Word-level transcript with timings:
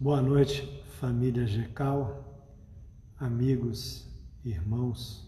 Boa 0.00 0.22
noite, 0.22 0.62
família 1.00 1.44
Gecal, 1.44 2.24
amigos, 3.18 4.06
irmãos 4.44 5.26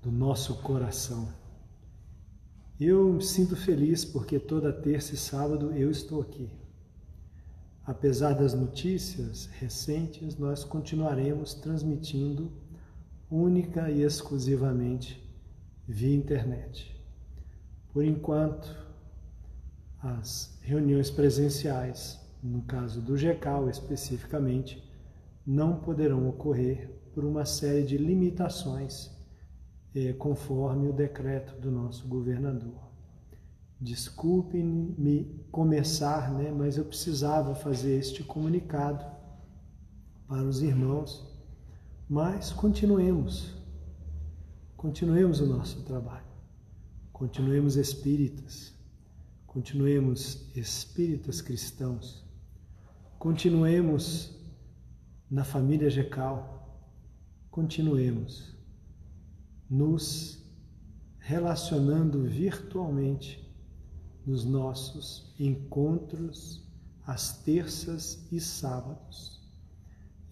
do 0.00 0.10
nosso 0.10 0.62
coração. 0.62 1.28
Eu 2.80 3.12
me 3.12 3.22
sinto 3.22 3.54
feliz 3.54 4.02
porque 4.02 4.38
toda 4.38 4.72
terça 4.72 5.12
e 5.12 5.18
sábado 5.18 5.72
eu 5.72 5.90
estou 5.90 6.22
aqui. 6.22 6.50
Apesar 7.84 8.32
das 8.32 8.54
notícias 8.54 9.44
recentes, 9.44 10.38
nós 10.38 10.64
continuaremos 10.64 11.52
transmitindo 11.52 12.50
única 13.30 13.90
e 13.90 14.00
exclusivamente 14.00 15.22
via 15.86 16.16
internet. 16.16 16.98
Por 17.92 18.06
enquanto, 18.06 18.74
as 20.02 20.58
reuniões 20.62 21.10
presenciais, 21.10 22.19
no 22.42 22.62
caso 22.62 23.00
do 23.00 23.16
GECAL 23.16 23.68
especificamente, 23.68 24.82
não 25.46 25.80
poderão 25.80 26.28
ocorrer 26.28 26.90
por 27.12 27.24
uma 27.24 27.44
série 27.44 27.84
de 27.84 27.98
limitações, 27.98 29.10
eh, 29.94 30.12
conforme 30.12 30.88
o 30.88 30.92
decreto 30.92 31.60
do 31.60 31.70
nosso 31.70 32.06
governador. 32.06 32.90
Desculpe-me 33.80 35.44
começar, 35.50 36.32
né, 36.32 36.52
mas 36.52 36.76
eu 36.76 36.84
precisava 36.84 37.54
fazer 37.54 37.98
este 37.98 38.22
comunicado 38.22 39.04
para 40.28 40.44
os 40.44 40.62
irmãos, 40.62 41.26
mas 42.08 42.52
continuemos, 42.52 43.54
continuemos 44.76 45.40
o 45.40 45.46
nosso 45.46 45.82
trabalho, 45.82 46.26
continuemos 47.12 47.76
espíritas, 47.76 48.74
continuemos 49.46 50.48
espíritas 50.54 51.40
cristãos, 51.40 52.24
continuemos 53.20 54.34
na 55.30 55.44
família 55.44 55.90
Gecal, 55.90 56.82
continuemos 57.50 58.56
nos 59.68 60.42
relacionando 61.18 62.22
virtualmente 62.22 63.46
nos 64.24 64.46
nossos 64.46 65.34
encontros 65.38 66.66
às 67.06 67.42
terças 67.42 68.26
e 68.32 68.40
sábados. 68.40 69.46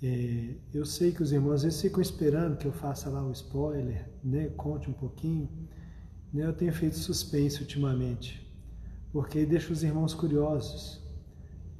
É, 0.03 0.55
eu 0.73 0.87
sei 0.87 1.13
que 1.13 1.23
os 1.23 1.31
irmãos 1.31 1.57
às 1.57 1.65
vezes 1.65 1.83
ficam 1.83 2.01
esperando 2.01 2.57
que 2.57 2.67
eu 2.67 2.73
faça 2.73 3.11
lá 3.11 3.23
o 3.23 3.29
um 3.29 3.33
spoiler, 3.33 4.11
né, 4.25 4.49
conte 4.57 4.89
um 4.89 4.95
pouquinho. 4.95 5.47
Né, 6.33 6.47
eu 6.47 6.55
tenho 6.55 6.73
feito 6.73 6.97
suspense 6.97 7.61
ultimamente, 7.61 8.51
porque 9.13 9.45
deixa 9.45 9.75
os 9.75 9.83
irmãos 9.83 10.15
curiosos. 10.15 11.07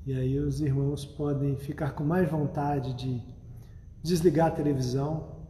E 0.09 0.15
aí 0.15 0.39
os 0.39 0.63
irmãos 0.63 1.05
podem 1.05 1.55
ficar 1.55 1.91
com 1.91 2.03
mais 2.03 2.31
vontade 2.31 2.95
de 2.95 3.23
desligar 4.03 4.47
a 4.47 4.51
televisão, 4.51 5.45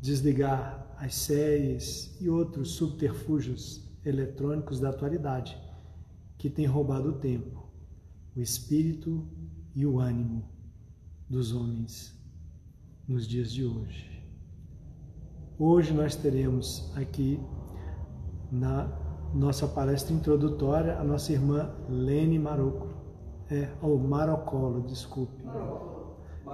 desligar 0.00 0.92
as 0.98 1.14
séries 1.14 2.20
e 2.20 2.28
outros 2.28 2.72
subterfúgios 2.72 3.88
eletrônicos 4.04 4.80
da 4.80 4.88
atualidade 4.88 5.56
que 6.36 6.50
têm 6.50 6.66
roubado 6.66 7.10
o 7.10 7.18
tempo, 7.20 7.68
o 8.34 8.40
espírito 8.40 9.28
e 9.76 9.86
o 9.86 10.00
ânimo 10.00 10.42
dos 11.30 11.54
homens 11.54 12.20
nos 13.06 13.28
dias 13.28 13.52
de 13.52 13.64
hoje. 13.64 14.10
Hoje 15.56 15.94
nós 15.94 16.16
teremos 16.16 16.90
aqui 16.96 17.38
na 18.50 18.88
nossa 19.32 19.68
palestra 19.68 20.12
introdutória 20.12 20.98
a 20.98 21.04
nossa 21.04 21.32
irmã 21.32 21.72
Lene 21.88 22.40
Marocco 22.40 22.93
é, 23.50 23.68
ou 23.82 23.98
Marocolo, 23.98 24.82
desculpe. 24.82 25.44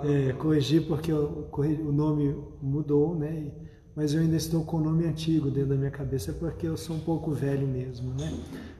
É, 0.05 0.33
corrigi 0.33 0.81
porque 0.81 1.13
o, 1.13 1.49
o 1.53 1.93
nome 1.93 2.37
mudou, 2.63 3.15
né? 3.15 3.51
Mas 3.95 4.15
eu 4.15 4.21
ainda 4.21 4.37
estou 4.37 4.65
com 4.65 4.79
o 4.79 4.81
nome 4.81 5.05
antigo 5.05 5.51
dentro 5.51 5.71
da 5.71 5.77
minha 5.77 5.91
cabeça 5.91 6.33
porque 6.33 6.67
eu 6.67 6.77
sou 6.77 6.97
um 6.97 7.01
pouco 7.01 7.33
velho 7.33 7.67
mesmo, 7.67 8.15
né? 8.15 8.33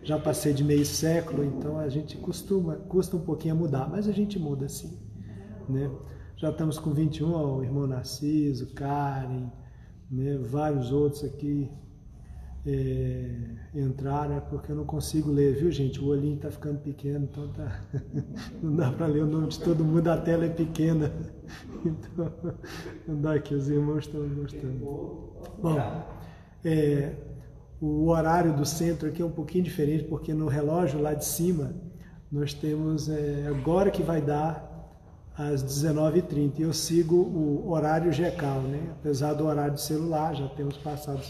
Já 0.03 0.19
passei 0.19 0.53
de 0.53 0.63
meio 0.65 0.87
século, 0.87 1.45
então 1.45 1.79
a 1.79 1.89
gente 1.89 2.17
costuma, 2.17 2.77
custa 2.77 3.17
um 3.17 3.21
pouquinho 3.21 3.55
a 3.55 3.59
mudar, 3.59 3.89
mas 3.91 4.09
a 4.09 4.13
gente 4.13 4.39
muda 4.39 4.69
sim, 4.69 4.99
né? 5.69 5.91
Já 6.37 6.51
estamos 6.51 6.79
com 6.79 6.93
21, 6.93 7.33
ó, 7.33 7.59
o 7.59 7.63
irmão 7.63 7.87
Narciso, 7.87 8.73
Karen, 8.73 9.51
né? 10.11 10.39
vários 10.39 10.91
outros 10.91 11.23
aqui 11.23 11.71
é, 12.67 13.31
entrar, 13.75 14.29
né? 14.29 14.43
Porque 14.51 14.73
eu 14.73 14.77
não 14.77 14.85
consigo 14.85 15.31
ler, 15.31 15.55
viu, 15.57 15.71
gente? 15.71 16.01
O 16.01 16.09
olhinho 16.09 16.37
está 16.37 16.51
ficando 16.51 16.79
pequeno, 16.79 17.29
então 17.31 17.49
tá... 17.49 17.81
não 18.63 18.77
dá 18.77 18.91
para 18.93 19.07
ler 19.07 19.23
o 19.23 19.27
nome 19.27 19.49
de 19.49 19.61
todo 19.61 19.85
mundo, 19.85 20.09
a 20.09 20.17
tela 20.17 20.47
é 20.47 20.51
pequena. 20.51 21.13
Então, 21.83 22.31
não 23.09 23.21
dá 23.23 23.35
aqui, 23.35 23.55
os 23.55 23.69
irmãos 23.69 24.01
estão 24.01 24.21
gostando. 24.29 24.79
Bom, 25.61 25.77
é, 26.63 27.15
o 27.81 28.09
horário 28.09 28.55
do 28.55 28.67
centro 28.67 29.09
aqui 29.09 29.23
é 29.23 29.25
um 29.25 29.31
pouquinho 29.31 29.65
diferente, 29.65 30.05
porque 30.05 30.35
no 30.35 30.47
relógio 30.47 31.01
lá 31.01 31.15
de 31.15 31.25
cima 31.25 31.75
nós 32.31 32.53
temos 32.53 33.09
é, 33.09 33.47
agora 33.49 33.91
que 33.91 34.03
vai 34.03 34.21
dar 34.21 34.71
às 35.37 35.65
19h30. 35.65 36.61
Eu 36.61 36.73
sigo 36.73 37.17
o 37.17 37.71
horário 37.71 38.13
GECAL, 38.13 38.61
né? 38.61 38.93
Apesar 39.01 39.33
do 39.33 39.47
horário 39.47 39.79
celular, 39.79 40.35
já 40.35 40.47
temos 40.49 40.77
passado 40.77 41.23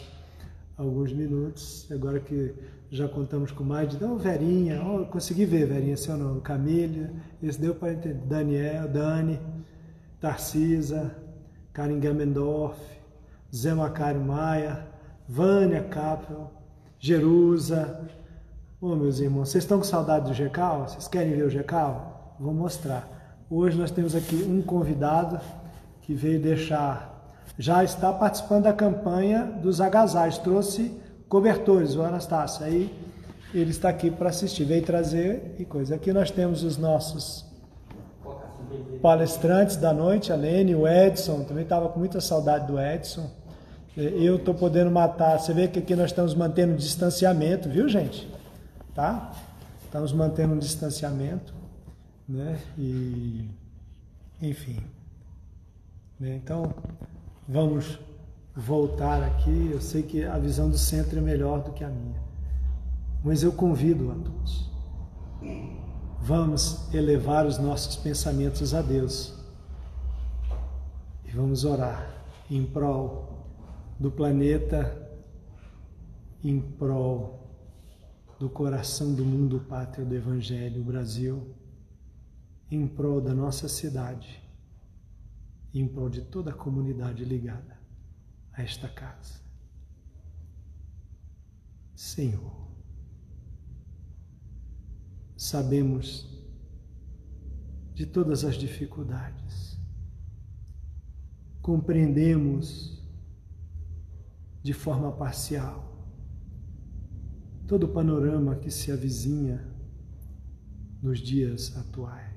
alguns 0.80 1.12
minutos. 1.12 1.86
Agora 1.90 2.18
que 2.18 2.54
já 2.90 3.06
contamos 3.06 3.52
com 3.52 3.62
mais 3.62 3.88
de. 3.88 4.02
Oh, 4.02 4.16
Verinha, 4.16 4.82
oh, 4.82 5.04
consegui 5.06 5.44
ver, 5.44 5.66
Verinha, 5.66 5.96
seu 5.96 6.16
nome. 6.16 6.40
Camila, 6.40 7.10
esse 7.42 7.60
deu 7.60 7.74
para 7.74 7.92
entender. 7.92 8.26
Daniel, 8.26 8.88
Dani, 8.88 9.38
Tarcisa, 10.20 11.14
Karin 11.72 12.00
Gamendorf, 12.00 12.80
Zé 13.54 13.74
Macário 13.74 14.20
Maia, 14.20 14.86
Vânia 15.28 15.82
Capel, 15.82 16.50
Jerusa. 16.98 18.08
Ô, 18.80 18.92
oh, 18.92 18.96
meus 18.96 19.20
irmãos, 19.20 19.50
vocês 19.50 19.64
estão 19.64 19.78
com 19.78 19.84
saudade 19.84 20.28
do 20.28 20.34
GECAL? 20.34 20.88
Vocês 20.88 21.06
querem 21.06 21.34
ver 21.34 21.44
o 21.44 21.50
GECAL? 21.50 22.36
Vou 22.40 22.54
mostrar. 22.54 23.36
Hoje 23.50 23.76
nós 23.76 23.90
temos 23.90 24.14
aqui 24.14 24.36
um 24.36 24.62
convidado 24.62 25.38
que 26.00 26.14
veio 26.14 26.40
deixar 26.40 27.09
já 27.58 27.84
está 27.84 28.12
participando 28.12 28.64
da 28.64 28.72
campanha 28.72 29.44
dos 29.44 29.80
agasalhos, 29.80 30.38
trouxe 30.38 30.92
cobertores, 31.28 31.94
o 31.94 32.02
Anastácio. 32.02 32.64
Aí 32.64 32.92
ele 33.52 33.70
está 33.70 33.88
aqui 33.88 34.10
para 34.10 34.30
assistir, 34.30 34.64
veio 34.64 34.84
trazer 34.84 35.56
e 35.58 35.64
coisa. 35.64 35.94
Aqui 35.94 36.12
nós 36.12 36.30
temos 36.30 36.62
os 36.62 36.76
nossos 36.76 37.44
palestrantes 39.02 39.76
da 39.76 39.92
noite, 39.92 40.32
a 40.32 40.36
Lene, 40.36 40.74
o 40.74 40.86
Edson, 40.86 41.44
também 41.44 41.64
estava 41.64 41.88
com 41.88 41.98
muita 41.98 42.20
saudade 42.20 42.66
do 42.66 42.78
Edson. 42.78 43.28
Eu 43.96 44.36
estou 44.36 44.54
podendo 44.54 44.90
matar, 44.90 45.38
você 45.38 45.52
vê 45.52 45.66
que 45.66 45.78
aqui 45.78 45.96
nós 45.96 46.10
estamos 46.10 46.34
mantendo 46.34 46.76
distanciamento, 46.76 47.68
viu 47.68 47.88
gente? 47.88 48.30
Tá? 48.94 49.32
Estamos 49.84 50.12
mantendo 50.12 50.54
um 50.54 50.58
distanciamento, 50.58 51.52
né? 52.28 52.58
E, 52.78 53.48
enfim. 54.40 54.78
Né? 56.18 56.36
Então, 56.36 56.72
Vamos 57.52 57.98
voltar 58.54 59.24
aqui. 59.24 59.70
Eu 59.72 59.80
sei 59.80 60.04
que 60.04 60.22
a 60.22 60.38
visão 60.38 60.70
do 60.70 60.78
centro 60.78 61.18
é 61.18 61.20
melhor 61.20 61.64
do 61.64 61.72
que 61.72 61.82
a 61.82 61.88
minha, 61.88 62.22
mas 63.24 63.42
eu 63.42 63.50
convido 63.50 64.08
a 64.12 64.14
todos. 64.14 64.70
Vamos 66.20 66.94
elevar 66.94 67.46
os 67.46 67.58
nossos 67.58 67.96
pensamentos 67.96 68.72
a 68.72 68.80
Deus 68.80 69.34
e 71.24 71.30
vamos 71.32 71.64
orar 71.64 72.22
em 72.48 72.64
prol 72.64 73.48
do 73.98 74.12
planeta, 74.12 75.10
em 76.44 76.60
prol 76.60 77.50
do 78.38 78.48
coração 78.48 79.12
do 79.12 79.24
mundo 79.24 79.58
pátria 79.68 80.04
do 80.04 80.14
Evangelho, 80.14 80.84
Brasil, 80.84 81.52
em 82.70 82.86
prol 82.86 83.20
da 83.20 83.34
nossa 83.34 83.68
cidade 83.68 84.39
em 85.72 85.86
prol 85.86 86.08
de 86.08 86.22
toda 86.22 86.50
a 86.50 86.54
comunidade 86.54 87.24
ligada 87.24 87.78
a 88.52 88.62
esta 88.62 88.88
casa. 88.88 89.40
Senhor, 91.94 92.68
sabemos 95.36 96.28
de 97.94 98.06
todas 98.06 98.44
as 98.44 98.56
dificuldades, 98.56 99.78
compreendemos 101.60 103.00
de 104.62 104.72
forma 104.72 105.12
parcial 105.12 105.90
todo 107.66 107.84
o 107.84 107.92
panorama 107.92 108.56
que 108.56 108.70
se 108.70 108.90
avizinha 108.90 109.64
nos 111.02 111.20
dias 111.20 111.76
atuais 111.76 112.29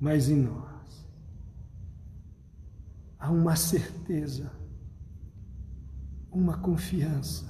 mas 0.00 0.28
em 0.28 0.36
nós 0.36 0.76
há 3.18 3.30
uma 3.30 3.56
certeza, 3.56 4.52
uma 6.30 6.58
confiança 6.58 7.46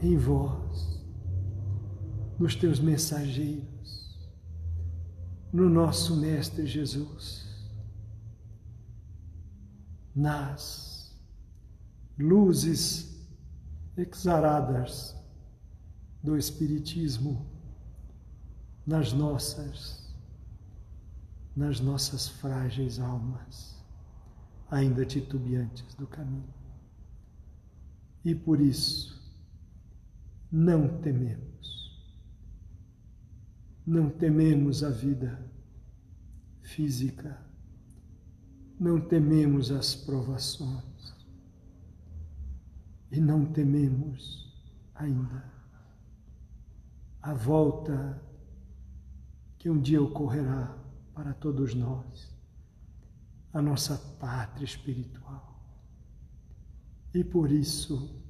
em 0.00 0.16
vós, 0.16 1.04
nos 2.38 2.54
teus 2.54 2.78
mensageiros, 2.78 4.30
no 5.52 5.68
nosso 5.68 6.16
Mestre 6.16 6.66
Jesus, 6.66 7.46
nas 10.14 11.14
luzes 12.18 13.26
exaradas 13.96 15.16
do 16.22 16.36
Espiritismo, 16.36 17.46
nas 18.86 19.12
nossas, 19.12 20.07
nas 21.58 21.80
nossas 21.80 22.28
frágeis 22.28 23.00
almas, 23.00 23.84
ainda 24.70 25.04
titubeantes 25.04 25.92
do 25.96 26.06
caminho. 26.06 26.54
E 28.24 28.32
por 28.32 28.60
isso, 28.60 29.20
não 30.52 31.00
tememos. 31.00 31.98
Não 33.84 34.08
tememos 34.08 34.84
a 34.84 34.90
vida 34.90 35.50
física, 36.62 37.36
não 38.78 39.00
tememos 39.00 39.72
as 39.72 39.96
provações 39.96 41.12
e 43.10 43.18
não 43.18 43.44
tememos 43.44 44.54
ainda 44.94 45.44
a 47.20 47.34
volta 47.34 48.22
que 49.58 49.68
um 49.68 49.80
dia 49.80 50.00
ocorrerá 50.00 50.86
para 51.18 51.34
todos 51.34 51.74
nós, 51.74 52.32
a 53.52 53.60
nossa 53.60 53.98
pátria 54.20 54.64
espiritual. 54.64 55.60
E 57.12 57.24
por 57.24 57.50
isso, 57.50 58.22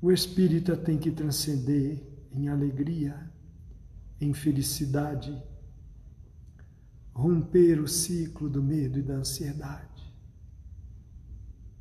o 0.00 0.10
espírita 0.10 0.74
tem 0.74 0.96
que 0.96 1.10
transcender 1.10 2.02
em 2.32 2.48
alegria, 2.48 3.30
em 4.18 4.32
felicidade, 4.32 5.38
romper 7.12 7.78
o 7.78 7.86
ciclo 7.86 8.48
do 8.48 8.62
medo 8.62 8.98
e 8.98 9.02
da 9.02 9.16
ansiedade 9.16 10.14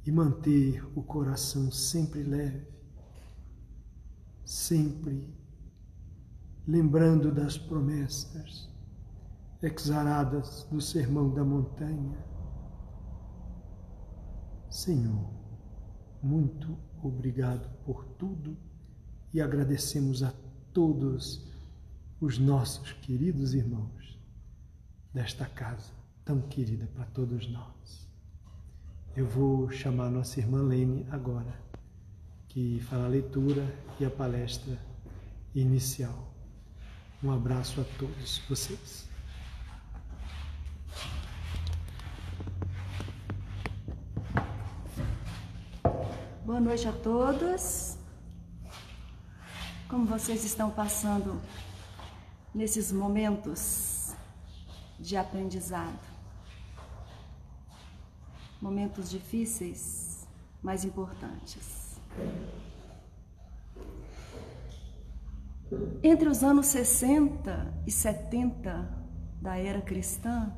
e 0.06 0.12
manter 0.12 0.86
o 0.94 1.02
coração 1.02 1.72
sempre 1.72 2.22
leve, 2.22 2.68
sempre 4.44 5.34
lembrando 6.68 7.32
das 7.32 7.58
promessas 7.58 8.73
exaradas 9.64 10.68
do 10.70 10.82
sermão 10.82 11.34
da 11.34 11.44
montanha. 11.44 12.18
Senhor, 14.70 15.30
muito 16.22 16.78
obrigado 17.02 17.70
por 17.86 18.06
tudo 18.18 18.58
e 19.34 19.40
agradecemos 19.40 20.22
a 20.22 20.34
todos 20.74 21.50
os 22.20 22.38
nossos 22.38 22.92
queridos 22.94 23.54
irmãos 23.54 24.20
desta 25.14 25.46
casa 25.46 25.92
tão 26.26 26.42
querida 26.42 26.88
para 26.88 27.06
todos 27.06 27.48
nós. 27.50 28.08
Eu 29.16 29.28
vou 29.28 29.70
chamar 29.70 30.10
nossa 30.10 30.40
irmã 30.40 30.62
Lene 30.64 31.06
agora, 31.12 31.54
que 32.48 32.80
fará 32.82 33.06
a 33.06 33.10
leitura 33.10 33.64
e 34.00 34.06
a 34.06 34.10
palestra 34.10 34.78
inicial. 35.54 36.34
Um 37.24 37.32
abraço 37.32 37.80
a 37.80 37.84
todos 37.98 38.40
vocês. 38.50 39.13
Boa 46.46 46.60
noite 46.60 46.86
a 46.90 46.92
todos. 46.92 47.98
Como 49.88 50.06
vocês 50.06 50.44
estão 50.44 50.70
passando 50.70 51.42
nesses 52.54 52.92
momentos 52.92 54.14
de 55.00 55.16
aprendizado? 55.16 56.06
Momentos 58.62 59.10
difíceis, 59.10 60.28
mas 60.62 60.84
importantes. 60.84 61.98
Entre 66.04 66.28
os 66.28 66.44
anos 66.44 66.66
60 66.66 67.74
e 67.88 67.92
70 67.92 69.02
da 69.42 69.58
era 69.58 69.82
cristã, 69.82 70.54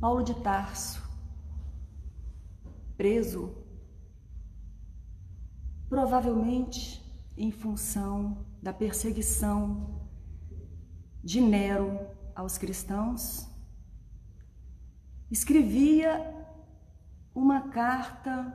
Paulo 0.00 0.24
de 0.24 0.34
Tarso, 0.36 1.09
preso, 3.00 3.56
provavelmente 5.88 7.02
em 7.34 7.50
função 7.50 8.44
da 8.62 8.74
perseguição 8.74 10.06
de 11.24 11.40
Nero 11.40 11.98
aos 12.34 12.58
cristãos, 12.58 13.48
escrevia 15.30 16.12
uma 17.34 17.70
carta 17.70 18.54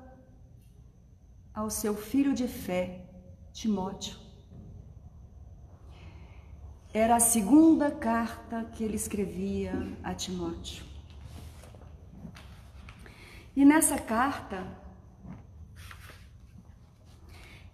ao 1.51 1.71
seu 1.71 1.95
filho 1.95 2.36
de 2.36 2.48
fé, 2.48 3.09
Timóteo. 3.51 4.15
Era 6.94 7.15
a 7.15 7.19
segunda 7.19 7.89
carta 7.89 8.63
que 8.65 8.83
ele 8.83 8.95
escrevia 8.95 9.74
a 10.03 10.13
Timóteo. 10.13 10.94
E 13.56 13.63
nessa 13.63 13.98
carta, 13.98 14.68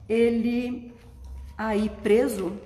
ele, 0.08 0.94
aí 1.58 1.90
preso, 1.90 2.60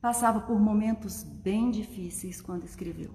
passava 0.00 0.40
por 0.40 0.58
momentos 0.58 1.22
bem 1.22 1.70
difíceis 1.70 2.40
quando 2.40 2.64
escreveu. 2.64 3.14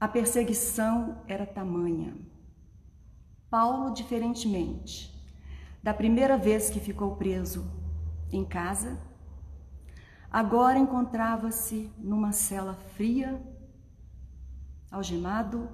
A 0.00 0.08
perseguição 0.08 1.22
era 1.26 1.44
tamanha. 1.44 2.16
Paulo, 3.50 3.92
diferentemente 3.92 5.16
da 5.82 5.94
primeira 5.94 6.36
vez 6.36 6.68
que 6.70 6.80
ficou 6.80 7.16
preso 7.16 7.64
em 8.32 8.44
casa, 8.44 9.00
agora 10.30 10.78
encontrava-se 10.78 11.90
numa 11.98 12.32
cela 12.32 12.74
fria, 12.74 13.40
algemado 14.90 15.68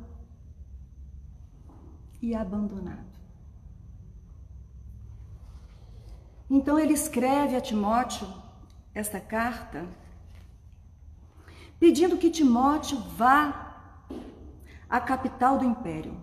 e 2.20 2.34
abandonado. 2.34 3.14
Então 6.48 6.78
ele 6.78 6.92
escreve 6.92 7.56
a 7.56 7.60
Timóteo 7.60 8.28
esta 8.94 9.20
carta, 9.20 9.86
pedindo 11.78 12.16
que 12.16 12.30
Timóteo 12.30 12.98
vá 13.00 14.06
à 14.88 15.00
capital 15.00 15.58
do 15.58 15.64
império, 15.64 16.22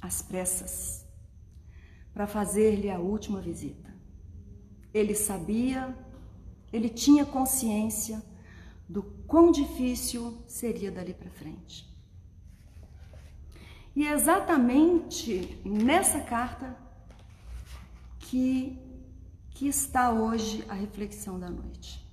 às 0.00 0.22
pressas, 0.22 1.06
para 2.14 2.26
fazer-lhe 2.26 2.90
a 2.90 2.98
última 2.98 3.40
visita. 3.40 3.94
Ele 4.94 5.14
sabia, 5.14 5.94
ele 6.72 6.88
tinha 6.88 7.26
consciência 7.26 8.22
do 8.88 9.02
quão 9.02 9.50
difícil 9.50 10.42
seria 10.46 10.90
dali 10.90 11.12
para 11.12 11.30
frente. 11.30 11.86
E 13.94 14.06
é 14.06 14.12
exatamente 14.12 15.60
nessa 15.64 16.20
carta 16.20 16.76
que, 18.20 18.78
que 19.50 19.66
está 19.66 20.10
hoje 20.10 20.64
a 20.68 20.74
reflexão 20.74 21.38
da 21.38 21.50
noite. 21.50 22.06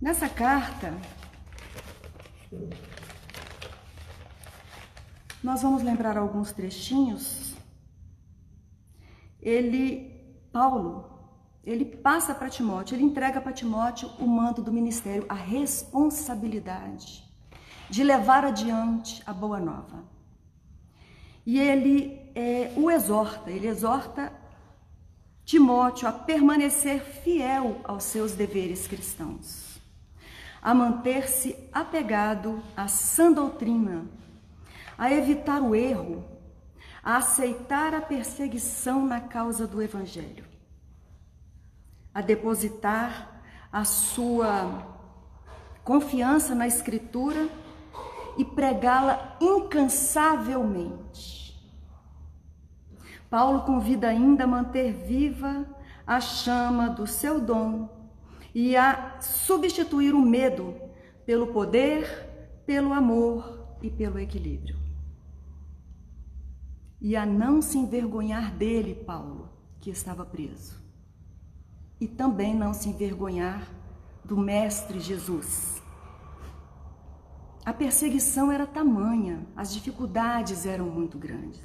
Nessa 0.00 0.28
carta, 0.28 0.94
nós 5.42 5.62
vamos 5.62 5.82
lembrar 5.82 6.16
alguns 6.16 6.52
trechinhos. 6.52 7.54
Ele, 9.40 10.10
Paulo, 10.52 11.15
ele 11.66 11.84
passa 11.84 12.32
para 12.32 12.48
Timóteo, 12.48 12.94
ele 12.94 13.02
entrega 13.02 13.40
para 13.40 13.52
Timóteo 13.52 14.08
o 14.20 14.26
manto 14.26 14.62
do 14.62 14.72
ministério, 14.72 15.26
a 15.28 15.34
responsabilidade 15.34 17.24
de 17.90 18.04
levar 18.04 18.44
adiante 18.44 19.20
a 19.26 19.32
boa 19.32 19.58
nova. 19.58 20.04
E 21.44 21.58
ele 21.58 22.30
é, 22.36 22.72
o 22.76 22.88
exorta, 22.88 23.50
ele 23.50 23.66
exorta 23.66 24.32
Timóteo 25.44 26.08
a 26.08 26.12
permanecer 26.12 27.00
fiel 27.00 27.80
aos 27.82 28.04
seus 28.04 28.32
deveres 28.32 28.86
cristãos, 28.86 29.80
a 30.62 30.72
manter-se 30.72 31.56
apegado 31.72 32.62
à 32.76 32.86
sã 32.86 33.32
doutrina, 33.32 34.06
a 34.96 35.12
evitar 35.12 35.60
o 35.60 35.74
erro, 35.74 36.24
a 37.02 37.16
aceitar 37.16 37.92
a 37.92 38.00
perseguição 38.00 39.04
na 39.04 39.20
causa 39.20 39.66
do 39.66 39.82
evangelho 39.82 40.55
a 42.16 42.20
depositar 42.22 43.42
a 43.70 43.84
sua 43.84 44.96
confiança 45.84 46.54
na 46.54 46.66
Escritura 46.66 47.46
e 48.38 48.44
pregá-la 48.44 49.36
incansavelmente. 49.38 51.54
Paulo 53.28 53.66
convida 53.66 54.08
ainda 54.08 54.44
a 54.44 54.46
manter 54.46 54.94
viva 54.94 55.66
a 56.06 56.18
chama 56.18 56.88
do 56.88 57.06
seu 57.06 57.38
dom 57.38 57.86
e 58.54 58.74
a 58.78 59.20
substituir 59.20 60.14
o 60.14 60.22
medo 60.22 60.74
pelo 61.26 61.48
poder, 61.48 62.08
pelo 62.64 62.94
amor 62.94 63.76
e 63.82 63.90
pelo 63.90 64.18
equilíbrio. 64.18 64.78
E 66.98 67.14
a 67.14 67.26
não 67.26 67.60
se 67.60 67.76
envergonhar 67.76 68.52
dele, 68.52 68.94
Paulo, 68.94 69.50
que 69.78 69.90
estava 69.90 70.24
preso. 70.24 70.85
E 72.00 72.06
também 72.06 72.54
não 72.54 72.74
se 72.74 72.88
envergonhar 72.88 73.70
do 74.24 74.36
Mestre 74.36 75.00
Jesus. 75.00 75.82
A 77.64 77.72
perseguição 77.72 78.52
era 78.52 78.66
tamanha, 78.66 79.46
as 79.56 79.72
dificuldades 79.72 80.66
eram 80.66 80.86
muito 80.86 81.18
grandes. 81.18 81.62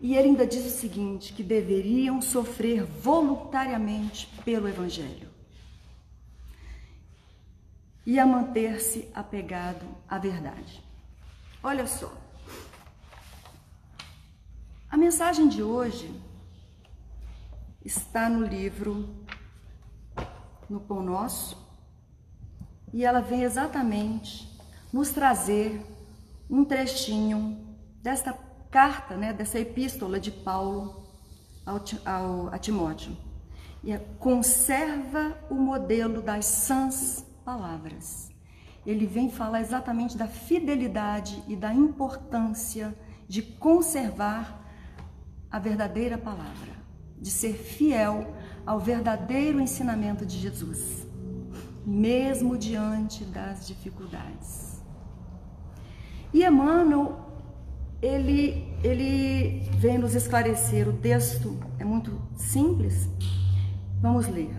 E 0.00 0.14
ele 0.14 0.28
ainda 0.28 0.46
diz 0.46 0.64
o 0.64 0.78
seguinte: 0.78 1.32
que 1.32 1.42
deveriam 1.42 2.20
sofrer 2.22 2.84
voluntariamente 2.84 4.26
pelo 4.44 4.68
Evangelho 4.68 5.28
e 8.06 8.20
a 8.20 8.24
manter-se 8.24 9.10
apegado 9.12 9.84
à 10.08 10.16
verdade. 10.16 10.82
Olha 11.62 11.86
só, 11.86 12.12
a 14.88 14.96
mensagem 14.96 15.48
de 15.48 15.62
hoje 15.62 16.08
está 17.86 18.28
no 18.28 18.44
livro 18.44 19.08
No 20.68 20.80
Pão 20.80 21.02
Nosso 21.02 21.56
e 22.92 23.04
ela 23.04 23.20
vem 23.20 23.42
exatamente 23.42 24.52
nos 24.92 25.10
trazer 25.10 25.80
um 26.50 26.64
trechinho 26.64 27.64
desta 28.02 28.32
carta, 28.70 29.16
né, 29.16 29.32
dessa 29.32 29.60
epístola 29.60 30.18
de 30.18 30.32
Paulo 30.32 31.06
ao, 31.64 31.80
ao, 32.04 32.48
a 32.52 32.58
Timóteo. 32.58 33.16
E 33.84 33.92
é, 33.92 33.98
conserva 34.18 35.38
o 35.48 35.54
modelo 35.54 36.20
das 36.20 36.44
sãs 36.44 37.24
palavras. 37.44 38.30
Ele 38.84 39.06
vem 39.06 39.30
falar 39.30 39.60
exatamente 39.60 40.16
da 40.16 40.26
fidelidade 40.26 41.42
e 41.46 41.54
da 41.54 41.72
importância 41.72 42.96
de 43.28 43.42
conservar 43.42 44.60
a 45.50 45.58
verdadeira 45.58 46.18
palavra, 46.18 46.75
de 47.20 47.30
ser 47.30 47.54
fiel 47.54 48.34
ao 48.64 48.80
verdadeiro 48.80 49.60
ensinamento 49.60 50.26
de 50.26 50.38
Jesus, 50.38 51.06
mesmo 51.84 52.56
diante 52.56 53.24
das 53.24 53.66
dificuldades. 53.66 54.80
E 56.32 56.44
Emmanuel 56.44 57.26
ele, 58.00 58.76
ele 58.82 59.68
vem 59.78 59.98
nos 59.98 60.14
esclarecer. 60.14 60.88
O 60.88 60.92
texto 60.92 61.58
é 61.78 61.84
muito 61.84 62.20
simples. 62.36 63.08
Vamos 64.00 64.28
ler. 64.28 64.50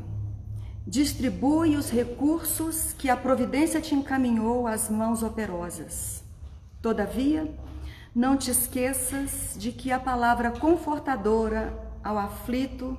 Distribui 0.85 1.75
os 1.75 1.89
recursos 1.89 2.93
que 2.93 3.09
a 3.09 3.17
providência 3.17 3.81
te 3.81 3.93
encaminhou 3.93 4.67
às 4.67 4.89
mãos 4.89 5.21
operosas. 5.21 6.23
Todavia, 6.81 7.53
não 8.15 8.37
te 8.37 8.49
esqueças 8.49 9.55
de 9.57 9.71
que 9.71 9.91
a 9.91 9.99
palavra 9.99 10.51
confortadora 10.51 11.86
ao 12.07 12.17
aflito 12.17 12.97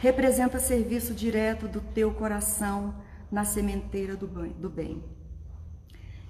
representa 0.00 0.60
serviço 0.60 1.12
direto 1.12 1.66
do 1.66 1.80
teu 1.80 2.14
coração 2.14 2.94
na 3.30 3.44
sementeira 3.44 4.14
do 4.16 4.70
bem. 4.70 5.02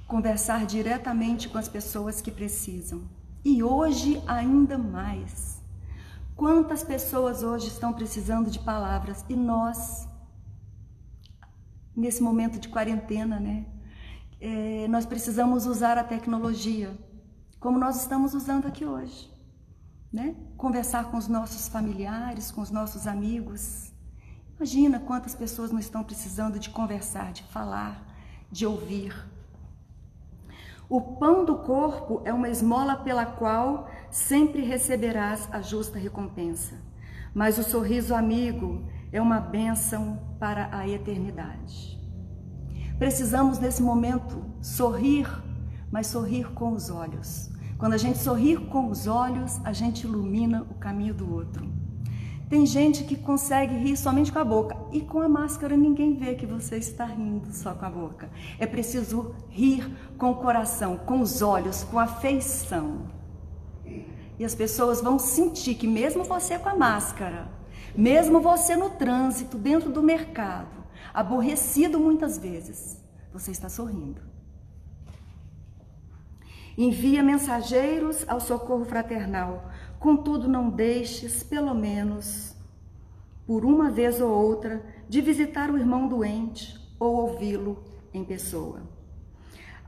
Conversar 0.07 0.65
diretamente 0.65 1.51
com 1.51 1.59
as 1.59 1.69
pessoas 1.69 2.23
que 2.23 2.31
precisam 2.31 3.03
e 3.45 3.63
hoje 3.63 4.23
ainda 4.27 4.79
mais. 4.79 5.63
Quantas 6.35 6.83
pessoas 6.83 7.43
hoje 7.43 7.69
estão 7.69 7.93
precisando 7.93 8.51
de 8.51 8.59
palavras 8.59 9.23
e 9.29 9.37
nós, 9.37 10.09
nesse 11.95 12.23
momento 12.23 12.59
de 12.59 12.69
quarentena, 12.71 13.39
né? 13.39 13.67
É, 14.41 14.89
nós 14.89 15.05
precisamos 15.05 15.67
usar 15.67 15.99
a 15.99 16.05
tecnologia 16.05 16.97
como 17.61 17.79
nós 17.79 17.97
estamos 17.97 18.35
usando 18.35 18.67
aqui 18.67 18.85
hoje, 18.85 19.31
né? 20.15 20.37
Conversar 20.57 21.11
com 21.11 21.17
os 21.17 21.27
nossos 21.27 21.67
familiares, 21.67 22.53
com 22.53 22.61
os 22.61 22.71
nossos 22.71 23.09
amigos. 23.09 23.93
Imagina 24.55 25.01
quantas 25.01 25.35
pessoas 25.35 25.73
não 25.73 25.81
estão 25.81 26.05
precisando 26.05 26.57
de 26.57 26.71
conversar, 26.71 27.33
de 27.33 27.43
falar, 27.43 28.01
de 28.49 28.65
ouvir. 28.65 29.13
O 30.89 31.01
pão 31.01 31.45
do 31.45 31.59
corpo 31.59 32.23
é 32.25 32.33
uma 32.33 32.49
esmola 32.49 32.95
pela 32.95 33.27
qual 33.27 33.91
sempre 34.09 34.63
receberás 34.63 35.49
a 35.51 35.61
justa 35.61 35.99
recompensa. 35.99 36.77
Mas 37.35 37.59
o 37.59 37.65
sorriso 37.65 38.15
amigo 38.15 38.89
é 39.11 39.21
uma 39.21 39.41
bênção 39.41 40.37
para 40.39 40.69
a 40.71 40.89
eternidade. 40.89 42.01
Precisamos 43.01 43.59
nesse 43.59 43.83
momento 43.83 44.45
sorrir, 44.63 45.27
mas 45.91 46.07
sorrir 46.07 46.53
com 46.53 46.73
os 46.73 46.89
olhos. 46.89 47.51
Quando 47.85 47.93
a 47.93 47.99
gente 47.99 48.17
sorrir 48.17 48.57
com 48.71 48.89
os 48.89 49.07
olhos, 49.07 49.61
a 49.63 49.71
gente 49.71 50.05
ilumina 50.05 50.67
o 50.71 50.75
caminho 50.77 51.13
do 51.13 51.31
outro. 51.31 51.71
Tem 52.49 52.65
gente 52.65 53.05
que 53.05 53.15
consegue 53.15 53.77
rir 53.77 53.99
somente 53.99 54.33
com 54.33 54.39
a 54.39 54.45
boca 54.45 54.75
e 54.91 55.03
com 55.03 55.21
a 55.21 55.29
máscara 55.29 55.77
ninguém 55.77 56.15
vê 56.15 56.35
que 56.35 56.47
você 56.47 56.79
está 56.79 57.05
rindo 57.05 57.53
só 57.53 57.75
com 57.75 57.85
a 57.85 57.91
boca. 57.91 58.31
É 58.59 58.65
preciso 58.65 59.35
rir 59.51 59.87
com 60.17 60.31
o 60.31 60.37
coração, 60.37 60.97
com 60.97 61.21
os 61.21 61.43
olhos, 61.43 61.85
com 61.85 61.99
a 61.99 62.07
feição. 62.07 63.03
E 64.39 64.43
as 64.47 64.55
pessoas 64.55 65.03
vão 65.03 65.19
sentir 65.19 65.75
que 65.75 65.87
mesmo 65.87 66.25
você 66.25 66.59
com 66.59 66.71
a 66.71 66.75
máscara, 66.75 67.49
mesmo 67.95 68.41
você 68.41 68.77
no 68.77 68.89
trânsito, 68.89 69.59
dentro 69.59 69.93
do 69.93 70.03
mercado, 70.03 70.87
aborrecido 71.13 72.01
muitas 72.01 72.39
vezes, 72.39 72.97
você 73.31 73.51
está 73.51 73.69
sorrindo. 73.69 74.34
Envia 76.77 77.23
mensageiros 77.23 78.25
ao 78.29 78.41
socorro 78.41 78.85
fraternal 78.85 79.71
Contudo, 80.05 80.47
não 80.47 80.69
deixes, 80.69 81.43
pelo 81.43 81.75
menos, 81.75 82.55
por 83.47 83.65
uma 83.65 83.91
vez 83.91 84.21
ou 84.21 84.31
outra, 84.31 84.85
de 85.09 85.23
visitar 85.23 85.71
o 85.71 85.79
irmão 85.79 86.07
doente 86.07 86.79
ou 87.01 87.17
ouvi-lo 87.23 87.83
em 88.13 88.23
pessoa. 88.23 88.83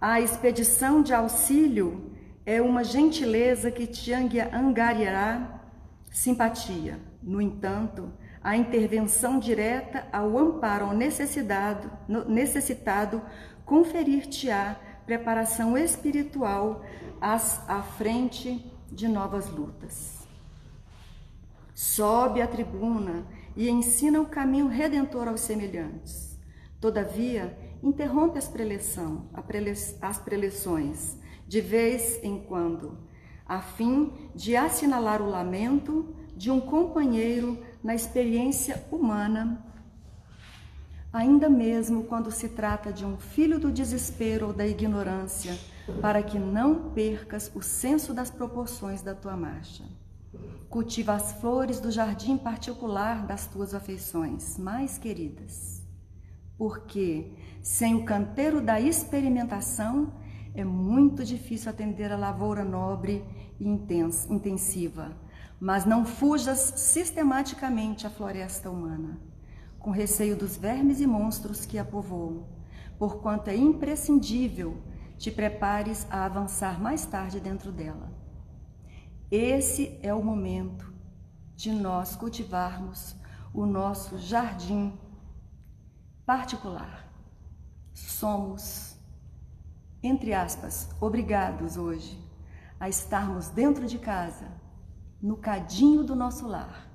A 0.00 0.18
expedição 0.18 1.02
de 1.02 1.12
auxílio 1.12 2.12
é 2.46 2.62
uma 2.62 2.82
gentileza 2.82 3.70
que 3.70 3.86
te 3.86 4.10
angariará 4.10 5.60
simpatia. 6.10 6.98
No 7.22 7.38
entanto, 7.38 8.10
a 8.42 8.56
intervenção 8.56 9.38
direta 9.38 10.06
ao 10.10 10.38
amparo 10.38 10.86
ao 10.86 10.94
necessitado, 10.94 11.90
necessitado 12.26 13.20
conferir-te-á 13.66 14.76
preparação 15.06 15.78
espiritual 15.78 16.84
à 17.20 17.82
frente 17.82 18.62
de 18.90 19.08
novas 19.08 19.48
lutas. 19.48 20.26
Sobe 21.74 22.42
à 22.42 22.46
tribuna 22.46 23.24
e 23.56 23.70
ensina 23.70 24.20
o 24.20 24.26
caminho 24.26 24.66
redentor 24.66 25.28
aos 25.28 25.40
semelhantes. 25.40 26.38
Todavia, 26.80 27.56
interrompe 27.82 28.38
as, 28.38 28.48
preleção, 28.48 29.28
as 30.02 30.18
preleções, 30.18 31.16
de 31.46 31.60
vez 31.60 32.22
em 32.22 32.40
quando, 32.40 32.98
a 33.46 33.60
fim 33.60 34.12
de 34.34 34.56
assinalar 34.56 35.22
o 35.22 35.30
lamento 35.30 36.14
de 36.36 36.50
um 36.50 36.60
companheiro 36.60 37.58
na 37.82 37.94
experiência 37.94 38.84
humana, 38.90 39.64
ainda 41.16 41.48
mesmo 41.48 42.04
quando 42.04 42.30
se 42.30 42.50
trata 42.50 42.92
de 42.92 43.04
um 43.04 43.16
filho 43.16 43.58
do 43.58 43.72
desespero 43.72 44.48
ou 44.48 44.52
da 44.52 44.66
ignorância 44.66 45.58
para 46.02 46.22
que 46.22 46.38
não 46.38 46.90
percas 46.90 47.50
o 47.54 47.62
senso 47.62 48.12
das 48.12 48.30
proporções 48.30 49.00
da 49.00 49.14
tua 49.14 49.34
marcha. 49.34 49.82
Cultiva 50.68 51.14
as 51.14 51.32
flores 51.32 51.80
do 51.80 51.90
jardim 51.90 52.36
particular 52.36 53.26
das 53.26 53.46
tuas 53.46 53.72
afeições 53.72 54.58
mais 54.58 54.98
queridas, 54.98 55.82
porque 56.58 57.32
sem 57.62 57.94
o 57.94 58.04
canteiro 58.04 58.60
da 58.60 58.78
experimentação 58.78 60.12
é 60.54 60.64
muito 60.64 61.24
difícil 61.24 61.70
atender 61.70 62.12
a 62.12 62.16
lavoura 62.16 62.62
nobre 62.62 63.24
e 63.58 63.66
intensa, 63.66 64.30
intensiva. 64.30 65.16
Mas 65.58 65.86
não 65.86 66.04
fujas 66.04 66.74
sistematicamente 66.76 68.06
à 68.06 68.10
floresta 68.10 68.70
humana, 68.70 69.18
com 69.86 69.92
receio 69.92 70.36
dos 70.36 70.56
vermes 70.56 71.00
e 71.00 71.06
monstros 71.06 71.64
que 71.64 71.78
a 71.78 71.84
povoam, 71.84 72.44
porquanto 72.98 73.50
é 73.50 73.54
imprescindível 73.54 74.82
te 75.16 75.30
prepares 75.30 76.08
a 76.10 76.24
avançar 76.24 76.82
mais 76.82 77.06
tarde 77.06 77.38
dentro 77.38 77.70
dela. 77.70 78.12
Esse 79.30 79.96
é 80.02 80.12
o 80.12 80.24
momento 80.24 80.92
de 81.54 81.70
nós 81.70 82.16
cultivarmos 82.16 83.14
o 83.54 83.64
nosso 83.64 84.18
jardim 84.18 84.92
particular. 86.26 87.08
Somos, 87.94 88.96
entre 90.02 90.34
aspas, 90.34 90.88
obrigados 91.00 91.76
hoje 91.76 92.20
a 92.80 92.88
estarmos 92.88 93.50
dentro 93.50 93.86
de 93.86 94.00
casa, 94.00 94.48
no 95.22 95.36
cadinho 95.36 96.02
do 96.02 96.16
nosso 96.16 96.44
lar, 96.48 96.90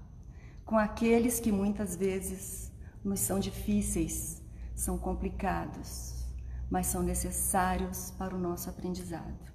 com 0.66 0.78
aqueles 0.78 1.40
que 1.40 1.54
muitas 1.54 1.96
vezes 1.96 2.70
nos 3.04 3.20
são 3.20 3.40
difíceis, 3.40 4.42
são 4.76 4.98
complicados, 4.98 6.26
mas 6.70 6.88
são 6.88 7.04
necessários 7.04 8.12
para 8.18 8.36
o 8.36 8.40
nosso 8.40 8.70
aprendizado. 8.70 9.52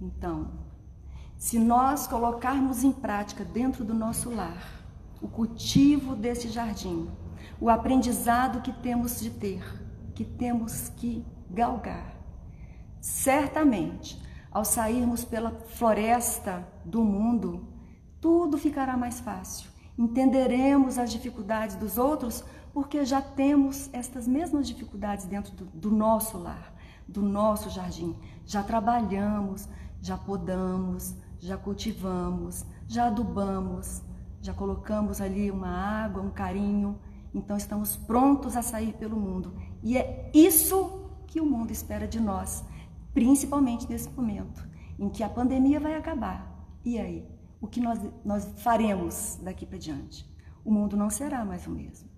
Então, 0.00 0.52
se 1.36 1.58
nós 1.58 2.06
colocarmos 2.06 2.84
em 2.84 2.92
prática 2.92 3.44
dentro 3.44 3.84
do 3.84 3.94
nosso 3.94 4.30
lar 4.30 4.82
o 5.20 5.28
cultivo 5.28 6.14
desse 6.14 6.48
jardim, 6.48 7.10
o 7.60 7.68
aprendizado 7.70 8.60
que 8.60 8.72
temos 8.72 9.20
de 9.20 9.30
ter, 9.30 9.62
que 10.14 10.24
temos 10.24 10.88
que 10.90 11.24
galgar, 11.50 12.14
certamente, 13.00 14.22
ao 14.50 14.64
sairmos 14.64 15.24
pela 15.24 15.50
floresta 15.50 16.66
do 16.84 17.02
mundo, 17.02 17.68
tudo 18.20 18.56
ficará 18.56 18.96
mais 18.96 19.20
fácil. 19.20 19.70
Entenderemos 19.98 20.98
as 20.98 21.10
dificuldades 21.10 21.76
dos 21.76 21.98
outros 21.98 22.44
porque 22.76 23.06
já 23.06 23.22
temos 23.22 23.88
estas 23.90 24.28
mesmas 24.28 24.66
dificuldades 24.68 25.24
dentro 25.24 25.50
do, 25.54 25.64
do 25.64 25.90
nosso 25.90 26.36
lar, 26.36 26.74
do 27.08 27.22
nosso 27.22 27.70
jardim. 27.70 28.14
Já 28.44 28.62
trabalhamos, 28.62 29.66
já 29.98 30.18
podamos, 30.18 31.14
já 31.38 31.56
cultivamos, 31.56 32.66
já 32.86 33.06
adubamos, 33.06 34.02
já 34.42 34.52
colocamos 34.52 35.22
ali 35.22 35.50
uma 35.50 35.70
água, 35.70 36.20
um 36.20 36.28
carinho, 36.28 37.00
então 37.32 37.56
estamos 37.56 37.96
prontos 37.96 38.58
a 38.58 38.60
sair 38.60 38.92
pelo 38.92 39.18
mundo. 39.18 39.54
E 39.82 39.96
é 39.96 40.30
isso 40.34 41.08
que 41.26 41.40
o 41.40 41.46
mundo 41.46 41.70
espera 41.70 42.06
de 42.06 42.20
nós, 42.20 42.62
principalmente 43.14 43.88
nesse 43.88 44.10
momento 44.10 44.68
em 44.98 45.08
que 45.08 45.22
a 45.22 45.30
pandemia 45.30 45.80
vai 45.80 45.94
acabar. 45.94 46.68
E 46.84 46.98
aí? 46.98 47.26
O 47.58 47.66
que 47.66 47.80
nós, 47.80 47.98
nós 48.22 48.44
faremos 48.58 49.38
daqui 49.42 49.64
para 49.64 49.78
diante? 49.78 50.30
O 50.62 50.70
mundo 50.70 50.94
não 50.94 51.08
será 51.08 51.42
mais 51.42 51.66
o 51.66 51.70
mesmo. 51.70 52.14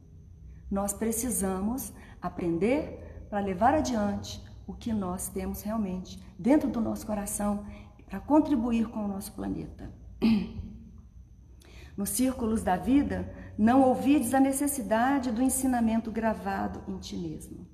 Nós 0.70 0.92
precisamos 0.92 1.92
aprender 2.20 3.26
para 3.30 3.40
levar 3.40 3.74
adiante 3.74 4.42
o 4.66 4.74
que 4.74 4.92
nós 4.92 5.28
temos 5.28 5.62
realmente 5.62 6.22
dentro 6.38 6.68
do 6.68 6.80
nosso 6.80 7.06
coração 7.06 7.64
para 8.06 8.20
contribuir 8.20 8.88
com 8.88 9.04
o 9.04 9.08
nosso 9.08 9.32
planeta. 9.32 9.92
Nos 11.96 12.10
círculos 12.10 12.62
da 12.62 12.76
vida, 12.76 13.34
não 13.56 13.82
ouvides 13.82 14.32
a 14.32 14.38
necessidade 14.38 15.32
do 15.32 15.42
ensinamento 15.42 16.12
gravado 16.12 16.82
em 16.86 16.96
ti 16.98 17.16
mesmo. 17.16 17.66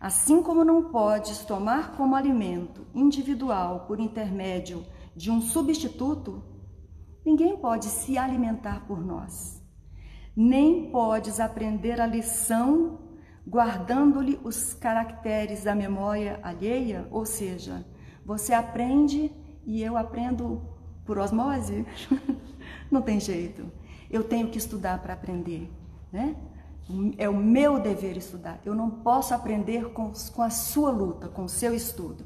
Assim 0.00 0.42
como 0.42 0.64
não 0.64 0.90
podes 0.90 1.38
tomar 1.44 1.96
como 1.96 2.14
alimento 2.14 2.86
individual 2.94 3.86
por 3.86 3.98
intermédio 3.98 4.84
de 5.16 5.30
um 5.30 5.40
substituto, 5.40 6.44
ninguém 7.24 7.56
pode 7.56 7.86
se 7.86 8.18
alimentar 8.18 8.86
por 8.86 9.04
nós. 9.04 9.57
Nem 10.40 10.88
podes 10.92 11.40
aprender 11.40 12.00
a 12.00 12.06
lição 12.06 13.00
guardando-lhe 13.44 14.38
os 14.44 14.72
caracteres 14.72 15.64
da 15.64 15.74
memória 15.74 16.38
alheia, 16.44 17.08
ou 17.10 17.26
seja, 17.26 17.84
você 18.24 18.54
aprende 18.54 19.32
e 19.66 19.82
eu 19.82 19.96
aprendo 19.96 20.62
por 21.04 21.18
osmose? 21.18 21.84
Não 22.88 23.02
tem 23.02 23.18
jeito. 23.18 23.68
Eu 24.08 24.22
tenho 24.22 24.46
que 24.46 24.58
estudar 24.58 25.02
para 25.02 25.14
aprender, 25.14 25.68
né? 26.12 26.36
É 27.18 27.28
o 27.28 27.36
meu 27.36 27.80
dever 27.80 28.16
estudar. 28.16 28.60
Eu 28.64 28.76
não 28.76 28.88
posso 28.88 29.34
aprender 29.34 29.90
com, 29.90 30.12
com 30.32 30.42
a 30.42 30.50
sua 30.50 30.90
luta, 30.90 31.28
com 31.28 31.44
o 31.44 31.48
seu 31.48 31.74
estudo. 31.74 32.24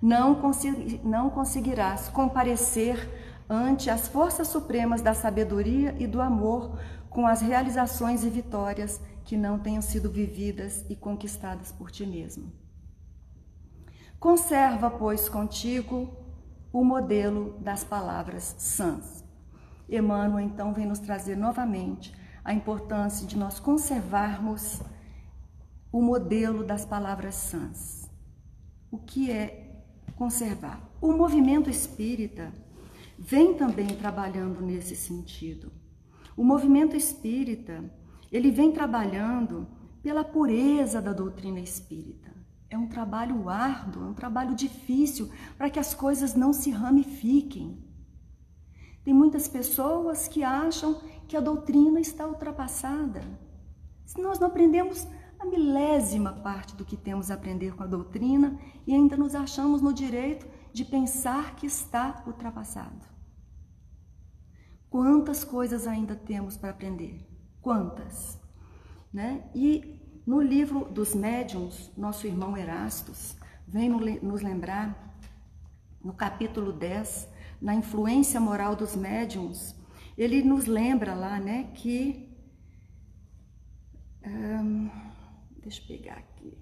Não, 0.00 0.34
consegui, 0.34 1.00
não 1.04 1.30
conseguirás 1.30 2.08
comparecer 2.08 3.08
ante 3.48 3.88
as 3.88 4.08
forças 4.08 4.48
supremas 4.48 5.00
da 5.00 5.14
sabedoria 5.14 5.94
e 5.98 6.06
do 6.06 6.20
amor 6.20 6.78
com 7.12 7.26
as 7.26 7.42
realizações 7.42 8.24
e 8.24 8.30
vitórias 8.30 9.00
que 9.24 9.36
não 9.36 9.58
tenham 9.58 9.82
sido 9.82 10.10
vividas 10.10 10.84
e 10.88 10.96
conquistadas 10.96 11.70
por 11.70 11.90
ti 11.90 12.06
mesmo. 12.06 12.50
Conserva, 14.18 14.90
pois, 14.90 15.28
contigo 15.28 16.16
o 16.72 16.82
modelo 16.84 17.58
das 17.60 17.84
palavras 17.84 18.54
sãs. 18.58 19.22
Emmanuel 19.88 20.40
então 20.40 20.72
vem 20.72 20.86
nos 20.86 20.98
trazer 20.98 21.36
novamente 21.36 22.14
a 22.42 22.54
importância 22.54 23.26
de 23.26 23.36
nós 23.36 23.60
conservarmos 23.60 24.80
o 25.92 26.00
modelo 26.00 26.64
das 26.64 26.84
palavras 26.84 27.34
sãs. 27.34 28.10
O 28.90 28.98
que 28.98 29.30
é 29.30 29.84
conservar? 30.16 30.80
O 31.00 31.12
movimento 31.12 31.68
espírita 31.68 32.52
vem 33.18 33.54
também 33.54 33.88
trabalhando 33.88 34.62
nesse 34.62 34.96
sentido. 34.96 35.81
O 36.36 36.44
movimento 36.44 36.96
espírita, 36.96 37.84
ele 38.30 38.50
vem 38.50 38.72
trabalhando 38.72 39.66
pela 40.02 40.24
pureza 40.24 41.00
da 41.00 41.12
doutrina 41.12 41.60
espírita. 41.60 42.32
É 42.70 42.78
um 42.78 42.88
trabalho 42.88 43.48
árduo, 43.48 44.04
é 44.04 44.06
um 44.08 44.14
trabalho 44.14 44.54
difícil 44.54 45.30
para 45.58 45.68
que 45.68 45.78
as 45.78 45.92
coisas 45.92 46.34
não 46.34 46.52
se 46.52 46.70
ramifiquem. 46.70 47.78
Tem 49.04 49.12
muitas 49.12 49.46
pessoas 49.46 50.26
que 50.26 50.42
acham 50.42 51.00
que 51.28 51.36
a 51.36 51.40
doutrina 51.40 52.00
está 52.00 52.26
ultrapassada. 52.26 53.22
Se 54.06 54.20
nós 54.20 54.38
não 54.38 54.46
aprendemos 54.46 55.06
a 55.38 55.44
milésima 55.44 56.32
parte 56.32 56.74
do 56.76 56.84
que 56.84 56.96
temos 56.96 57.30
a 57.30 57.34
aprender 57.34 57.74
com 57.74 57.82
a 57.82 57.86
doutrina 57.86 58.58
e 58.86 58.94
ainda 58.94 59.16
nos 59.16 59.34
achamos 59.34 59.82
no 59.82 59.92
direito 59.92 60.46
de 60.72 60.84
pensar 60.84 61.56
que 61.56 61.66
está 61.66 62.22
ultrapassado. 62.26 63.11
Quantas 64.92 65.42
coisas 65.42 65.86
ainda 65.86 66.14
temos 66.14 66.58
para 66.58 66.68
aprender? 66.68 67.26
Quantas? 67.62 68.38
Né? 69.10 69.42
E 69.54 69.98
no 70.26 70.38
livro 70.38 70.84
dos 70.84 71.14
médiuns, 71.14 71.90
nosso 71.96 72.26
irmão 72.26 72.54
Erastus 72.58 73.34
vem 73.66 73.88
nos 73.88 74.42
lembrar, 74.42 75.18
no 76.04 76.12
capítulo 76.12 76.74
10, 76.74 77.26
na 77.58 77.74
influência 77.74 78.38
moral 78.38 78.76
dos 78.76 78.94
médiuns, 78.94 79.74
ele 80.14 80.42
nos 80.42 80.66
lembra 80.66 81.14
lá, 81.14 81.40
né, 81.40 81.72
que. 81.72 82.30
Um, 84.26 84.90
deixa 85.62 85.80
eu 85.80 85.86
pegar 85.86 86.18
aqui. 86.18 86.54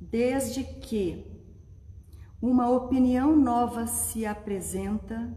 Desde 0.00 0.64
que 0.64 1.33
uma 2.46 2.68
opinião 2.68 3.34
nova 3.34 3.86
se 3.86 4.26
apresenta, 4.26 5.34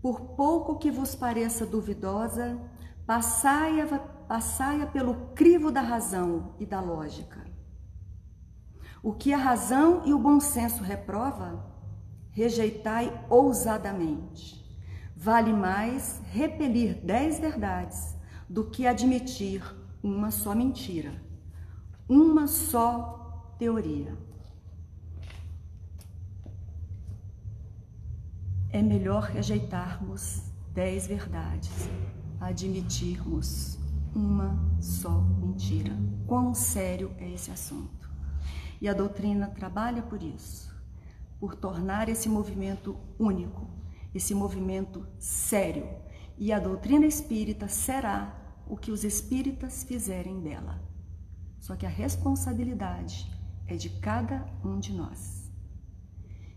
por 0.00 0.36
pouco 0.36 0.78
que 0.78 0.90
vos 0.90 1.14
pareça 1.14 1.66
duvidosa, 1.66 2.58
Passai-a 3.06 3.86
passai 4.26 4.84
pelo 4.90 5.28
crivo 5.32 5.70
da 5.70 5.80
razão 5.80 6.56
e 6.58 6.66
da 6.66 6.80
lógica. 6.80 7.46
O 9.00 9.12
que 9.12 9.32
a 9.32 9.36
razão 9.36 10.02
e 10.04 10.12
o 10.12 10.18
bom 10.18 10.40
senso 10.40 10.82
reprova, 10.82 11.64
rejeitai 12.32 13.24
ousadamente. 13.30 14.60
Vale 15.16 15.52
mais 15.52 16.20
repelir 16.32 17.00
dez 17.04 17.38
verdades 17.38 18.16
do 18.48 18.64
que 18.64 18.88
admitir 18.88 19.62
uma 20.02 20.32
só 20.32 20.52
mentira, 20.52 21.12
uma 22.08 22.48
só 22.48 23.54
teoria. 23.56 24.25
É 28.76 28.82
melhor 28.82 29.22
rejeitarmos 29.22 30.42
dez 30.74 31.06
verdades 31.06 31.88
admitirmos 32.38 33.78
uma 34.14 34.70
só 34.82 35.18
mentira. 35.18 35.96
Quão 36.26 36.52
sério 36.52 37.10
é 37.16 37.26
esse 37.30 37.50
assunto? 37.50 38.06
E 38.78 38.86
a 38.86 38.92
doutrina 38.92 39.46
trabalha 39.46 40.02
por 40.02 40.22
isso, 40.22 40.70
por 41.40 41.54
tornar 41.54 42.10
esse 42.10 42.28
movimento 42.28 42.94
único, 43.18 43.66
esse 44.14 44.34
movimento 44.34 45.06
sério. 45.18 45.88
E 46.36 46.52
a 46.52 46.58
doutrina 46.58 47.06
espírita 47.06 47.68
será 47.68 48.38
o 48.68 48.76
que 48.76 48.90
os 48.90 49.04
espíritas 49.04 49.84
fizerem 49.84 50.42
dela. 50.42 50.82
Só 51.58 51.76
que 51.76 51.86
a 51.86 51.88
responsabilidade 51.88 53.26
é 53.66 53.74
de 53.74 53.88
cada 53.88 54.46
um 54.62 54.78
de 54.78 54.92
nós. 54.92 55.50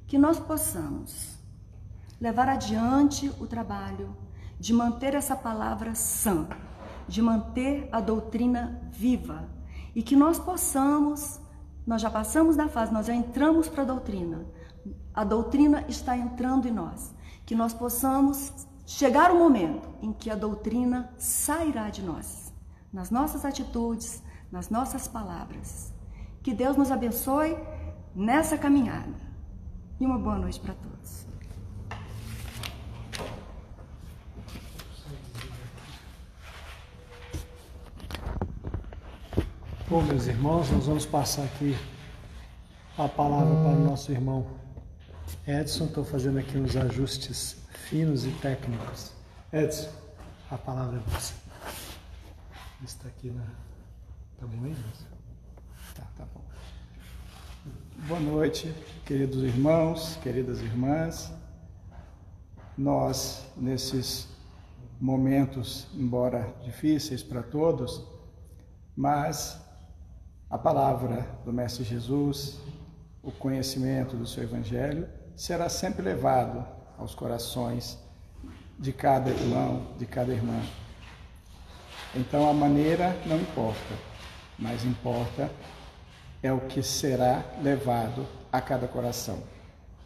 Que 0.06 0.18
nós 0.18 0.38
possamos 0.38 1.39
levar 2.20 2.50
adiante 2.50 3.32
o 3.40 3.48
trabalho 3.48 4.16
de 4.60 4.74
manter 4.74 5.16
essa 5.16 5.36
palavra 5.36 5.96
sã, 5.96 6.48
de 7.08 7.22
manter 7.22 7.88
a 7.92 8.02
doutrina 8.02 8.82
viva 8.92 9.50
e 9.96 10.04
que 10.04 10.16
nós 10.16 10.38
possamos, 10.38 11.40
nós 11.88 12.02
já 12.02 12.10
passamos 12.10 12.56
da 12.56 12.68
fase, 12.68 12.94
nós 12.94 13.08
já 13.08 13.14
entramos 13.14 13.68
para 13.70 13.84
a 13.84 13.86
doutrina, 13.86 14.46
a 15.14 15.24
doutrina 15.24 15.86
está 15.88 16.16
entrando 16.16 16.68
em 16.68 16.72
nós, 16.72 17.16
que 17.46 17.56
nós 17.56 17.74
possamos 17.74 18.54
chegar 18.86 19.32
o 19.32 19.40
momento 19.40 19.88
em 20.02 20.12
que 20.12 20.30
a 20.30 20.36
doutrina 20.36 21.14
sairá 21.18 21.90
de 21.90 22.02
nós, 22.04 22.54
nas 22.92 23.10
nossas 23.10 23.46
atitudes, 23.46 24.22
nas 24.52 24.70
nossas 24.70 25.08
palavras. 25.08 25.94
Que 26.42 26.54
Deus 26.54 26.76
nos 26.76 26.92
abençoe 26.92 27.58
nessa 28.16 28.58
caminhada. 28.58 29.14
E 30.00 30.06
uma 30.06 30.18
boa 30.18 30.38
noite 30.38 30.60
para 30.60 30.74
todos. 30.74 31.29
Bom, 39.90 40.04
meus 40.04 40.28
irmãos, 40.28 40.70
nós 40.70 40.86
vamos 40.86 41.04
passar 41.08 41.46
aqui 41.46 41.76
a 42.96 43.08
palavra 43.08 43.56
para 43.56 43.72
o 43.72 43.84
nosso 43.84 44.12
irmão 44.12 44.46
Edson. 45.48 45.86
Estou 45.86 46.06
fazendo 46.06 46.38
aqui 46.38 46.60
uns 46.60 46.76
ajustes 46.76 47.58
finos 47.88 48.24
e 48.24 48.30
técnicos. 48.34 49.12
Edson, 49.52 49.90
a 50.52 50.60
palavra 50.60 50.98
é 50.98 51.10
você. 51.10 51.34
Está 52.84 53.08
aqui 53.08 53.32
na. 53.32 53.42
Tá 54.40 54.46
bom 54.46 54.64
aí, 54.64 54.76
Tá, 55.96 56.04
tá 56.16 56.26
bom. 56.36 56.44
Boa 58.08 58.20
noite, 58.20 58.72
queridos 59.08 59.42
irmãos, 59.42 60.20
queridas 60.22 60.60
irmãs. 60.62 61.34
Nós, 62.78 63.44
nesses 63.58 64.28
momentos, 65.02 65.88
embora 65.96 66.54
difíceis 66.64 67.24
para 67.24 67.42
todos, 67.42 68.06
mas 68.96 69.68
a 70.50 70.58
palavra 70.58 71.28
do 71.46 71.54
Mestre 71.54 71.84
Jesus, 71.84 72.60
o 73.22 73.32
conhecimento 73.32 74.16
do 74.16 74.26
seu 74.26 74.44
Evangelho, 74.44 75.08
será 75.36 75.70
sempre 75.70 76.02
levado 76.02 76.66
aos 76.98 77.14
corações 77.14 78.00
de 78.80 78.92
cada 78.92 79.30
irmão, 79.30 79.86
de 79.98 80.08
cada 80.08 80.34
irmã. 80.34 80.60
Então 82.16 82.50
a 82.50 82.54
maneira 82.54 83.16
não 83.28 83.40
importa, 83.40 83.94
mas 84.58 84.84
importa 84.84 85.52
é 86.42 86.52
o 86.52 86.62
que 86.62 86.82
será 86.82 87.44
levado 87.62 88.26
a 88.52 88.60
cada 88.60 88.88
coração. 88.88 89.44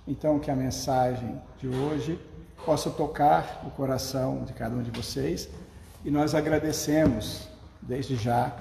Então 0.06 0.39
que 0.39 0.51
a 0.51 0.56
mensagem 0.56 1.41
de 1.58 1.69
hoje 1.69 2.19
possa 2.65 2.89
tocar 2.89 3.63
o 3.65 3.71
coração 3.71 4.43
de 4.43 4.51
cada 4.51 4.75
um 4.75 4.84
de 4.84 4.91
vocês 4.91 5.47
e 6.03 6.12
nós 6.12 6.36
agradecemos 6.36 7.47
desde 7.82 8.17
já 8.17 8.53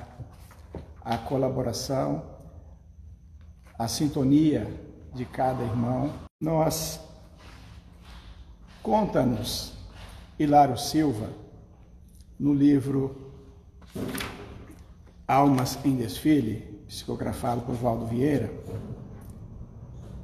a 1.05 1.19
colaboração, 1.19 2.23
a 3.79 3.88
sintonia 3.88 4.67
de 5.15 5.25
cada 5.25 5.62
irmão. 5.62 6.12
Nós 6.41 7.01
conta-nos 8.83 9.75
Hilário 10.38 10.77
Silva 10.77 11.29
no 12.38 12.55
livro 12.55 13.33
Almas 15.27 15.79
em 15.85 15.97
Desfile, 15.97 16.85
psicografado 16.87 17.62
por 17.62 17.75
Valdo 17.75 18.07
Vieira, 18.07 18.53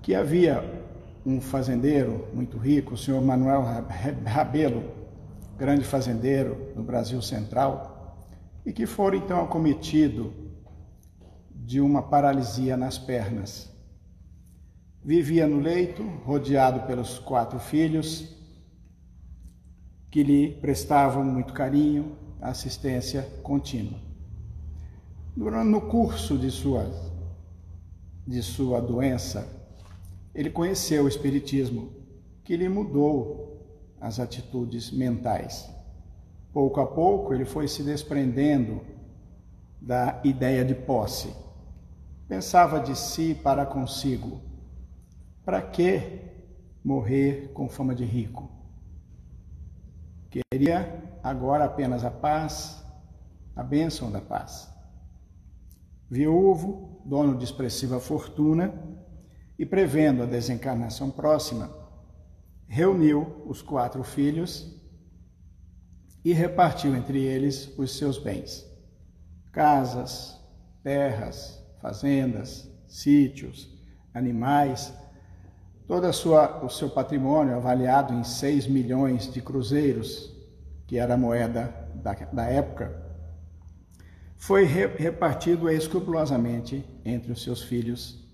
que 0.02 0.14
havia 0.14 0.82
um 1.24 1.40
fazendeiro 1.40 2.26
muito 2.32 2.56
rico, 2.56 2.94
o 2.94 2.96
senhor 2.96 3.22
Manuel 3.22 3.64
Rabelo, 4.24 4.90
grande 5.56 5.84
fazendeiro 5.84 6.72
no 6.74 6.82
Brasil 6.82 7.20
Central, 7.20 8.16
e 8.64 8.72
que 8.72 8.86
foi 8.86 9.16
então 9.16 9.42
acometido 9.42 10.47
de 11.68 11.82
uma 11.82 12.00
paralisia 12.00 12.78
nas 12.78 12.96
pernas. 12.96 13.70
Vivia 15.04 15.46
no 15.46 15.60
leito, 15.60 16.02
rodeado 16.24 16.86
pelos 16.86 17.18
quatro 17.18 17.58
filhos, 17.58 18.34
que 20.10 20.22
lhe 20.22 20.52
prestavam 20.62 21.22
muito 21.22 21.52
carinho, 21.52 22.16
assistência 22.40 23.20
contínua. 23.42 24.00
Durante 25.36 25.68
no 25.68 25.82
curso 25.82 26.38
de 26.38 26.50
sua 26.50 26.90
de 28.26 28.42
sua 28.42 28.80
doença, 28.80 29.46
ele 30.34 30.48
conheceu 30.48 31.04
o 31.04 31.08
espiritismo, 31.08 31.92
que 32.44 32.56
lhe 32.56 32.68
mudou 32.68 33.92
as 34.00 34.18
atitudes 34.18 34.90
mentais. 34.90 35.68
Pouco 36.50 36.80
a 36.80 36.86
pouco 36.86 37.34
ele 37.34 37.44
foi 37.44 37.68
se 37.68 37.82
desprendendo 37.82 38.80
da 39.82 40.18
ideia 40.24 40.64
de 40.64 40.74
posse 40.74 41.46
Pensava 42.28 42.78
de 42.78 42.94
si 42.94 43.34
para 43.34 43.64
consigo: 43.64 44.42
para 45.44 45.62
que 45.62 46.20
morrer 46.84 47.50
com 47.54 47.70
fama 47.70 47.94
de 47.94 48.04
rico? 48.04 48.50
Queria 50.30 51.18
agora 51.22 51.64
apenas 51.64 52.04
a 52.04 52.10
paz, 52.10 52.84
a 53.56 53.62
bênção 53.62 54.12
da 54.12 54.20
paz. 54.20 54.68
Viúvo, 56.10 57.02
dono 57.04 57.36
de 57.36 57.44
expressiva 57.44 57.98
fortuna, 57.98 58.74
e 59.58 59.64
prevendo 59.64 60.22
a 60.22 60.26
desencarnação 60.26 61.10
próxima, 61.10 61.70
reuniu 62.66 63.42
os 63.46 63.62
quatro 63.62 64.04
filhos 64.04 64.78
e 66.22 66.34
repartiu 66.34 66.94
entre 66.94 67.22
eles 67.22 67.72
os 67.78 67.96
seus 67.96 68.18
bens: 68.18 68.66
casas, 69.50 70.38
terras, 70.82 71.57
fazendas, 71.80 72.70
sítios, 72.86 73.68
animais, 74.12 74.92
todo 75.86 76.12
sua, 76.12 76.64
o 76.64 76.68
seu 76.68 76.90
patrimônio 76.90 77.56
avaliado 77.56 78.12
em 78.12 78.24
6 78.24 78.66
milhões 78.66 79.32
de 79.32 79.40
cruzeiros, 79.40 80.34
que 80.86 80.98
era 80.98 81.14
a 81.14 81.18
moeda 81.18 81.88
da, 81.94 82.12
da 82.14 82.44
época, 82.44 83.08
foi 84.36 84.64
re, 84.64 84.86
repartido 84.86 85.68
escrupulosamente 85.68 86.84
entre 87.04 87.32
os 87.32 87.42
seus 87.42 87.62
filhos 87.62 88.24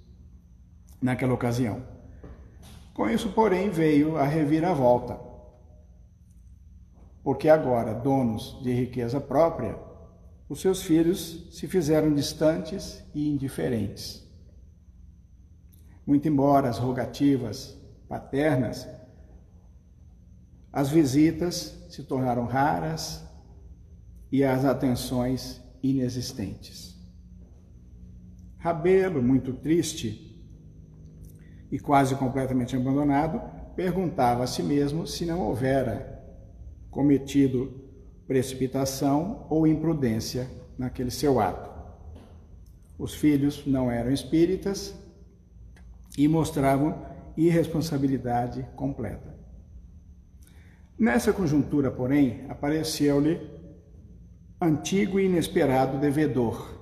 naquela 1.01 1.33
ocasião. 1.33 1.83
Com 2.93 3.09
isso, 3.09 3.31
porém, 3.31 3.71
veio 3.71 4.17
a 4.17 4.25
reviravolta, 4.25 5.19
porque 7.25 7.49
agora, 7.49 7.95
donos 7.95 8.61
de 8.63 8.73
riqueza 8.73 9.21
própria, 9.21 9.77
os 10.55 10.61
seus 10.61 10.85
filhos 10.85 11.49
se 11.51 11.67
fizeram 11.67 12.15
distantes 12.15 13.03
e 13.13 13.29
indiferentes. 13.29 14.25
Muito 16.07 16.29
embora 16.29 16.69
as 16.69 16.79
rogativas 16.79 17.77
paternas, 18.09 18.87
as 20.73 20.91
visitas 20.91 21.77
se 21.91 22.05
tornaram 22.05 22.45
raras 22.45 23.25
e 24.31 24.45
as 24.45 24.65
atenções 24.65 25.61
inexistentes. 25.83 26.97
Rabelo, 28.59 29.21
muito 29.21 29.55
triste 29.55 30.41
e 31.69 31.81
quase 31.81 32.15
completamente 32.15 32.77
abandonado, 32.77 33.43
perguntava 33.75 34.45
a 34.45 34.47
si 34.47 34.63
mesmo 34.63 35.05
se 35.05 35.27
não 35.27 35.41
houvera 35.41 36.25
cometido 36.93 37.84
precipitação 38.27 39.47
ou 39.51 39.67
imprudência 39.67 40.49
naquele 40.79 41.11
seu 41.11 41.41
ato. 41.41 41.71
Os 42.99 43.15
filhos 43.15 43.67
não 43.67 43.91
eram 43.91 44.13
espíritas 44.13 44.95
e 46.17 46.29
mostravam 46.29 47.07
irresponsabilidade 47.37 48.67
completa. 48.77 49.35
Nessa 50.99 51.33
conjuntura, 51.33 51.91
porém, 51.91 52.45
apareceu-lhe 52.49 53.41
antigo 54.61 55.19
e 55.19 55.27
inesperado 55.27 55.99
devedor. 55.99 56.73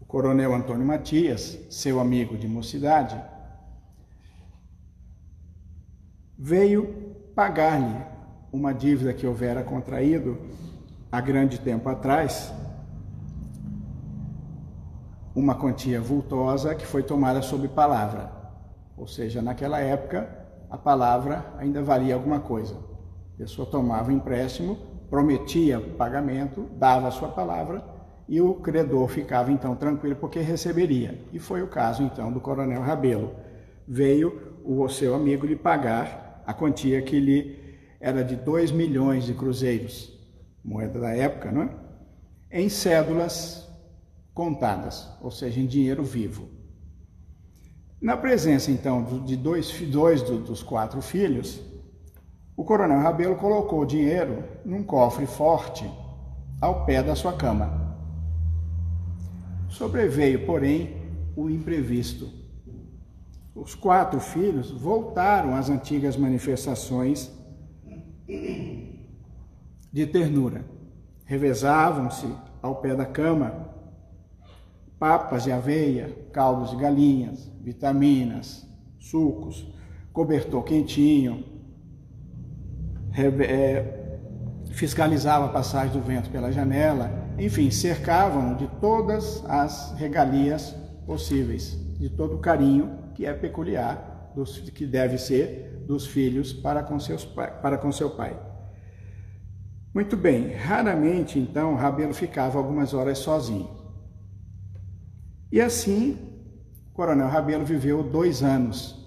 O 0.00 0.04
coronel 0.04 0.52
Antônio 0.52 0.84
Matias, 0.84 1.58
seu 1.70 2.00
amigo 2.00 2.36
de 2.36 2.48
mocidade, 2.48 3.20
veio 6.36 7.14
pagar-lhe 7.34 8.13
uma 8.54 8.72
dívida 8.72 9.12
que 9.12 9.26
houvera 9.26 9.64
contraído 9.64 10.38
há 11.10 11.20
grande 11.20 11.58
tempo 11.58 11.88
atrás, 11.88 12.54
uma 15.34 15.56
quantia 15.56 16.00
vultosa 16.00 16.72
que 16.72 16.86
foi 16.86 17.02
tomada 17.02 17.42
sob 17.42 17.66
palavra. 17.66 18.30
Ou 18.96 19.08
seja, 19.08 19.42
naquela 19.42 19.80
época, 19.80 20.28
a 20.70 20.78
palavra 20.78 21.44
ainda 21.58 21.82
valia 21.82 22.14
alguma 22.14 22.38
coisa. 22.38 22.76
A 23.34 23.38
pessoa 23.38 23.66
tomava 23.66 24.12
um 24.12 24.14
empréstimo, 24.14 24.78
prometia 25.10 25.80
pagamento, 25.80 26.68
dava 26.76 27.08
a 27.08 27.10
sua 27.10 27.30
palavra 27.30 27.84
e 28.28 28.40
o 28.40 28.54
credor 28.54 29.08
ficava 29.08 29.50
então 29.50 29.74
tranquilo 29.74 30.14
porque 30.14 30.38
receberia. 30.38 31.20
E 31.32 31.40
foi 31.40 31.60
o 31.60 31.66
caso 31.66 32.04
então 32.04 32.32
do 32.32 32.40
coronel 32.40 32.82
Rabelo. 32.82 33.32
Veio 33.86 34.54
o 34.64 34.88
seu 34.88 35.12
amigo 35.12 35.44
lhe 35.44 35.56
pagar 35.56 36.40
a 36.46 36.54
quantia 36.54 37.02
que 37.02 37.18
lhe 37.18 37.63
era 38.04 38.22
de 38.22 38.36
2 38.36 38.70
milhões 38.70 39.24
de 39.24 39.32
cruzeiros, 39.32 40.12
moeda 40.62 41.00
da 41.00 41.16
época, 41.16 41.50
não 41.50 41.62
é? 41.62 41.70
Em 42.52 42.68
cédulas 42.68 43.66
contadas, 44.34 45.08
ou 45.22 45.30
seja, 45.30 45.58
em 45.58 45.66
dinheiro 45.66 46.04
vivo. 46.04 46.50
Na 48.02 48.14
presença, 48.14 48.70
então, 48.70 49.24
de 49.24 49.38
dois, 49.38 49.72
dois 49.90 50.20
dos 50.20 50.62
quatro 50.62 51.00
filhos, 51.00 51.62
o 52.54 52.62
coronel 52.62 53.00
Rabelo 53.00 53.36
colocou 53.36 53.80
o 53.80 53.86
dinheiro 53.86 54.44
num 54.66 54.84
cofre 54.84 55.24
forte 55.24 55.90
ao 56.60 56.84
pé 56.84 57.02
da 57.02 57.14
sua 57.14 57.32
cama. 57.32 57.96
Sobreveio, 59.70 60.44
porém, 60.44 60.94
o 61.34 61.48
imprevisto. 61.48 62.28
Os 63.54 63.74
quatro 63.74 64.20
filhos 64.20 64.70
voltaram 64.70 65.56
às 65.56 65.70
antigas 65.70 66.18
manifestações 66.18 67.32
de 68.26 70.06
ternura. 70.06 70.64
Revezavam-se 71.24 72.26
ao 72.62 72.76
pé 72.76 72.94
da 72.94 73.06
cama 73.06 73.72
papas 74.98 75.44
de 75.44 75.52
aveia, 75.52 76.08
caldos 76.32 76.70
de 76.70 76.76
galinhas, 76.76 77.50
vitaminas, 77.60 78.66
sucos, 78.98 79.66
cobertor 80.12 80.62
quentinho, 80.64 81.44
é, 83.16 84.18
fiscalizava 84.70 85.46
a 85.46 85.48
passagem 85.48 85.92
do 85.92 86.00
vento 86.00 86.30
pela 86.30 86.50
janela, 86.50 87.10
enfim, 87.38 87.70
cercavam 87.70 88.56
de 88.56 88.66
todas 88.80 89.44
as 89.46 89.94
regalias 89.96 90.74
possíveis, 91.06 91.78
de 91.98 92.08
todo 92.08 92.36
o 92.36 92.38
carinho 92.38 92.98
que 93.14 93.26
é 93.26 93.32
peculiar, 93.32 94.13
dos, 94.34 94.58
que 94.70 94.86
deve 94.86 95.18
ser 95.18 95.84
dos 95.86 96.06
filhos 96.06 96.52
para 96.52 96.82
com, 96.82 96.98
seus, 96.98 97.24
para 97.24 97.78
com 97.78 97.92
seu 97.92 98.10
pai. 98.10 98.38
Muito 99.94 100.16
bem, 100.16 100.52
raramente 100.52 101.38
então 101.38 101.74
Rabelo 101.74 102.12
ficava 102.12 102.58
algumas 102.58 102.92
horas 102.92 103.18
sozinho. 103.18 103.70
E 105.52 105.60
assim, 105.60 106.18
Coronel 106.92 107.28
Rabelo 107.28 107.64
viveu 107.64 108.02
dois 108.02 108.42
anos, 108.42 108.98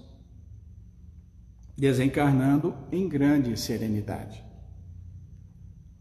desencarnando 1.77 2.73
em 2.91 3.07
grande 3.07 3.57
serenidade. 3.57 4.43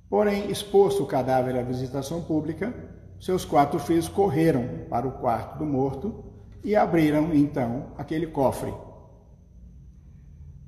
Porém, 0.09 0.51
exposto 0.51 1.03
o 1.03 1.07
cadáver 1.07 1.59
à 1.59 1.63
visitação 1.63 2.23
pública, 2.23 2.73
seus 3.21 3.45
quatro 3.45 3.79
filhos 3.81 4.09
correram 4.09 4.87
para 4.89 5.07
o 5.07 5.13
quarto 5.13 5.59
do 5.59 5.67
morto 5.67 6.25
e 6.63 6.77
abriram 6.77 7.35
então 7.35 7.93
aquele 7.99 8.29
cofre. 8.29 8.73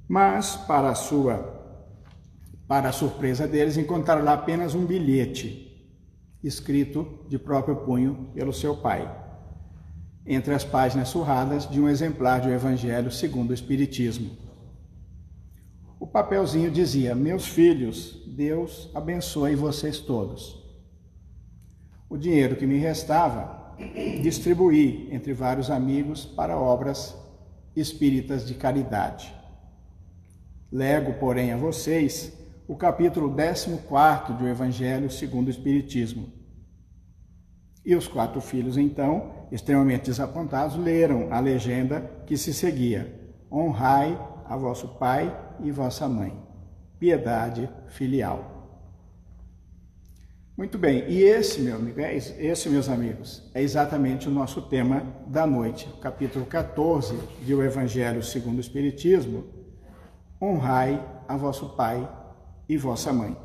Mas, 0.09 0.57
para 0.57 0.89
a 0.89 0.95
sua 0.95 1.57
para 2.67 2.91
a 2.91 2.93
surpresa 2.93 3.49
deles, 3.49 3.79
encontraram 3.79 4.23
lá 4.23 4.35
apenas 4.35 4.75
um 4.75 4.85
bilhete 4.85 5.69
escrito 6.43 7.25
de 7.27 7.39
próprio 7.39 7.77
punho 7.77 8.31
pelo 8.35 8.53
seu 8.53 8.77
pai 8.77 9.11
entre 10.29 10.53
as 10.53 10.63
páginas 10.63 11.09
surradas 11.09 11.69
de 11.69 11.81
um 11.81 11.89
exemplar 11.89 12.43
do 12.43 12.51
Evangelho 12.51 13.11
segundo 13.11 13.51
o 13.51 13.55
Espiritismo. 13.55 14.31
O 15.99 16.07
papelzinho 16.07 16.71
dizia: 16.71 17.15
Meus 17.15 17.49
filhos, 17.49 18.23
Deus 18.27 18.91
abençoe 18.95 19.55
vocês 19.55 19.99
todos. 19.99 20.63
O 22.11 22.17
dinheiro 22.19 22.57
que 22.57 22.67
me 22.67 22.77
restava, 22.77 23.75
distribuí 24.23 25.09
entre 25.11 25.33
vários 25.33 25.71
amigos 25.71 26.27
para 26.27 26.59
obras 26.59 27.17
espíritas 27.75 28.47
de 28.47 28.55
caridade. 28.55 29.38
Lego, 30.71 31.15
porém, 31.15 31.53
a 31.53 31.57
vocês 31.57 32.33
o 32.67 32.77
capítulo 32.77 33.35
14 33.35 34.35
do 34.35 34.47
Evangelho 34.47 35.11
segundo 35.11 35.47
o 35.47 35.51
Espiritismo. 35.51 36.31
E 37.85 37.97
os 37.97 38.07
quatro 38.07 38.39
filhos, 38.39 38.77
então, 38.77 39.47
extremamente 39.51 40.05
desapontados, 40.05 40.77
leram 40.77 41.33
a 41.33 41.41
legenda 41.41 42.03
que 42.27 42.37
se 42.37 42.53
seguia: 42.53 43.11
Honrai 43.51 44.19
a 44.45 44.57
vosso 44.59 44.89
pai 44.99 45.35
e 45.61 45.71
vossa 45.71 46.07
mãe. 46.07 46.39
Piedade 46.99 47.67
filial. 47.87 48.59
Muito 50.55 50.77
bem, 50.77 51.09
e 51.09 51.23
esse, 51.23 51.61
meu 51.61 51.77
amigo, 51.77 52.01
é 52.01 52.15
esse, 52.15 52.69
meus 52.69 52.89
amigos, 52.89 53.49
é 53.55 53.63
exatamente 53.63 54.29
o 54.29 54.31
nosso 54.31 54.61
tema 54.63 55.07
da 55.27 55.47
noite, 55.47 55.89
o 55.89 56.01
capítulo 56.01 56.45
14 56.45 57.15
do 57.41 57.63
Evangelho 57.63 58.23
segundo 58.23 58.59
o 58.59 58.61
Espiritismo. 58.61 59.58
Honrai 60.41 61.05
a 61.27 61.37
vosso 61.37 61.71
pai 61.71 62.09
e 62.69 62.77
vossa 62.77 63.13
mãe. 63.13 63.37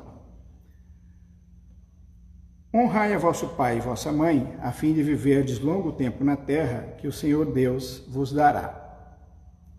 Honrai 2.75 3.13
a 3.13 3.17
vosso 3.17 3.49
pai 3.49 3.77
e 3.77 3.81
vossa 3.81 4.11
mãe, 4.11 4.55
a 4.59 4.71
fim 4.71 4.93
de 4.93 5.03
viverdes 5.03 5.59
longo 5.59 5.91
tempo 5.91 6.23
na 6.23 6.35
terra 6.35 6.95
que 6.97 7.07
o 7.07 7.11
Senhor 7.11 7.51
Deus 7.51 8.03
vos 8.07 8.31
dará. 8.31 8.79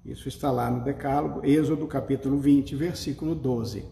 Isso 0.05 0.29
está 0.29 0.51
lá 0.51 0.71
no 0.71 0.85
Decálogo, 0.85 1.45
Êxodo 1.45 1.87
capítulo 1.87 2.39
20, 2.39 2.77
versículo 2.77 3.35
12. 3.35 3.85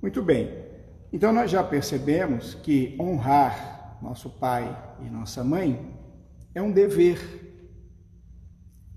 Muito 0.00 0.22
bem, 0.22 0.50
então 1.12 1.32
nós 1.32 1.50
já 1.50 1.62
percebemos 1.62 2.54
que 2.54 2.96
honrar 2.98 3.98
nosso 4.00 4.30
pai 4.30 4.94
e 5.02 5.10
nossa 5.10 5.42
mãe 5.42 5.94
é 6.54 6.62
um 6.62 6.72
dever, 6.72 7.18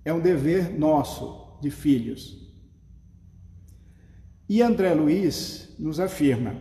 é 0.06 0.14
um 0.14 0.20
dever 0.20 0.78
nosso 0.78 1.58
de 1.62 1.70
filhos. 1.70 2.39
E 4.50 4.64
André 4.64 4.96
Luiz 4.96 5.76
nos 5.78 6.00
afirma: 6.00 6.56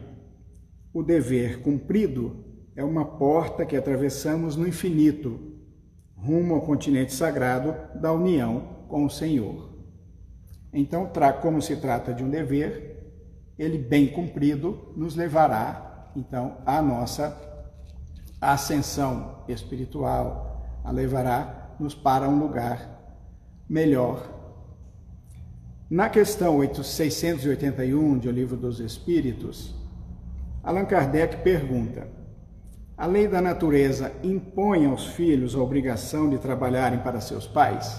o 0.93 1.03
dever 1.03 1.63
cumprido 1.63 2.45
é 2.77 2.85
uma 2.85 3.17
porta 3.17 3.65
que 3.65 3.75
atravessamos 3.75 4.57
no 4.57 4.69
infinito, 4.69 5.41
rumo 6.15 6.55
ao 6.55 6.61
continente 6.61 7.15
sagrado 7.15 7.75
da 7.99 8.13
união 8.13 8.85
com 8.89 9.07
o 9.07 9.11
Senhor. 9.11 9.75
Então, 10.71 11.11
como 11.41 11.63
se 11.63 11.77
trata 11.77 12.13
de 12.13 12.23
um 12.23 12.29
dever, 12.29 13.11
ele 13.59 13.79
bem 13.79 14.07
cumprido 14.07 14.93
nos 14.95 15.17
levará, 15.17 16.13
então, 16.15 16.59
à 16.67 16.83
nossa 16.83 17.35
ascensão 18.39 19.45
espiritual, 19.49 20.63
a 20.85 20.93
levará-nos 20.93 21.95
para 21.95 22.29
um 22.29 22.39
lugar 22.39 23.17
melhor. 23.67 24.38
Na 25.91 26.11
questão 26.11 26.59
681 26.85 28.19
de 28.19 28.29
O 28.29 28.31
Livro 28.31 28.59
dos 28.59 28.79
Espíritos, 28.79 29.75
Allan 30.63 30.85
Kardec 30.85 31.39
pergunta: 31.39 32.07
a 32.95 33.07
lei 33.07 33.27
da 33.27 33.41
natureza 33.41 34.13
impõe 34.23 34.85
aos 34.85 35.07
filhos 35.07 35.55
a 35.55 35.59
obrigação 35.59 36.29
de 36.29 36.37
trabalharem 36.37 36.99
para 36.99 37.23
seus 37.23 37.47
pais? 37.47 37.99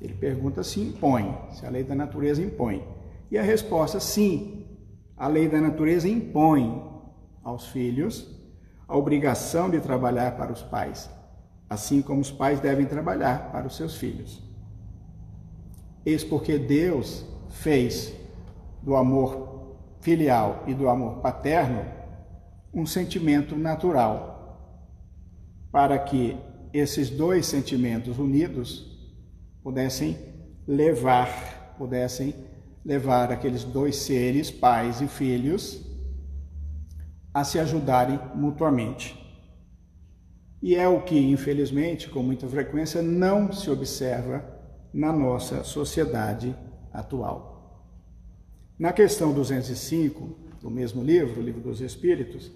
Ele 0.00 0.14
pergunta 0.14 0.62
se 0.62 0.80
impõe, 0.80 1.36
se 1.52 1.66
a 1.66 1.68
lei 1.68 1.84
da 1.84 1.94
natureza 1.94 2.40
impõe. 2.40 2.82
E 3.30 3.36
a 3.36 3.42
resposta, 3.42 4.00
sim, 4.00 4.64
a 5.14 5.28
lei 5.28 5.48
da 5.48 5.60
natureza 5.60 6.08
impõe 6.08 6.82
aos 7.44 7.66
filhos 7.68 8.34
a 8.88 8.96
obrigação 8.96 9.68
de 9.68 9.78
trabalhar 9.78 10.38
para 10.38 10.54
os 10.54 10.62
pais, 10.62 11.10
assim 11.68 12.00
como 12.00 12.22
os 12.22 12.30
pais 12.30 12.60
devem 12.60 12.86
trabalhar 12.86 13.52
para 13.52 13.66
os 13.66 13.76
seus 13.76 13.96
filhos. 13.96 14.45
Eis 16.06 16.22
porque 16.22 16.56
Deus 16.56 17.24
fez 17.50 18.14
do 18.80 18.94
amor 18.94 19.76
filial 20.00 20.62
e 20.68 20.72
do 20.72 20.88
amor 20.88 21.16
paterno 21.16 21.84
um 22.72 22.86
sentimento 22.86 23.56
natural, 23.56 24.86
para 25.72 25.98
que 25.98 26.36
esses 26.72 27.10
dois 27.10 27.46
sentimentos 27.46 28.20
unidos 28.20 28.96
pudessem 29.64 30.16
levar, 30.64 31.74
pudessem 31.76 32.32
levar 32.84 33.32
aqueles 33.32 33.64
dois 33.64 33.96
seres, 33.96 34.48
pais 34.48 35.00
e 35.00 35.08
filhos, 35.08 35.84
a 37.34 37.42
se 37.42 37.58
ajudarem 37.58 38.20
mutuamente. 38.32 39.18
E 40.62 40.76
é 40.76 40.86
o 40.86 41.02
que, 41.02 41.18
infelizmente, 41.18 42.08
com 42.08 42.22
muita 42.22 42.46
frequência, 42.46 43.02
não 43.02 43.52
se 43.52 43.68
observa 43.68 44.55
na 44.96 45.12
nossa 45.12 45.62
sociedade 45.62 46.56
atual. 46.90 47.84
Na 48.78 48.94
questão 48.94 49.34
205 49.34 50.38
do 50.62 50.70
mesmo 50.70 51.04
livro, 51.04 51.38
o 51.38 51.44
Livro 51.44 51.60
dos 51.60 51.82
Espíritos, 51.82 52.50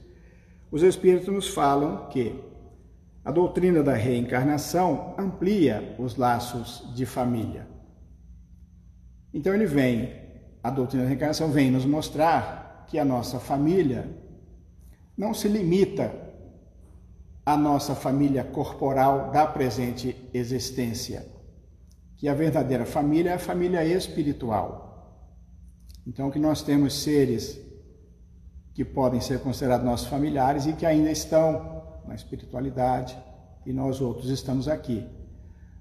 os 0.71 0.83
Espíritos 0.83 1.29
nos 1.29 1.49
falam 1.49 2.09
que 2.09 2.35
a 3.23 3.31
doutrina 3.31 3.83
da 3.83 3.93
reencarnação 3.93 5.15
amplia 5.19 5.95
os 5.99 6.17
laços 6.17 6.83
de 6.95 7.05
família. 7.05 7.69
Então 9.35 9.53
ele 9.53 9.67
vem, 9.67 10.11
a 10.63 10.71
doutrina 10.71 11.03
da 11.03 11.11
reencarnação 11.11 11.51
vem 11.51 11.71
nos 11.71 11.85
mostrar 11.85 12.87
que 12.89 12.99
a 12.99 13.05
nossa 13.05 13.39
família 13.39 14.09
não 15.15 15.35
se 15.35 15.47
limita 15.47 16.11
à 17.45 17.55
nossa 17.55 17.95
família 17.95 18.45
corporal 18.45 19.31
da 19.31 19.47
presente 19.47 20.17
existência, 20.33 21.40
que 22.21 22.29
a 22.29 22.35
verdadeira 22.35 22.85
família 22.85 23.31
é 23.31 23.35
a 23.35 23.39
família 23.39 23.83
espiritual. 23.83 25.25
Então 26.07 26.31
que 26.31 26.39
nós 26.39 26.63
temos 26.63 27.03
seres 27.03 27.59
que 28.75 28.85
podem 28.85 29.23
ser 29.23 29.41
considerados 29.41 29.87
nossos 29.87 30.07
familiares 30.07 30.67
e 30.67 30.75
que 30.75 30.85
ainda 30.85 31.11
estão 31.11 31.83
na 32.07 32.15
espiritualidade 32.15 33.17
e 33.65 33.73
nós 33.73 34.03
outros 34.03 34.29
estamos 34.29 34.69
aqui. 34.69 35.09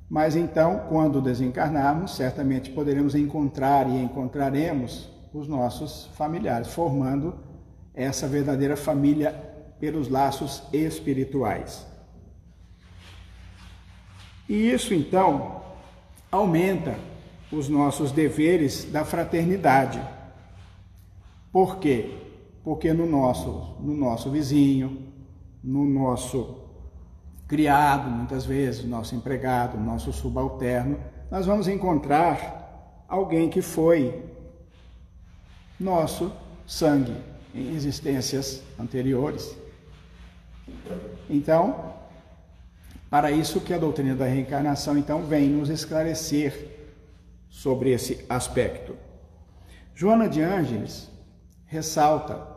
Mas 0.09 0.37
então, 0.37 0.85
quando 0.87 1.21
desencarnarmos, 1.21 2.15
certamente 2.15 2.71
poderemos 2.71 3.15
encontrar 3.15 3.89
e 3.89 4.01
encontraremos 4.01 5.09
os 5.33 5.45
nossos 5.45 6.05
familiares, 6.15 6.69
formando 6.69 7.37
essa 7.93 8.29
verdadeira 8.29 8.77
família 8.77 9.33
pelos 9.77 10.07
laços 10.07 10.63
espirituais. 10.71 11.85
E 14.47 14.71
isso 14.71 14.93
então 14.93 15.67
aumenta 16.31 16.97
os 17.51 17.67
nossos 17.69 18.11
deveres 18.11 18.85
da 18.85 19.03
fraternidade. 19.03 20.01
Por 21.51 21.77
quê? 21.77 22.19
porque 22.63 22.93
no 22.93 23.05
nosso, 23.05 23.75
no 23.79 23.95
nosso 23.95 24.29
vizinho, 24.29 25.07
no 25.63 25.85
nosso 25.85 26.55
criado, 27.47 28.09
muitas 28.09 28.45
vezes, 28.45 28.85
nosso 28.85 29.15
empregado, 29.15 29.75
nosso 29.79 30.13
subalterno, 30.13 30.99
nós 31.31 31.45
vamos 31.45 31.67
encontrar 31.67 33.03
alguém 33.07 33.49
que 33.49 33.61
foi 33.61 34.23
nosso 35.79 36.31
sangue 36.67 37.15
em 37.55 37.75
existências 37.75 38.61
anteriores. 38.79 39.57
Então, 41.27 41.88
para 43.09 43.31
isso 43.31 43.61
que 43.61 43.73
a 43.73 43.77
doutrina 43.77 44.15
da 44.15 44.25
reencarnação 44.25 44.97
então 44.97 45.23
vem 45.23 45.49
nos 45.49 45.69
esclarecer 45.69 46.77
sobre 47.49 47.91
esse 47.91 48.23
aspecto. 48.29 48.95
Joana 49.95 50.29
de 50.29 50.41
Ângeles 50.41 51.09
ressalta 51.65 52.47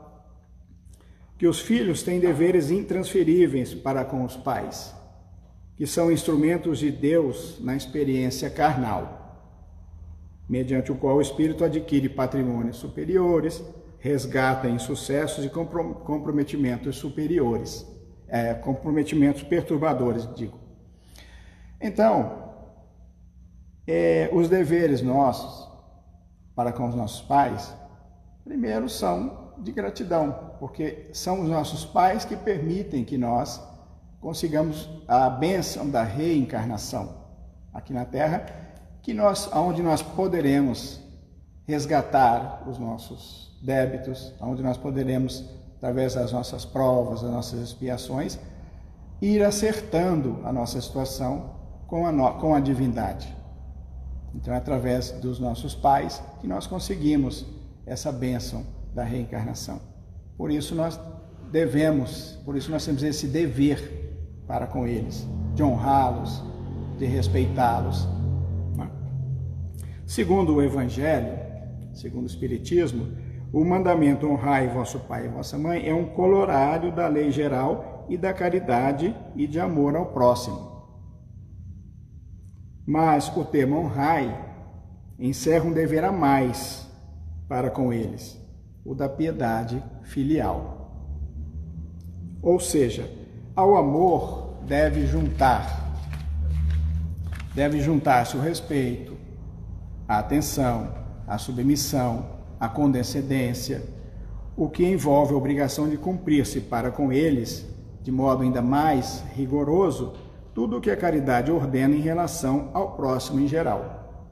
que 1.38 1.46
os 1.46 1.60
filhos 1.60 2.02
têm 2.02 2.20
deveres 2.20 2.70
intransferíveis 2.70 3.74
para 3.74 4.04
com 4.04 4.24
os 4.24 4.36
pais, 4.36 4.94
que 5.76 5.86
são 5.86 6.12
instrumentos 6.12 6.78
de 6.78 6.90
Deus 6.90 7.58
na 7.60 7.74
experiência 7.74 8.50
carnal, 8.50 9.50
mediante 10.48 10.92
o 10.92 10.96
qual 10.96 11.16
o 11.16 11.22
espírito 11.22 11.64
adquire 11.64 12.08
patrimônios 12.08 12.76
superiores, 12.76 13.62
resgata 13.98 14.68
insucessos 14.68 15.44
e 15.44 15.48
comprometimentos 15.48 16.96
superiores 16.96 17.91
é, 18.32 18.54
comprometimentos 18.54 19.42
perturbadores, 19.42 20.26
digo. 20.34 20.58
Então, 21.78 22.54
é, 23.86 24.30
os 24.32 24.48
deveres 24.48 25.02
nossos 25.02 25.70
para 26.56 26.72
com 26.72 26.88
os 26.88 26.94
nossos 26.94 27.20
pais, 27.20 27.74
primeiro 28.42 28.88
são 28.88 29.52
de 29.58 29.70
gratidão, 29.70 30.54
porque 30.58 31.10
são 31.12 31.42
os 31.42 31.48
nossos 31.48 31.84
pais 31.84 32.24
que 32.24 32.34
permitem 32.34 33.04
que 33.04 33.18
nós 33.18 33.62
consigamos 34.18 34.88
a 35.06 35.28
bênção 35.28 35.90
da 35.90 36.02
reencarnação 36.02 37.14
aqui 37.72 37.92
na 37.92 38.06
Terra, 38.06 38.46
que 39.02 39.12
nós, 39.12 39.50
onde 39.52 39.82
nós 39.82 40.02
poderemos 40.02 41.00
resgatar 41.66 42.66
os 42.66 42.78
nossos 42.78 43.60
débitos, 43.62 44.32
onde 44.40 44.62
nós 44.62 44.78
poderemos 44.78 45.44
através 45.82 46.14
das 46.14 46.30
nossas 46.30 46.64
provas, 46.64 47.22
das 47.22 47.30
nossas 47.32 47.58
expiações, 47.58 48.38
ir 49.20 49.42
acertando 49.42 50.38
a 50.44 50.52
nossa 50.52 50.80
situação 50.80 51.56
com 51.88 52.06
a, 52.06 52.12
no, 52.12 52.34
com 52.34 52.54
a 52.54 52.60
divindade. 52.60 53.36
Então, 54.32 54.54
é 54.54 54.58
através 54.58 55.10
dos 55.10 55.40
nossos 55.40 55.74
pais 55.74 56.22
que 56.40 56.46
nós 56.46 56.68
conseguimos 56.68 57.44
essa 57.84 58.12
bênção 58.12 58.64
da 58.94 59.02
reencarnação. 59.02 59.80
Por 60.36 60.52
isso 60.52 60.72
nós 60.72 61.00
devemos, 61.50 62.38
por 62.44 62.56
isso 62.56 62.70
nós 62.70 62.84
temos 62.84 63.02
esse 63.02 63.26
dever 63.26 64.44
para 64.46 64.68
com 64.68 64.86
eles, 64.86 65.26
de 65.56 65.64
honrá-los, 65.64 66.44
de 66.96 67.06
respeitá-los. 67.06 68.06
Segundo 70.06 70.54
o 70.54 70.62
Evangelho, 70.62 71.38
segundo 71.92 72.24
o 72.24 72.26
Espiritismo, 72.26 73.08
o 73.52 73.64
mandamento 73.64 74.26
honrai 74.26 74.66
vosso 74.68 74.98
pai 75.00 75.26
e 75.26 75.28
vossa 75.28 75.58
mãe 75.58 75.86
é 75.86 75.94
um 75.94 76.06
colorário 76.06 76.90
da 76.90 77.06
lei 77.06 77.30
geral 77.30 78.06
e 78.08 78.16
da 78.16 78.32
caridade 78.32 79.14
e 79.36 79.46
de 79.46 79.60
amor 79.60 79.94
ao 79.94 80.06
próximo. 80.06 80.72
Mas 82.86 83.30
o 83.36 83.44
termo 83.44 83.76
honrai 83.76 84.34
encerra 85.18 85.66
um 85.66 85.72
dever 85.72 86.02
a 86.02 86.10
mais 86.10 86.88
para 87.46 87.70
com 87.70 87.92
eles, 87.92 88.40
o 88.84 88.94
da 88.94 89.08
piedade 89.08 89.82
filial. 90.02 90.90
Ou 92.40 92.58
seja, 92.58 93.08
ao 93.54 93.76
amor 93.76 94.62
deve 94.66 95.06
juntar, 95.06 95.94
deve 97.54 97.80
juntar-se 97.80 98.34
o 98.34 98.40
respeito, 98.40 99.14
a 100.08 100.18
atenção, 100.18 100.94
a 101.26 101.36
submissão, 101.36 102.41
a 102.62 102.68
condescendência, 102.68 103.82
o 104.56 104.70
que 104.70 104.86
envolve 104.86 105.34
a 105.34 105.36
obrigação 105.36 105.88
de 105.88 105.96
cumprir-se 105.96 106.60
para 106.60 106.92
com 106.92 107.12
eles, 107.12 107.66
de 108.00 108.12
modo 108.12 108.44
ainda 108.44 108.62
mais 108.62 109.24
rigoroso, 109.34 110.12
tudo 110.54 110.76
o 110.76 110.80
que 110.80 110.88
a 110.88 110.96
caridade 110.96 111.50
ordena 111.50 111.96
em 111.96 112.00
relação 112.00 112.70
ao 112.72 112.92
próximo 112.92 113.40
em 113.40 113.48
geral. 113.48 114.30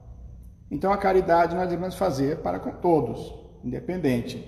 Então, 0.70 0.92
a 0.92 0.96
caridade 0.96 1.56
nós 1.56 1.68
devemos 1.68 1.96
fazer 1.96 2.36
para 2.36 2.60
com 2.60 2.70
todos, 2.70 3.34
independente, 3.64 4.46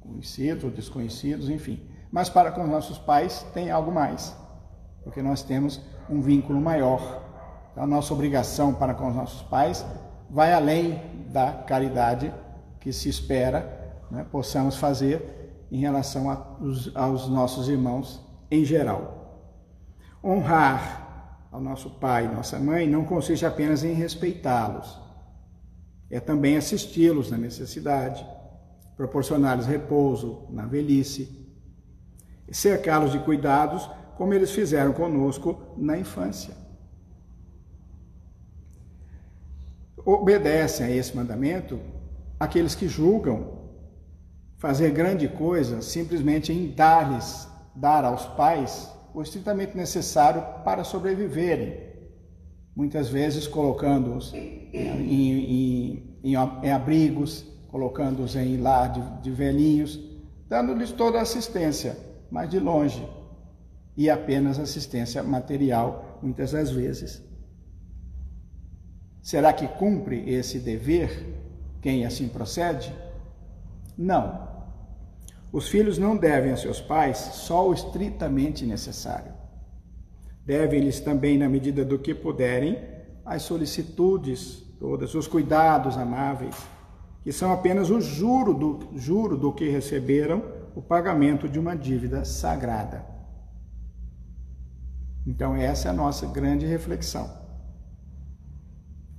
conhecidos 0.00 0.62
ou 0.62 0.70
desconhecidos, 0.70 1.50
enfim. 1.50 1.82
Mas 2.12 2.28
para 2.28 2.52
com 2.52 2.62
os 2.62 2.70
nossos 2.70 2.98
pais 2.98 3.44
tem 3.52 3.68
algo 3.68 3.90
mais, 3.90 4.32
porque 5.02 5.20
nós 5.20 5.42
temos 5.42 5.80
um 6.08 6.20
vínculo 6.20 6.60
maior. 6.60 7.20
Então, 7.72 7.82
a 7.82 7.86
nossa 7.88 8.14
obrigação 8.14 8.72
para 8.72 8.94
com 8.94 9.08
os 9.08 9.16
nossos 9.16 9.42
pais 9.42 9.84
vai 10.30 10.52
além 10.52 11.02
da 11.32 11.50
caridade 11.50 12.32
que 12.84 12.92
se 12.92 13.08
espera 13.08 14.04
né, 14.10 14.26
possamos 14.30 14.76
fazer 14.76 15.66
em 15.72 15.78
relação 15.78 16.30
a, 16.30 16.58
aos 16.94 17.26
nossos 17.30 17.66
irmãos 17.66 18.20
em 18.50 18.62
geral. 18.62 19.40
Honrar 20.22 21.48
ao 21.50 21.62
nosso 21.62 21.88
pai 21.92 22.26
e 22.26 22.28
nossa 22.28 22.58
mãe 22.58 22.86
não 22.86 23.02
consiste 23.06 23.46
apenas 23.46 23.82
em 23.82 23.94
respeitá-los, 23.94 25.00
é 26.10 26.20
também 26.20 26.58
assisti-los 26.58 27.30
na 27.30 27.38
necessidade, 27.38 28.24
proporcionar-lhes 28.98 29.66
repouso 29.66 30.46
na 30.50 30.66
velhice, 30.66 31.48
cercá-los 32.52 33.12
de 33.12 33.18
cuidados 33.20 33.90
como 34.18 34.34
eles 34.34 34.50
fizeram 34.50 34.92
conosco 34.92 35.74
na 35.78 35.96
infância. 35.96 36.54
Obedecem 40.04 40.84
a 40.84 40.90
esse 40.90 41.16
mandamento 41.16 41.80
aqueles 42.44 42.74
que 42.74 42.86
julgam 42.86 43.64
fazer 44.58 44.90
grande 44.90 45.28
coisa 45.28 45.82
simplesmente 45.82 46.52
em 46.52 46.70
dar-lhes, 46.70 47.48
dar 47.74 48.04
aos 48.04 48.24
pais 48.26 48.90
o 49.12 49.22
estritamente 49.22 49.76
necessário 49.76 50.42
para 50.64 50.84
sobreviverem, 50.84 51.80
muitas 52.74 53.08
vezes 53.08 53.46
colocando-os 53.46 54.32
em, 54.34 54.70
em, 54.72 56.02
em, 56.22 56.34
em, 56.62 56.70
abrigos, 56.72 57.44
colocando-os 57.68 58.34
em 58.36 58.56
lar 58.56 58.92
de, 58.92 59.22
de 59.22 59.30
velhinhos, 59.30 60.00
dando-lhes 60.48 60.90
toda 60.90 61.18
a 61.18 61.22
assistência, 61.22 61.96
mas 62.30 62.50
de 62.50 62.58
longe, 62.58 63.06
e 63.96 64.10
apenas 64.10 64.58
assistência 64.58 65.22
material, 65.22 66.18
muitas 66.22 66.52
das 66.52 66.70
vezes. 66.70 67.22
Será 69.22 69.52
que 69.52 69.68
cumpre 69.68 70.28
esse 70.28 70.58
dever 70.58 71.43
quem 71.84 72.06
assim 72.06 72.28
procede? 72.28 72.96
Não. 73.94 74.48
Os 75.52 75.68
filhos 75.68 75.98
não 75.98 76.16
devem 76.16 76.50
a 76.50 76.56
seus 76.56 76.80
pais 76.80 77.18
só 77.18 77.68
o 77.68 77.74
estritamente 77.74 78.64
necessário. 78.64 79.34
Devem-lhes 80.46 80.98
também, 81.00 81.36
na 81.36 81.46
medida 81.46 81.84
do 81.84 81.98
que 81.98 82.14
puderem, 82.14 82.78
as 83.22 83.42
solicitudes 83.42 84.62
todas, 84.80 85.14
os 85.14 85.28
cuidados 85.28 85.98
amáveis, 85.98 86.56
que 87.22 87.30
são 87.30 87.52
apenas 87.52 87.90
o 87.90 88.00
juro 88.00 88.54
do, 88.54 88.98
juro 88.98 89.36
do 89.36 89.52
que 89.52 89.68
receberam, 89.68 90.42
o 90.74 90.80
pagamento 90.80 91.46
de 91.46 91.58
uma 91.58 91.76
dívida 91.76 92.24
sagrada. 92.24 93.04
Então, 95.26 95.54
essa 95.54 95.88
é 95.88 95.90
a 95.90 95.94
nossa 95.94 96.26
grande 96.28 96.64
reflexão. 96.64 97.43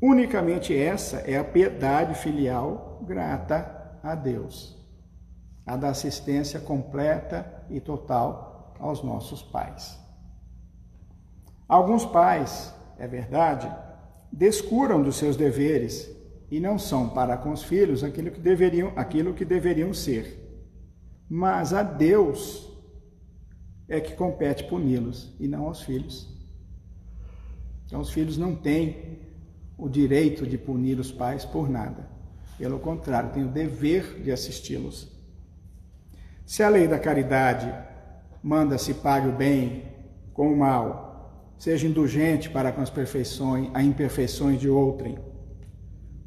Unicamente 0.07 0.71
essa 0.71 1.17
é 1.21 1.35
a 1.35 1.43
piedade 1.43 2.13
filial 2.13 3.03
grata 3.07 3.97
a 4.03 4.13
Deus, 4.13 4.77
a 5.65 5.75
da 5.75 5.89
assistência 5.89 6.59
completa 6.59 7.65
e 7.71 7.79
total 7.79 8.75
aos 8.79 9.01
nossos 9.01 9.41
pais. 9.41 9.99
Alguns 11.67 12.05
pais, 12.05 12.71
é 12.99 13.07
verdade, 13.07 13.67
descuram 14.31 15.01
dos 15.01 15.15
seus 15.15 15.35
deveres 15.35 16.07
e 16.51 16.59
não 16.59 16.77
são 16.77 17.09
para 17.09 17.35
com 17.35 17.51
os 17.51 17.63
filhos 17.63 18.03
aquilo 18.03 18.29
que 18.29 18.39
deveriam, 18.39 18.93
aquilo 18.95 19.33
que 19.33 19.43
deveriam 19.43 19.91
ser. 19.91 20.39
Mas 21.27 21.73
a 21.73 21.81
Deus 21.81 22.71
é 23.89 23.99
que 23.99 24.13
compete 24.13 24.65
puni-los 24.65 25.35
e 25.39 25.47
não 25.47 25.65
aos 25.65 25.81
filhos. 25.81 26.31
Então 27.87 27.99
os 27.99 28.11
filhos 28.11 28.37
não 28.37 28.55
têm 28.55 29.24
o 29.77 29.89
direito 29.89 30.45
de 30.47 30.57
punir 30.57 30.99
os 30.99 31.11
pais 31.11 31.43
por 31.43 31.69
nada. 31.69 32.07
Pelo 32.57 32.79
contrário, 32.79 33.31
tem 33.31 33.43
o 33.43 33.49
dever 33.49 34.21
de 34.21 34.31
assisti-los. 34.31 35.11
Se 36.45 36.63
a 36.63 36.69
lei 36.69 36.87
da 36.87 36.97
caridade 36.97 37.73
manda 38.41 38.77
se 38.77 38.93
pague 38.93 39.27
o 39.27 39.35
bem 39.35 39.83
com 40.33 40.51
o 40.51 40.57
mal, 40.57 41.53
seja 41.57 41.87
indulgente 41.87 42.49
para 42.49 42.71
com 42.71 42.81
as 42.81 42.89
perfeições, 42.89 43.69
as 43.73 43.83
imperfeições 43.83 44.59
de 44.59 44.69
outrem, 44.69 45.17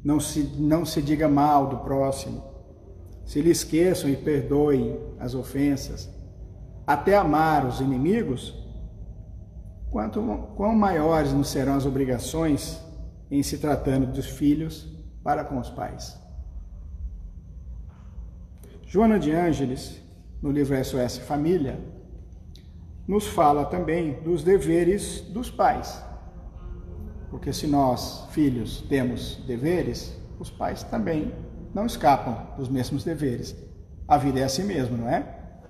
não 0.03 0.19
se, 0.19 0.41
não 0.57 0.85
se 0.85 1.01
diga 1.01 1.27
mal 1.27 1.67
do 1.67 1.77
próximo, 1.77 2.43
se 3.25 3.41
lhe 3.41 3.51
esqueçam 3.51 4.09
e 4.09 4.15
perdoem 4.15 4.99
as 5.19 5.33
ofensas, 5.33 6.09
até 6.85 7.15
amar 7.15 7.65
os 7.65 7.79
inimigos, 7.79 8.55
quanto 9.91 10.21
quão 10.55 10.75
maiores 10.75 11.31
nos 11.33 11.49
serão 11.49 11.75
as 11.75 11.85
obrigações 11.85 12.79
em 13.29 13.43
se 13.43 13.57
tratando 13.57 14.07
dos 14.07 14.25
filhos 14.25 14.87
para 15.23 15.43
com 15.43 15.59
os 15.59 15.69
pais. 15.69 16.19
Joana 18.85 19.19
de 19.19 19.31
Ângeles, 19.31 20.01
no 20.41 20.51
livro 20.51 20.75
SOS 20.83 21.19
Família, 21.19 21.79
nos 23.07 23.27
fala 23.27 23.65
também 23.65 24.21
dos 24.21 24.43
deveres 24.43 25.21
dos 25.21 25.49
pais. 25.49 26.03
Porque 27.29 27.53
se 27.53 27.67
nós, 27.67 28.27
filhos, 28.31 28.81
temos 28.89 29.35
deveres, 29.45 30.17
os 30.39 30.49
pais 30.49 30.83
também 30.83 31.31
não 31.73 31.85
escapam 31.85 32.55
dos 32.57 32.67
mesmos 32.67 33.03
deveres. 33.03 33.55
A 34.07 34.17
vida 34.17 34.39
é 34.39 34.43
assim 34.43 34.63
mesmo, 34.63 34.97
não 34.97 35.07
é? 35.07 35.21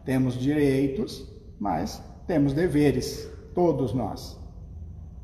Temos 0.05 0.35
direitos, 0.35 1.27
mas 1.59 2.01
temos 2.25 2.53
deveres, 2.53 3.29
todos 3.53 3.93
nós, 3.93 4.39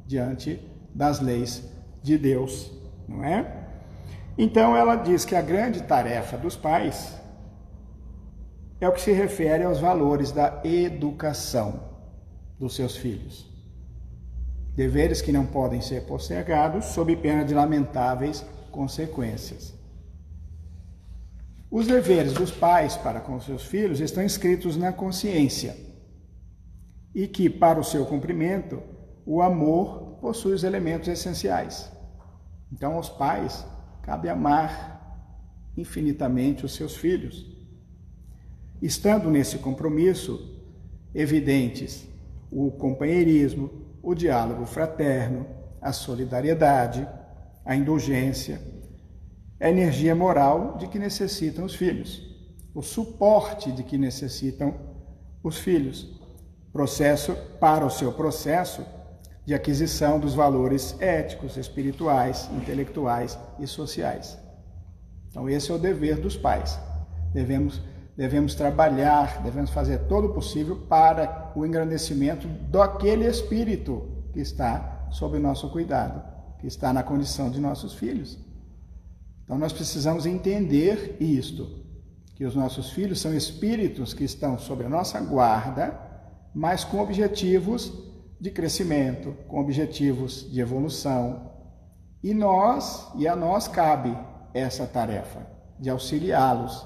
diante 0.05 0.59
das 0.93 1.21
leis 1.21 1.74
de 2.05 2.17
Deus, 2.17 2.71
não 3.07 3.23
é? 3.23 3.65
Então 4.37 4.77
ela 4.77 4.95
diz 4.95 5.25
que 5.25 5.35
a 5.35 5.41
grande 5.41 5.81
tarefa 5.81 6.37
dos 6.37 6.55
pais 6.55 7.13
é 8.79 8.87
o 8.87 8.91
que 8.91 9.01
se 9.01 9.11
refere 9.11 9.63
aos 9.63 9.79
valores 9.79 10.31
da 10.31 10.61
educação 10.63 11.79
dos 12.59 12.75
seus 12.75 12.95
filhos. 12.95 13.49
Deveres 14.75 15.21
que 15.21 15.31
não 15.31 15.45
podem 15.45 15.81
ser 15.81 16.05
postergados 16.05 16.85
sob 16.85 17.15
pena 17.15 17.43
de 17.43 17.53
lamentáveis 17.53 18.45
consequências. 18.71 19.73
Os 21.71 21.87
deveres 21.87 22.33
dos 22.33 22.51
pais 22.51 22.95
para 22.95 23.19
com 23.19 23.39
seus 23.39 23.63
filhos 23.63 23.99
estão 23.99 24.23
escritos 24.23 24.77
na 24.77 24.93
consciência 24.93 25.75
e 27.15 27.27
que, 27.27 27.49
para 27.49 27.79
o 27.79 27.83
seu 27.83 28.05
cumprimento, 28.05 28.81
o 29.25 29.41
amor 29.41 30.17
possui 30.21 30.53
os 30.53 30.63
elementos 30.63 31.07
essenciais. 31.07 31.94
Então, 32.71 32.93
aos 32.93 33.09
pais 33.09 33.65
cabe 34.01 34.29
amar 34.29 34.95
infinitamente 35.77 36.65
os 36.65 36.73
seus 36.73 36.95
filhos. 36.95 37.45
Estando 38.81 39.29
nesse 39.29 39.57
compromisso, 39.57 40.61
evidentes 41.13 42.07
o 42.51 42.71
companheirismo, 42.71 43.69
o 44.01 44.13
diálogo 44.13 44.65
fraterno, 44.65 45.45
a 45.81 45.91
solidariedade, 45.91 47.07
a 47.65 47.75
indulgência, 47.75 48.61
a 49.59 49.69
energia 49.69 50.15
moral 50.15 50.77
de 50.77 50.87
que 50.87 50.99
necessitam 50.99 51.65
os 51.65 51.75
filhos, 51.75 52.21
o 52.73 52.81
suporte 52.81 53.71
de 53.71 53.83
que 53.83 53.97
necessitam 53.97 54.73
os 55.43 55.57
filhos, 55.57 56.19
processo 56.71 57.35
para 57.59 57.85
o 57.85 57.89
seu 57.89 58.11
processo 58.13 58.85
de 59.45 59.53
aquisição 59.53 60.19
dos 60.19 60.33
valores 60.33 60.99
éticos, 60.99 61.55
espirituais, 61.55 62.49
intelectuais 62.53 63.37
e 63.59 63.67
sociais. 63.67 64.37
Então 65.29 65.49
esse 65.49 65.71
é 65.71 65.73
o 65.73 65.77
dever 65.77 66.17
dos 66.17 66.35
pais. 66.35 66.79
Devemos 67.33 67.81
devemos 68.15 68.55
trabalhar, 68.55 69.43
devemos 69.43 69.69
fazer 69.71 69.99
todo 70.07 70.27
o 70.27 70.33
possível 70.33 70.77
para 70.87 71.51
o 71.55 71.65
engrandecimento 71.65 72.47
daquele 72.47 73.27
espírito 73.27 74.23
que 74.31 74.39
está 74.39 75.07
sob 75.11 75.37
nosso 75.37 75.69
cuidado, 75.69 76.23
que 76.59 76.67
está 76.67 76.93
na 76.93 77.03
condição 77.03 77.49
de 77.49 77.59
nossos 77.59 77.93
filhos. 77.93 78.37
Então 79.43 79.57
nós 79.57 79.73
precisamos 79.73 80.25
entender 80.25 81.17
isto, 81.19 81.83
que 82.35 82.45
os 82.45 82.55
nossos 82.55 82.89
filhos 82.89 83.19
são 83.19 83.33
espíritos 83.33 84.13
que 84.13 84.23
estão 84.23 84.57
sob 84.57 84.83
a 84.85 84.89
nossa 84.89 85.19
guarda, 85.19 85.99
mas 86.53 86.83
com 86.83 86.99
objetivos 86.99 87.91
de 88.39 88.51
crescimento, 88.51 89.35
com 89.47 89.59
objetivos 89.59 90.49
de 90.51 90.59
evolução. 90.59 91.51
E 92.21 92.33
nós, 92.33 93.07
e 93.15 93.27
a 93.27 93.35
nós 93.35 93.67
cabe 93.67 94.17
essa 94.53 94.85
tarefa 94.85 95.45
de 95.79 95.89
auxiliá-los 95.89 96.85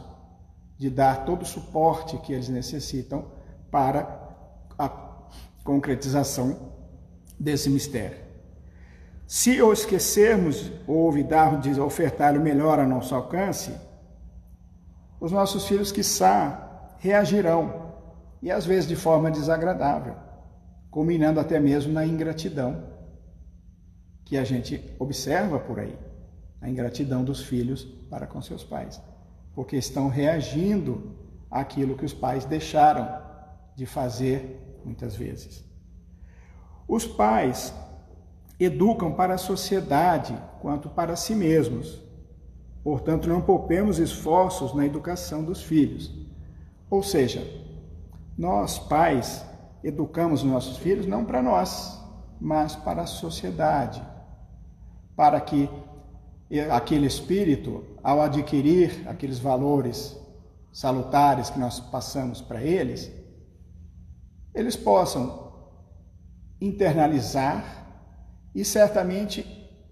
de 0.77 0.89
dar 0.89 1.25
todo 1.25 1.41
o 1.41 1.45
suporte 1.45 2.17
que 2.19 2.33
eles 2.33 2.49
necessitam 2.49 3.25
para 3.69 4.29
a 4.77 4.89
concretização 5.63 6.71
desse 7.39 7.69
mistério. 7.69 8.17
Se 9.27 9.61
o 9.61 9.71
esquecermos 9.71 10.71
ou 10.87 11.05
olvidar 11.05 11.59
de 11.59 11.79
ofertar 11.79 12.35
o 12.35 12.41
melhor 12.41 12.79
a 12.79 12.87
nosso 12.87 13.13
alcance, 13.13 13.71
os 15.19 15.31
nossos 15.31 15.67
filhos, 15.67 15.91
quiçá, 15.91 16.95
reagirão, 16.97 17.93
e 18.41 18.49
às 18.49 18.65
vezes 18.65 18.87
de 18.87 18.95
forma 18.95 19.29
desagradável, 19.29 20.15
culminando 20.89 21.39
até 21.39 21.59
mesmo 21.59 21.93
na 21.93 22.05
ingratidão 22.05 22.83
que 24.25 24.37
a 24.37 24.43
gente 24.43 24.83
observa 24.99 25.59
por 25.59 25.79
aí, 25.79 25.97
a 26.61 26.69
ingratidão 26.69 27.23
dos 27.23 27.41
filhos 27.41 27.83
para 28.09 28.27
com 28.27 28.41
seus 28.41 28.63
pais 28.63 29.01
porque 29.59 29.75
estão 29.75 30.07
reagindo 30.07 31.11
àquilo 31.51 31.97
que 31.97 32.05
os 32.05 32.13
pais 32.13 32.45
deixaram 32.45 33.21
de 33.75 33.85
fazer 33.85 34.79
muitas 34.85 35.17
vezes. 35.17 35.65
Os 36.87 37.05
pais 37.05 37.73
educam 38.57 39.11
para 39.11 39.33
a 39.33 39.37
sociedade 39.37 40.33
quanto 40.61 40.87
para 40.87 41.17
si 41.17 41.35
mesmos. 41.35 42.01
Portanto, 42.81 43.27
não 43.27 43.41
poupemos 43.41 43.99
esforços 43.99 44.73
na 44.73 44.85
educação 44.85 45.43
dos 45.43 45.61
filhos. 45.61 46.09
Ou 46.89 47.03
seja, 47.03 47.45
nós, 48.37 48.79
pais, 48.79 49.45
educamos 49.83 50.43
nossos 50.43 50.77
filhos 50.77 51.05
não 51.05 51.25
para 51.25 51.41
nós, 51.41 51.99
mas 52.39 52.75
para 52.75 53.03
a 53.03 53.07
sociedade, 53.07 54.01
para 55.15 55.39
que 55.39 55.69
aquele 56.71 57.05
espírito, 57.05 57.83
ao 58.03 58.21
adquirir 58.21 59.07
aqueles 59.07 59.39
valores 59.39 60.17
salutares 60.71 61.49
que 61.49 61.59
nós 61.59 61.79
passamos 61.79 62.41
para 62.41 62.61
eles, 62.61 63.11
eles 64.53 64.75
possam 64.75 65.49
internalizar 66.59 67.63
e 68.53 68.65
certamente 68.65 69.45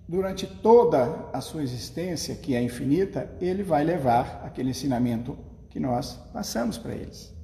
durante 0.08 0.48
toda 0.48 1.30
a 1.34 1.42
sua 1.42 1.62
existência, 1.62 2.36
que 2.36 2.56
é 2.56 2.62
infinita, 2.62 3.30
ele 3.42 3.62
vai 3.62 3.84
levar 3.84 4.42
aquele 4.46 4.70
ensinamento 4.70 5.38
que 5.70 5.80
nós 5.80 6.14
passamos 6.32 6.78
para 6.78 6.96
eles. 6.96 7.37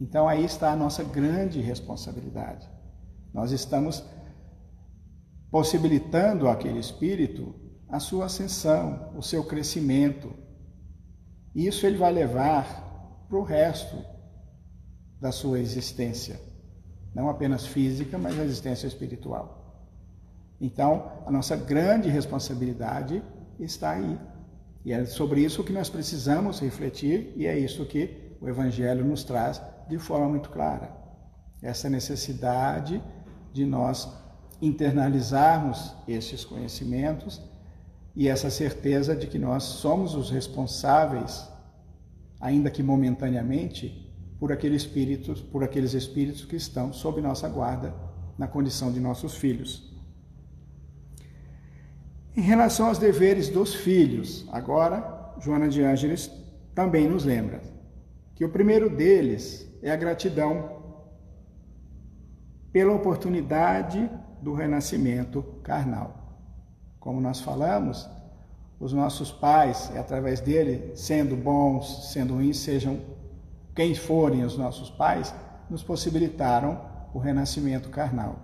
Então 0.00 0.28
aí 0.28 0.44
está 0.44 0.72
a 0.72 0.76
nossa 0.76 1.02
grande 1.02 1.60
responsabilidade. 1.60 2.68
Nós 3.32 3.50
estamos 3.50 4.04
possibilitando 5.50 6.48
aquele 6.48 6.78
espírito 6.78 7.54
a 7.88 8.00
sua 8.00 8.26
ascensão, 8.26 9.12
o 9.16 9.22
seu 9.22 9.44
crescimento. 9.44 10.32
Isso 11.54 11.86
ele 11.86 11.96
vai 11.96 12.12
levar 12.12 13.26
para 13.28 13.38
o 13.38 13.42
resto 13.42 13.96
da 15.20 15.32
sua 15.32 15.58
existência, 15.60 16.38
não 17.14 17.28
apenas 17.30 17.66
física, 17.66 18.18
mas 18.18 18.38
a 18.38 18.44
existência 18.44 18.86
espiritual. 18.86 19.86
Então, 20.60 21.22
a 21.24 21.30
nossa 21.30 21.56
grande 21.56 22.08
responsabilidade 22.08 23.22
está 23.58 23.92
aí. 23.92 24.18
E 24.84 24.92
é 24.92 25.04
sobre 25.04 25.42
isso 25.42 25.64
que 25.64 25.72
nós 25.72 25.88
precisamos 25.88 26.60
refletir, 26.60 27.32
e 27.36 27.46
é 27.46 27.58
isso 27.58 27.86
que 27.86 28.36
o 28.40 28.48
Evangelho 28.48 29.04
nos 29.04 29.24
traz 29.24 29.60
de 29.88 29.98
forma 29.98 30.28
muito 30.28 30.50
clara. 30.50 30.90
Essa 31.62 31.88
necessidade 31.88 33.02
de 33.52 33.64
nós 33.64 34.08
internalizarmos 34.60 35.94
esses 36.06 36.44
conhecimentos 36.44 37.42
e 38.14 38.28
essa 38.28 38.50
certeza 38.50 39.14
de 39.14 39.26
que 39.26 39.38
nós 39.38 39.62
somos 39.62 40.14
os 40.14 40.30
responsáveis, 40.30 41.46
ainda 42.40 42.70
que 42.70 42.82
momentaneamente, 42.82 44.10
por 44.40 44.52
aqueles 44.52 44.82
espíritos, 44.82 45.40
por 45.40 45.62
aqueles 45.62 45.92
espíritos 45.92 46.44
que 46.44 46.56
estão 46.56 46.92
sob 46.92 47.20
nossa 47.20 47.48
guarda 47.48 47.94
na 48.38 48.46
condição 48.46 48.92
de 48.92 49.00
nossos 49.00 49.34
filhos. 49.34 49.94
Em 52.34 52.42
relação 52.42 52.88
aos 52.88 52.98
deveres 52.98 53.48
dos 53.48 53.74
filhos, 53.74 54.46
agora 54.52 55.34
Joana 55.40 55.68
de 55.68 55.82
Ângeles 55.82 56.30
também 56.74 57.08
nos 57.08 57.24
lembra 57.24 57.62
que 58.34 58.44
o 58.44 58.50
primeiro 58.50 58.94
deles 58.94 59.66
é 59.88 59.92
a 59.92 59.96
gratidão 59.96 60.82
pela 62.72 62.92
oportunidade 62.92 64.10
do 64.42 64.52
renascimento 64.52 65.44
carnal. 65.62 66.40
Como 66.98 67.20
nós 67.20 67.40
falamos, 67.40 68.10
os 68.80 68.92
nossos 68.92 69.30
pais, 69.30 69.92
é 69.94 70.00
através 70.00 70.40
dele, 70.40 70.90
sendo 70.96 71.36
bons, 71.36 72.12
sendo 72.12 72.34
ruins, 72.34 72.58
sejam 72.58 72.98
quem 73.76 73.94
forem 73.94 74.42
os 74.44 74.58
nossos 74.58 74.90
pais, 74.90 75.32
nos 75.70 75.84
possibilitaram 75.84 76.80
o 77.14 77.20
renascimento 77.20 77.88
carnal. 77.88 78.40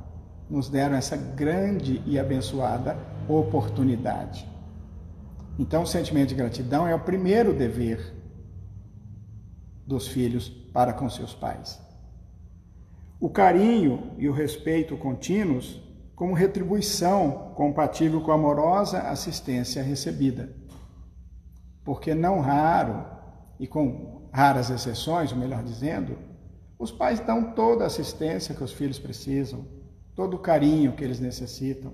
Nos 0.48 0.68
deram 0.68 0.94
essa 0.94 1.16
grande 1.16 2.00
e 2.06 2.20
abençoada 2.20 2.96
oportunidade. 3.28 4.48
Então, 5.58 5.82
o 5.82 5.86
sentimento 5.86 6.28
de 6.28 6.36
gratidão 6.36 6.86
é 6.86 6.94
o 6.94 7.00
primeiro 7.00 7.52
dever 7.52 8.21
dos 9.86 10.08
filhos 10.08 10.48
para 10.48 10.92
com 10.92 11.08
seus 11.08 11.34
pais. 11.34 11.80
o 13.20 13.30
carinho 13.30 14.12
e 14.18 14.28
o 14.28 14.32
respeito 14.32 14.96
contínuos 14.96 15.80
como 16.16 16.34
retribuição 16.34 17.52
compatível 17.54 18.20
com 18.20 18.32
a 18.32 18.34
amorosa 18.34 19.00
assistência 19.02 19.82
recebida. 19.82 20.52
Porque 21.84 22.14
não 22.14 22.40
raro, 22.40 23.04
e 23.60 23.66
com 23.68 24.28
raras 24.32 24.70
exceções, 24.70 25.32
melhor 25.32 25.62
dizendo, 25.62 26.18
os 26.76 26.90
pais 26.90 27.20
dão 27.20 27.52
toda 27.52 27.84
a 27.84 27.86
assistência 27.86 28.56
que 28.56 28.64
os 28.64 28.72
filhos 28.72 28.98
precisam, 28.98 29.64
todo 30.16 30.34
o 30.34 30.40
carinho 30.40 30.94
que 30.94 31.04
eles 31.04 31.20
necessitam. 31.20 31.92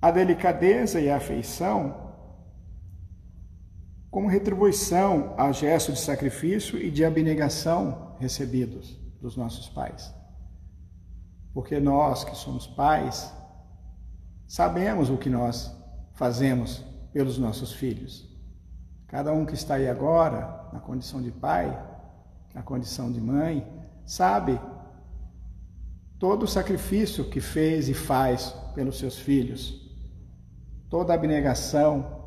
A 0.00 0.10
delicadeza 0.10 1.00
e 1.00 1.08
a 1.08 1.18
afeição 1.18 2.01
como 4.12 4.28
retribuição 4.28 5.32
ao 5.38 5.54
gesto 5.54 5.90
de 5.90 5.98
sacrifício 5.98 6.78
e 6.78 6.90
de 6.90 7.02
abnegação 7.02 8.14
recebidos 8.20 9.00
dos 9.22 9.38
nossos 9.38 9.70
pais. 9.70 10.14
Porque 11.54 11.80
nós 11.80 12.22
que 12.22 12.36
somos 12.36 12.66
pais, 12.66 13.32
sabemos 14.46 15.08
o 15.08 15.16
que 15.16 15.30
nós 15.30 15.74
fazemos 16.12 16.84
pelos 17.10 17.38
nossos 17.38 17.72
filhos. 17.72 18.28
Cada 19.08 19.32
um 19.32 19.46
que 19.46 19.54
está 19.54 19.76
aí 19.76 19.88
agora, 19.88 20.68
na 20.74 20.78
condição 20.78 21.22
de 21.22 21.30
pai, 21.30 21.66
na 22.54 22.62
condição 22.62 23.10
de 23.10 23.20
mãe, 23.20 23.66
sabe 24.04 24.60
todo 26.18 26.42
o 26.42 26.48
sacrifício 26.48 27.30
que 27.30 27.40
fez 27.40 27.88
e 27.88 27.94
faz 27.94 28.54
pelos 28.74 28.98
seus 28.98 29.18
filhos, 29.18 29.90
toda 30.90 31.14
a 31.14 31.16
abnegação 31.16 32.21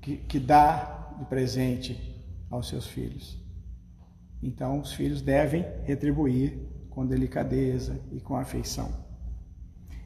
que, 0.00 0.16
que, 0.16 0.38
dá 0.38 1.14
de 1.18 1.24
presente 1.26 2.22
aos 2.50 2.68
seus 2.68 2.86
filhos. 2.86 3.38
Então, 4.42 4.80
os 4.80 4.92
filhos 4.92 5.20
devem 5.20 5.64
retribuir 5.84 6.58
com 6.88 7.06
delicadeza 7.06 8.00
e 8.10 8.20
com 8.20 8.36
afeição. 8.36 8.90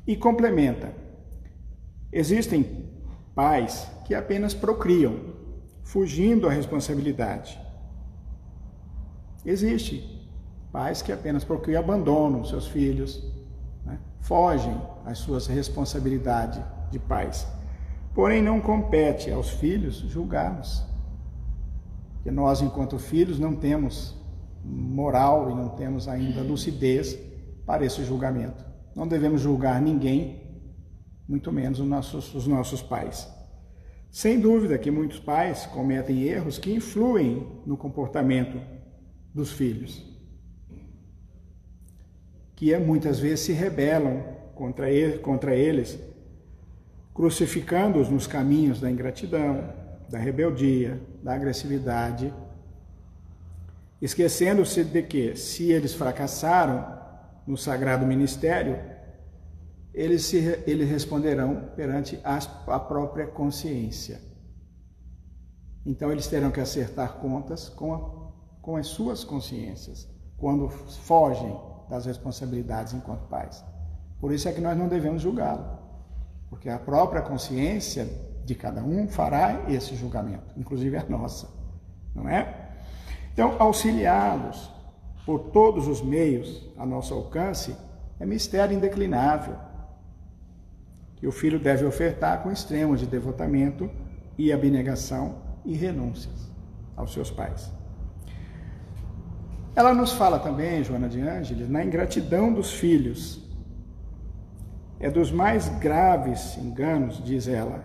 E 0.07 0.17
complementa: 0.17 0.93
existem 2.13 2.91
pais 3.35 3.91
que 4.05 4.15
apenas 4.15 4.55
procriam, 4.55 5.35
fugindo 5.83 6.49
à 6.49 6.53
responsabilidade. 6.53 7.61
Existe 9.45 10.15
pais 10.73 11.03
que 11.03 11.13
apenas 11.13 11.45
procriam 11.45 11.81
e 11.81 11.85
abandonam 11.85 12.45
seus 12.45 12.67
filhos, 12.67 13.23
né? 13.85 13.99
fogem 14.21 14.77
às 15.05 15.19
suas 15.19 15.47
responsabilidades 15.47 16.61
de 16.91 16.99
pais. 16.99 17.47
Porém, 18.15 18.41
não 18.41 18.61
compete 18.61 19.31
aos 19.31 19.51
filhos 19.51 19.97
julgarmos. 19.97 20.85
Que 22.23 22.31
nós, 22.31 22.63
enquanto 22.63 22.99
filhos, 22.99 23.39
não 23.39 23.57
temos 23.57 24.17
moral 24.65 25.51
e 25.51 25.55
não 25.55 25.71
temos 25.71 26.09
ainda 26.09 26.41
lucidez 26.43 27.19
para 27.67 27.85
esse 27.85 28.05
julgamento. 28.05 28.65
Não 28.95 29.07
devemos 29.07 29.41
julgar 29.41 29.83
ninguém, 29.83 30.41
muito 31.29 31.51
menos 31.53 31.81
os 31.81 31.87
nossos, 31.87 32.35
os 32.35 32.47
nossos 32.47 32.81
pais. 32.81 33.29
Sem 34.11 34.39
dúvida 34.39 34.79
que 34.79 34.93
muitos 34.93 35.19
pais 35.19 35.67
cometem 35.67 36.23
erros 36.23 36.57
que 36.57 36.73
influem 36.73 37.47
no 37.67 37.77
comportamento 37.77 38.61
dos 39.35 39.51
filhos, 39.51 40.01
que 42.55 42.79
muitas 42.79 43.19
vezes 43.19 43.41
se 43.41 43.53
rebelam 43.53 44.23
contra, 44.55 44.89
ele, 44.89 45.19
contra 45.19 45.57
eles 45.57 45.99
crucificando-os 47.15 48.09
nos 48.09 48.27
caminhos 48.27 48.81
da 48.81 48.91
ingratidão, 48.91 49.73
da 50.11 50.19
rebeldia, 50.19 51.01
da 51.23 51.33
agressividade, 51.33 52.35
esquecendo-se 54.03 54.83
de 54.83 55.03
que, 55.03 55.37
se 55.37 55.71
eles 55.71 55.95
fracassaram 55.95 56.85
no 57.47 57.57
sagrado 57.57 58.05
ministério, 58.05 58.79
eles, 59.95 60.25
se, 60.25 60.39
eles 60.67 60.91
responderão 60.91 61.71
perante 61.77 62.19
a 62.25 62.79
própria 62.81 63.29
consciência. 63.29 64.21
Então, 65.87 66.11
eles 66.11 66.27
terão 66.27 66.51
que 66.51 66.61
acertar 66.61 67.15
contas 67.19 67.69
com, 67.69 67.95
a, 67.95 68.61
com 68.61 68.77
as 68.77 68.89
suas 68.89 69.23
consciências, 69.23 70.09
quando 70.37 70.69
fogem 70.69 71.57
das 71.89 72.07
responsabilidades 72.07 72.93
enquanto 72.93 73.29
pais. 73.29 73.65
Por 74.21 74.33
isso 74.33 74.49
é 74.49 74.53
que 74.53 74.61
nós 74.61 74.77
não 74.77 74.89
devemos 74.89 75.23
julgá-lo 75.23 75.84
porque 76.55 76.71
a 76.71 76.79
própria 76.79 77.21
consciência 77.21 78.09
de 78.45 78.55
cada 78.55 78.81
um 78.81 79.09
fará 79.09 79.65
esse 79.69 79.97
julgamento, 79.97 80.55
inclusive 80.57 80.97
a 80.97 81.05
nossa, 81.09 81.49
não 82.15 82.29
é? 82.29 82.71
Então, 83.33 83.57
auxiliá-los 83.59 84.71
por 85.27 85.51
todos 85.51 85.89
os 85.89 86.01
meios 86.01 86.65
a 86.79 86.87
nosso 86.87 87.13
alcance 87.13 87.77
é 88.21 88.25
mistério 88.25 88.77
indeclinável 88.77 89.57
que 91.17 91.27
o 91.27 91.33
filho 91.33 91.59
deve 91.59 91.85
ofertar 91.85 92.41
com 92.45 92.53
extremo 92.53 92.97
de 92.97 93.05
devotamento 93.05 93.91
e 94.39 94.53
abnegação 94.53 95.39
e 95.65 95.75
renúncias 95.75 96.53
aos 96.95 97.13
seus 97.13 97.33
pais. 97.33 97.69
Ela 99.75 99.93
nos 99.93 100.13
fala 100.13 100.39
também, 100.39 100.85
Joana 100.85 101.09
de 101.09 101.21
Ângeles, 101.21 101.69
na 101.69 101.85
ingratidão 101.85 102.53
dos 102.53 102.73
filhos 102.73 103.44
é 105.05 105.11
dos 105.11 105.31
mais 105.31 105.69
graves 105.81 106.57
enganos, 106.57 107.23
diz 107.23 107.47
ela. 107.47 107.85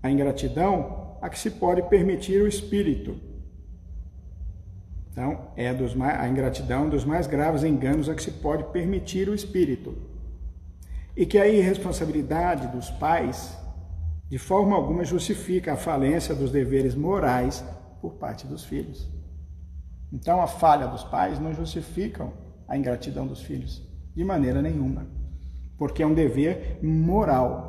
A 0.00 0.08
ingratidão 0.08 1.18
a 1.20 1.28
que 1.28 1.36
se 1.36 1.50
pode 1.50 1.82
permitir 1.88 2.40
o 2.40 2.46
espírito. 2.46 3.18
Então, 5.10 5.50
é 5.56 5.74
dos 5.74 5.96
mais, 5.96 6.20
a 6.20 6.28
ingratidão 6.28 6.88
dos 6.88 7.04
mais 7.04 7.26
graves 7.26 7.64
enganos 7.64 8.08
a 8.08 8.14
que 8.14 8.22
se 8.22 8.30
pode 8.30 8.62
permitir 8.72 9.28
o 9.28 9.34
espírito. 9.34 9.98
E 11.16 11.26
que 11.26 11.36
a 11.36 11.48
irresponsabilidade 11.48 12.68
dos 12.68 12.88
pais, 12.90 13.58
de 14.30 14.38
forma 14.38 14.76
alguma, 14.76 15.04
justifica 15.04 15.72
a 15.72 15.76
falência 15.76 16.32
dos 16.32 16.52
deveres 16.52 16.94
morais 16.94 17.64
por 18.00 18.12
parte 18.12 18.46
dos 18.46 18.64
filhos. 18.64 19.10
Então, 20.12 20.40
a 20.40 20.46
falha 20.46 20.86
dos 20.86 21.02
pais 21.02 21.40
não 21.40 21.52
justificam 21.52 22.32
a 22.68 22.78
ingratidão 22.78 23.26
dos 23.26 23.42
filhos, 23.42 23.82
de 24.14 24.22
maneira 24.22 24.62
nenhuma 24.62 25.17
porque 25.78 26.02
é 26.02 26.06
um 26.06 26.12
dever 26.12 26.80
moral 26.82 27.68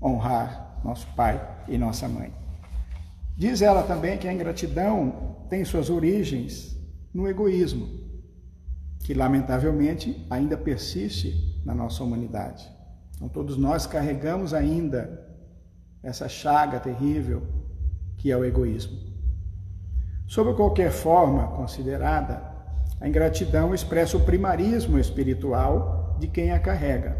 honrar 0.00 0.78
nosso 0.84 1.06
pai 1.16 1.40
e 1.66 1.78
nossa 1.78 2.06
mãe. 2.06 2.32
Diz 3.36 3.62
ela 3.62 3.82
também 3.82 4.18
que 4.18 4.28
a 4.28 4.32
ingratidão 4.32 5.36
tem 5.48 5.64
suas 5.64 5.90
origens 5.90 6.76
no 7.12 7.26
egoísmo, 7.26 7.88
que 9.00 9.14
lamentavelmente 9.14 10.24
ainda 10.30 10.56
persiste 10.56 11.60
na 11.64 11.74
nossa 11.74 12.04
humanidade. 12.04 12.70
Então, 13.16 13.28
todos 13.28 13.56
nós 13.56 13.86
carregamos 13.86 14.52
ainda 14.52 15.24
essa 16.02 16.28
chaga 16.28 16.78
terrível 16.78 17.42
que 18.18 18.30
é 18.30 18.36
o 18.36 18.44
egoísmo. 18.44 18.98
Sob 20.26 20.54
qualquer 20.54 20.90
forma 20.90 21.48
considerada, 21.48 22.42
a 23.00 23.08
ingratidão 23.08 23.74
expressa 23.74 24.16
o 24.16 24.24
primarismo 24.24 24.98
espiritual 24.98 25.93
de 26.18 26.28
quem 26.28 26.52
a 26.52 26.58
carrega, 26.58 27.16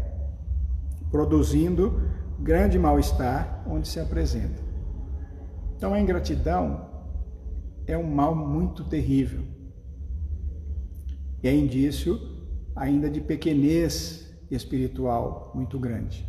produzindo 1.11 2.01
grande 2.39 2.77
mal-estar 2.77 3.63
onde 3.67 3.87
se 3.87 3.99
apresenta. 3.99 4.63
Então 5.75 5.93
a 5.93 5.99
ingratidão 5.99 6.89
é 7.87 7.97
um 7.97 8.09
mal 8.09 8.35
muito 8.35 8.83
terrível. 8.83 9.43
E 11.43 11.47
é 11.47 11.55
indício 11.55 12.19
ainda 12.75 13.09
de 13.09 13.21
pequenez 13.21 14.33
espiritual 14.49 15.51
muito 15.53 15.79
grande. 15.79 16.27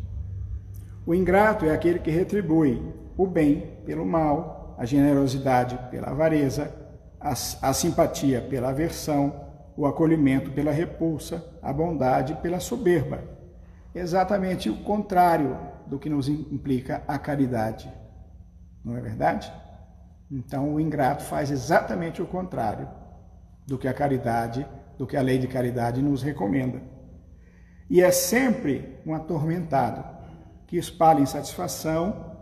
O 1.06 1.14
ingrato 1.14 1.64
é 1.64 1.72
aquele 1.72 1.98
que 1.98 2.10
retribui 2.10 2.82
o 3.16 3.26
bem 3.26 3.78
pelo 3.84 4.04
mal, 4.04 4.74
a 4.78 4.84
generosidade 4.84 5.78
pela 5.90 6.08
avareza, 6.08 6.74
a, 7.20 7.30
a 7.30 7.72
simpatia 7.72 8.40
pela 8.40 8.70
aversão, 8.70 9.45
o 9.77 9.87
acolhimento 9.87 10.51
pela 10.51 10.72
repulsa, 10.72 11.45
a 11.62 11.72
bondade 11.72 12.35
pela 12.37 12.61
soberba. 12.61 13.22
Exatamente 13.95 14.70
o 14.70 14.83
contrário 14.83 15.59
do 15.87 15.99
que 15.99 16.09
nos 16.09 16.29
implica 16.29 17.03
a 17.07 17.18
caridade. 17.18 17.93
Não 18.85 18.97
é 18.97 19.01
verdade? 19.01 19.53
Então 20.31 20.74
o 20.74 20.81
ingrato 20.81 21.24
faz 21.24 21.51
exatamente 21.51 22.20
o 22.20 22.27
contrário 22.27 22.89
do 23.66 23.79
que 23.79 23.89
a 23.89 23.95
caridade, 23.95 24.66
do 24.99 25.07
que 25.07 25.16
a 25.16 25.22
lei 25.22 25.39
de 25.39 25.47
caridade 25.47 26.03
nos 26.03 26.22
recomenda. 26.22 26.83
E 27.89 28.03
é 28.03 28.11
sempre 28.11 29.01
um 29.07 29.14
atormentado 29.14 30.05
que 30.66 30.77
espalha 30.77 31.20
insatisfação 31.20 32.37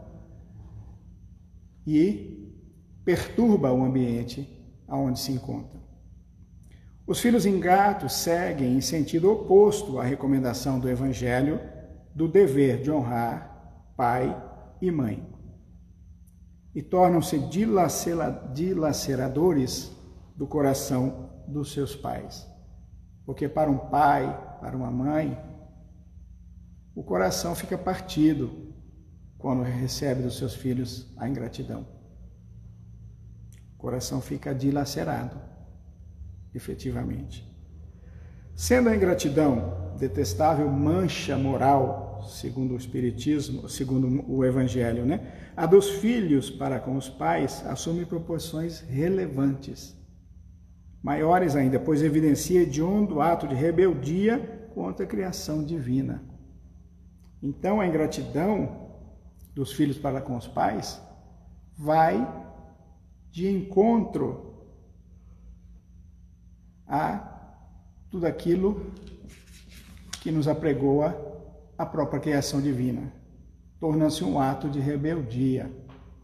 e 1.86 2.52
perturba 3.04 3.70
o 3.72 3.84
ambiente 3.84 4.48
aonde 4.88 5.20
se 5.20 5.32
encontra. 5.32 5.83
Os 7.06 7.20
filhos 7.20 7.44
ingratos 7.44 8.14
seguem 8.14 8.76
em 8.76 8.80
sentido 8.80 9.30
oposto 9.30 9.98
à 9.98 10.04
recomendação 10.04 10.80
do 10.80 10.88
Evangelho 10.88 11.60
do 12.14 12.26
dever 12.26 12.80
de 12.82 12.90
honrar 12.90 13.92
pai 13.96 14.34
e 14.80 14.90
mãe. 14.90 15.34
e 16.74 16.82
tornam-se 16.82 17.38
dilaceradores 18.52 19.92
do 20.34 20.46
coração 20.46 21.30
dos 21.46 21.72
seus 21.72 21.94
pais. 21.94 22.46
Porque 23.24 23.48
para 23.48 23.70
um 23.70 23.78
pai, 23.78 24.58
para 24.60 24.76
uma 24.76 24.90
mãe, 24.90 25.38
o 26.94 27.04
coração 27.04 27.54
fica 27.54 27.78
partido 27.78 28.74
quando 29.38 29.62
recebe 29.62 30.22
dos 30.22 30.36
seus 30.36 30.54
filhos 30.54 31.14
a 31.16 31.28
ingratidão. 31.28 31.86
O 33.74 33.76
coração 33.78 34.20
fica 34.20 34.52
dilacerado, 34.54 35.38
efetivamente. 36.54 37.46
Sendo 38.54 38.88
a 38.88 38.96
ingratidão 38.96 39.94
detestável 39.98 40.68
mancha 40.70 41.36
moral, 41.36 42.22
segundo 42.26 42.74
o 42.74 42.76
Espiritismo, 42.76 43.68
segundo 43.68 44.24
o 44.30 44.44
Evangelho, 44.44 45.04
né? 45.04 45.50
A 45.56 45.66
dos 45.66 45.90
filhos 45.90 46.50
para 46.50 46.78
com 46.78 46.96
os 46.96 47.08
pais 47.08 47.64
assume 47.66 48.06
proporções 48.06 48.80
relevantes, 48.80 49.96
maiores 51.02 51.54
ainda, 51.54 51.78
pois 51.78 52.02
evidencia 52.02 52.62
hediondo 52.62 53.20
ato 53.20 53.46
de 53.46 53.54
rebeldia 53.54 54.70
contra 54.74 55.04
a 55.04 55.08
criação 55.08 55.62
divina. 55.62 56.22
Então, 57.42 57.80
a 57.80 57.86
ingratidão 57.86 58.84
dos 59.54 59.72
filhos 59.72 59.98
para 59.98 60.20
com 60.20 60.36
os 60.36 60.48
pais 60.48 61.00
vai 61.76 62.26
de 63.30 63.48
encontro 63.48 64.43
a 66.86 67.32
tudo 68.10 68.26
aquilo 68.26 68.92
que 70.20 70.30
nos 70.30 70.48
apregoa 70.48 71.34
a 71.76 71.84
própria 71.84 72.20
criação 72.20 72.60
divina. 72.60 73.12
Torna-se 73.80 74.24
um 74.24 74.38
ato 74.38 74.68
de 74.68 74.80
rebeldia 74.80 75.70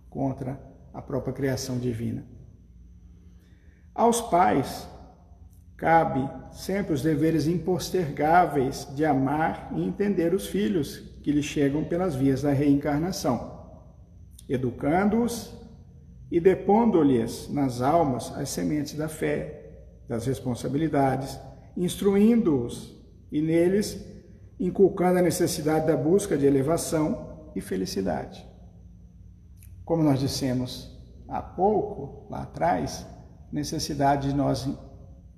contra 0.09 0.61
a 0.93 1.03
própria 1.03 1.33
criação 1.33 1.79
divina. 1.79 2.25
Aos 3.95 4.21
pais 4.21 4.89
cabe 5.77 6.29
sempre 6.53 6.93
os 6.93 7.03
deveres 7.03 7.47
impostergáveis 7.47 8.87
de 8.95 9.05
amar 9.05 9.71
e 9.75 9.83
entender 9.83 10.35
os 10.35 10.47
filhos 10.47 10.99
que 11.23 11.33
lhes 11.33 11.45
chegam 11.45 11.85
pelas 11.85 12.15
vias 12.15 12.43
da 12.43 12.53
reencarnação, 12.53 13.69
educando-os 14.49 15.55
e 16.31 16.39
depondo-lhes 16.39 17.49
nas 17.51 17.81
almas 17.81 18.33
as 18.37 18.51
sementes 18.51 18.95
da 18.95 19.09
fé, 19.09 19.60
das 20.11 20.27
responsabilidades, 20.27 21.39
instruindo-os 21.77 23.01
e 23.31 23.41
neles 23.41 24.05
inculcando 24.59 25.21
a 25.21 25.23
necessidade 25.23 25.87
da 25.87 25.97
busca 25.97 26.37
de 26.37 26.45
elevação 26.45 27.49
e 27.55 27.61
felicidade. 27.61 28.45
Como 29.85 30.03
nós 30.03 30.19
dissemos 30.19 30.91
há 31.29 31.41
pouco, 31.41 32.27
lá 32.29 32.43
atrás, 32.43 33.07
necessidade 33.53 34.31
de 34.31 34.35
nós 34.35 34.69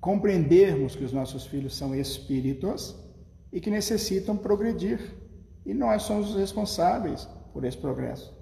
compreendermos 0.00 0.96
que 0.96 1.04
os 1.04 1.12
nossos 1.12 1.44
filhos 1.44 1.76
são 1.76 1.94
espíritos 1.94 2.96
e 3.52 3.60
que 3.60 3.70
necessitam 3.70 4.38
progredir. 4.38 4.98
E 5.66 5.74
nós 5.74 6.04
somos 6.04 6.30
os 6.30 6.36
responsáveis 6.36 7.28
por 7.52 7.62
esse 7.64 7.76
progresso. 7.76 8.34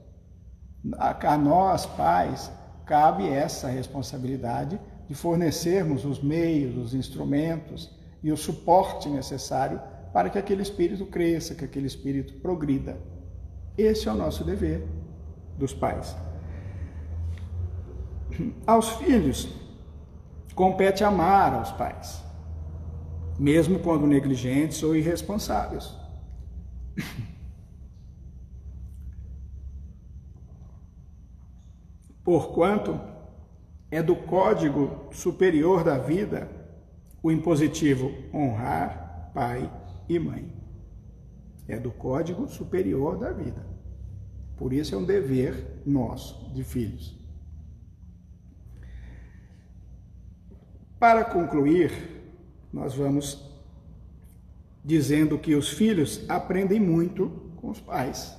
A 0.97 1.37
nós, 1.37 1.87
pais, 1.87 2.53
cabe 2.87 3.29
essa 3.29 3.67
responsabilidade 3.67 4.81
de 5.11 5.17
fornecermos 5.17 6.05
os 6.05 6.23
meios, 6.23 6.77
os 6.77 6.95
instrumentos 6.95 7.91
e 8.23 8.31
o 8.31 8.37
suporte 8.37 9.09
necessário 9.09 9.81
para 10.13 10.31
que 10.31 10.39
aquele 10.39 10.63
espírito 10.63 11.05
cresça, 11.05 11.53
que 11.53 11.65
aquele 11.65 11.89
espírito 11.89 12.35
progrida. 12.35 12.97
Esse 13.77 14.09
é 14.09 14.13
o 14.13 14.15
nosso 14.15 14.45
dever 14.45 14.87
dos 15.59 15.75
pais. 15.75 16.17
Aos 18.65 18.91
filhos, 18.91 19.49
compete 20.55 21.03
amar 21.03 21.55
aos 21.55 21.73
pais, 21.73 22.23
mesmo 23.37 23.81
quando 23.81 24.07
negligentes 24.07 24.81
ou 24.85 24.95
irresponsáveis. 24.95 25.93
Porquanto 32.23 33.10
é 33.91 34.03
do 34.03 34.15
Código 34.15 35.09
Superior 35.13 35.83
da 35.83 35.99
Vida 35.99 36.49
o 37.23 37.31
impositivo 37.31 38.13
honrar 38.33 39.31
pai 39.35 39.71
e 40.09 40.19
mãe. 40.19 40.53
É 41.69 41.79
do 41.79 41.91
Código 41.91 42.49
Superior 42.49 43.19
da 43.19 43.33
Vida. 43.33 43.67
Por 44.57 44.73
isso 44.73 44.95
é 44.95 44.99
um 44.99 45.05
dever 45.05 45.83
nosso 45.85 46.53
de 46.53 46.63
filhos. 46.65 47.19
Para 50.99 51.25
concluir, 51.25 51.91
nós 52.73 52.95
vamos 52.95 53.49
dizendo 54.85 55.39
que 55.39 55.55
os 55.55 55.71
filhos 55.71 56.25
aprendem 56.29 56.79
muito 56.79 57.29
com 57.57 57.71
os 57.71 57.81
pais. 57.81 58.37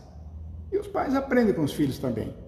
E 0.72 0.78
os 0.78 0.88
pais 0.88 1.16
aprendem 1.16 1.54
com 1.54 1.64
os 1.64 1.74
filhos 1.74 1.98
também 1.98 2.41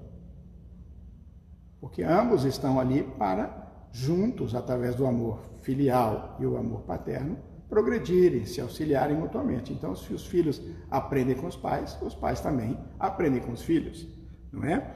porque 1.84 2.01
ambos 2.01 2.45
estão 2.45 2.79
ali 2.79 3.03
para, 3.03 3.69
juntos, 3.91 4.55
através 4.55 4.95
do 4.95 5.05
amor 5.05 5.41
filial 5.63 6.38
e 6.39 6.45
o 6.45 6.55
amor 6.55 6.84
paterno, 6.84 7.38
progredirem, 7.67 8.45
se 8.45 8.61
auxiliarem 8.61 9.17
mutuamente. 9.17 9.73
Então, 9.73 9.93
se 9.93 10.13
os 10.13 10.25
filhos 10.25 10.61
aprendem 10.89 11.36
com 11.36 11.45
os 11.45 11.57
pais, 11.57 11.97
os 12.01 12.15
pais 12.15 12.39
também 12.39 12.79
aprendem 12.97 13.41
com 13.41 13.51
os 13.51 13.63
filhos, 13.63 14.07
não 14.49 14.63
é? 14.63 14.93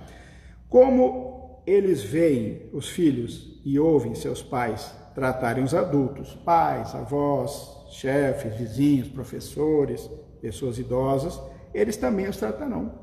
Como 0.69 1.61
eles 1.67 2.03
veem 2.03 2.69
os 2.71 2.87
filhos 2.87 3.61
e 3.65 3.77
ouvem 3.77 4.15
seus 4.15 4.41
pais 4.41 4.95
tratarem 5.13 5.65
os 5.65 5.73
adultos, 5.73 6.35
pais, 6.35 6.95
avós, 6.95 7.85
chefes, 7.89 8.55
vizinhos, 8.55 9.09
professores, 9.09 10.09
pessoas 10.39 10.79
idosas, 10.79 11.37
eles 11.73 11.97
também 11.97 12.29
os 12.29 12.37
tratarão, 12.37 12.93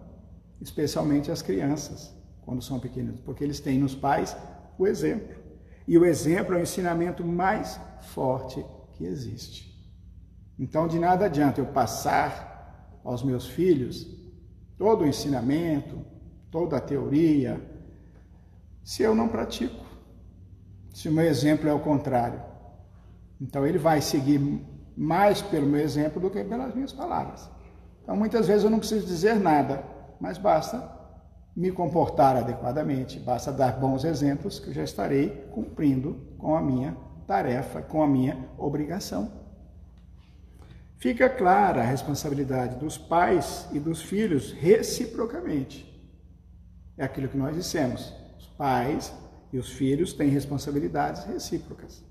especialmente 0.59 1.31
as 1.31 1.43
crianças 1.43 2.24
quando 2.45 2.63
são 2.63 2.79
pequenos, 2.79 3.21
porque 3.21 3.43
eles 3.43 3.61
têm 3.61 3.79
nos 3.79 3.95
pais 3.95 4.37
o 4.79 4.87
exemplo. 4.87 5.37
E 5.87 5.99
o 5.99 6.05
exemplo 6.05 6.55
é 6.55 6.59
o 6.59 6.63
ensinamento 6.63 7.25
mais 7.25 7.81
forte 8.01 8.65
que 8.93 9.05
existe. 9.05 9.75
Então, 10.59 10.87
de 10.87 10.99
nada 10.99 11.27
adianta 11.27 11.61
eu 11.61 11.67
passar 11.67 13.01
aos 13.05 13.23
meus 13.23 13.47
filhos 13.47 14.07
todo 14.79 15.03
o 15.03 15.07
ensinamento, 15.07 16.05
toda 16.51 16.77
a 16.77 16.81
teoria, 16.81 17.61
se 18.83 19.03
eu 19.03 19.15
não 19.15 19.29
pratico. 19.29 19.85
Se 20.93 21.09
o 21.09 21.13
meu 21.13 21.25
exemplo 21.25 21.69
é 21.69 21.73
o 21.73 21.81
contrário. 21.81 22.41
Então, 23.41 23.67
ele 23.67 23.79
vai 23.79 24.01
seguir 24.01 24.41
mais 24.97 25.43
pelo 25.43 25.67
meu 25.67 25.81
exemplo 25.81 26.21
do 26.21 26.31
que 26.31 26.45
pelas 26.45 26.75
minhas 26.75 26.93
palavras. 26.93 27.51
Então, 28.03 28.17
muitas 28.17 28.47
vezes 28.47 28.65
eu 28.65 28.71
não 28.71 28.79
preciso 28.79 29.07
dizer 29.07 29.41
nada, 29.41 29.85
mas 30.21 30.39
basta 30.39 30.94
me 31.57 31.71
comportar 31.71 32.37
adequadamente, 32.37 33.21
basta 33.21 33.53
dar 33.53 33.79
bons 33.79 34.05
exemplos 34.05 34.59
que 34.59 34.71
eu 34.71 34.75
já 34.75 34.83
estarei 34.83 35.29
cumprindo 35.53 36.35
com 36.37 36.57
a 36.57 36.63
minha 36.63 36.97
tarefa, 37.27 37.81
com 37.81 38.03
a 38.03 38.09
minha 38.09 38.49
obrigação. 38.59 39.31
Fica 40.97 41.29
clara 41.29 41.83
a 41.83 41.85
responsabilidade 41.85 42.77
dos 42.77 42.99
pais 42.99 43.69
e 43.73 43.79
dos 43.79 44.03
filhos 44.03 44.53
reciprocamente. 44.53 45.91
É 46.97 47.05
aquilo 47.05 47.29
que 47.29 47.37
nós 47.37 47.55
dissemos. 47.55 48.13
Os 48.39 48.47
pais 48.47 49.13
e 49.53 49.59
os 49.59 49.71
filhos 49.71 50.13
têm 50.13 50.29
responsabilidades 50.29 51.25
recíprocas. 51.25 52.05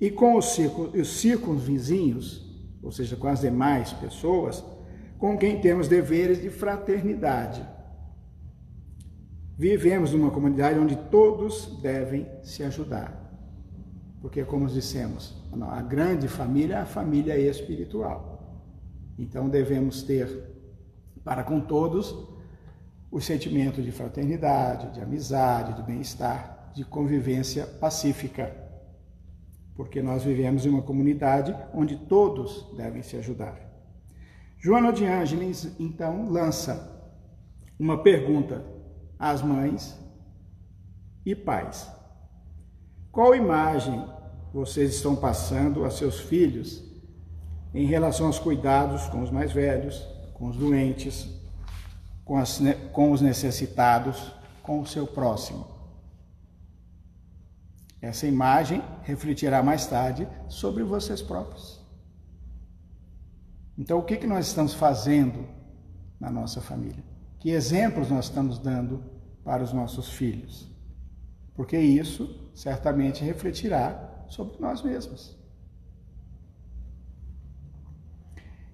E 0.00 0.10
com 0.10 0.36
os, 0.36 0.56
os 0.58 1.20
circunvizinhos, 1.20 2.42
ou 2.82 2.90
seja, 2.90 3.16
com 3.16 3.28
as 3.28 3.40
demais 3.40 3.92
pessoas, 3.92 4.64
com 5.18 5.36
quem 5.36 5.60
temos 5.60 5.88
deveres 5.88 6.40
de 6.40 6.50
fraternidade 6.50 7.73
Vivemos 9.56 10.12
numa 10.12 10.32
comunidade 10.32 10.78
onde 10.78 10.96
todos 10.96 11.80
devem 11.80 12.26
se 12.42 12.64
ajudar. 12.64 13.20
Porque, 14.20 14.42
como 14.44 14.66
dissemos, 14.66 15.40
a 15.70 15.80
grande 15.80 16.26
família 16.26 16.76
é 16.76 16.80
a 16.80 16.86
família 16.86 17.38
espiritual. 17.38 18.64
Então, 19.16 19.48
devemos 19.48 20.02
ter 20.02 20.28
para 21.22 21.44
com 21.44 21.60
todos 21.60 22.28
o 23.12 23.20
sentimento 23.20 23.80
de 23.80 23.92
fraternidade, 23.92 24.92
de 24.92 25.00
amizade, 25.00 25.74
de 25.74 25.82
bem-estar, 25.84 26.72
de 26.74 26.84
convivência 26.84 27.64
pacífica. 27.64 28.52
Porque 29.76 30.02
nós 30.02 30.24
vivemos 30.24 30.66
em 30.66 30.70
uma 30.70 30.82
comunidade 30.82 31.54
onde 31.72 31.96
todos 31.96 32.74
devem 32.76 33.02
se 33.02 33.16
ajudar. 33.16 33.56
Joana 34.58 34.92
de 34.92 35.04
Ângeles, 35.04 35.76
então, 35.78 36.28
lança 36.28 36.92
uma 37.78 38.02
pergunta 38.02 38.73
às 39.18 39.42
mães 39.42 39.98
e 41.24 41.34
pais. 41.34 41.88
Qual 43.10 43.34
imagem 43.34 44.04
vocês 44.52 44.94
estão 44.94 45.16
passando 45.16 45.84
a 45.84 45.90
seus 45.90 46.20
filhos 46.20 46.82
em 47.74 47.86
relação 47.86 48.26
aos 48.26 48.38
cuidados 48.38 49.08
com 49.08 49.20
os 49.20 49.30
mais 49.30 49.50
velhos, 49.50 49.98
com 50.32 50.48
os 50.48 50.56
doentes, 50.56 51.28
com, 52.24 52.36
as, 52.36 52.60
com 52.92 53.10
os 53.10 53.20
necessitados, 53.20 54.32
com 54.62 54.80
o 54.80 54.86
seu 54.86 55.06
próximo. 55.06 55.66
Essa 58.00 58.26
imagem 58.26 58.82
refletirá 59.02 59.62
mais 59.62 59.86
tarde 59.86 60.28
sobre 60.48 60.84
vocês 60.84 61.20
próprios. 61.20 61.82
Então, 63.76 63.98
o 63.98 64.02
que, 64.02 64.16
que 64.16 64.26
nós 64.26 64.46
estamos 64.46 64.72
fazendo 64.72 65.48
na 66.20 66.30
nossa 66.30 66.60
família? 66.60 67.02
Que 67.44 67.50
exemplos 67.50 68.08
nós 68.08 68.24
estamos 68.24 68.58
dando 68.58 69.04
para 69.44 69.62
os 69.62 69.70
nossos 69.70 70.08
filhos? 70.08 70.66
Porque 71.54 71.76
isso 71.76 72.50
certamente 72.54 73.22
refletirá 73.22 74.24
sobre 74.28 74.58
nós 74.58 74.82
mesmos. 74.82 75.38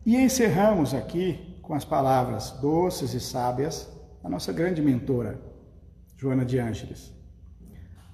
E 0.06 0.14
encerramos 0.16 0.94
aqui 0.94 1.58
com 1.60 1.74
as 1.74 1.84
palavras 1.84 2.52
doces 2.62 3.12
e 3.12 3.18
sábias 3.18 3.92
da 4.22 4.30
nossa 4.30 4.52
grande 4.52 4.80
mentora, 4.80 5.42
Joana 6.16 6.44
de 6.44 6.60
Ângeles. 6.60 7.12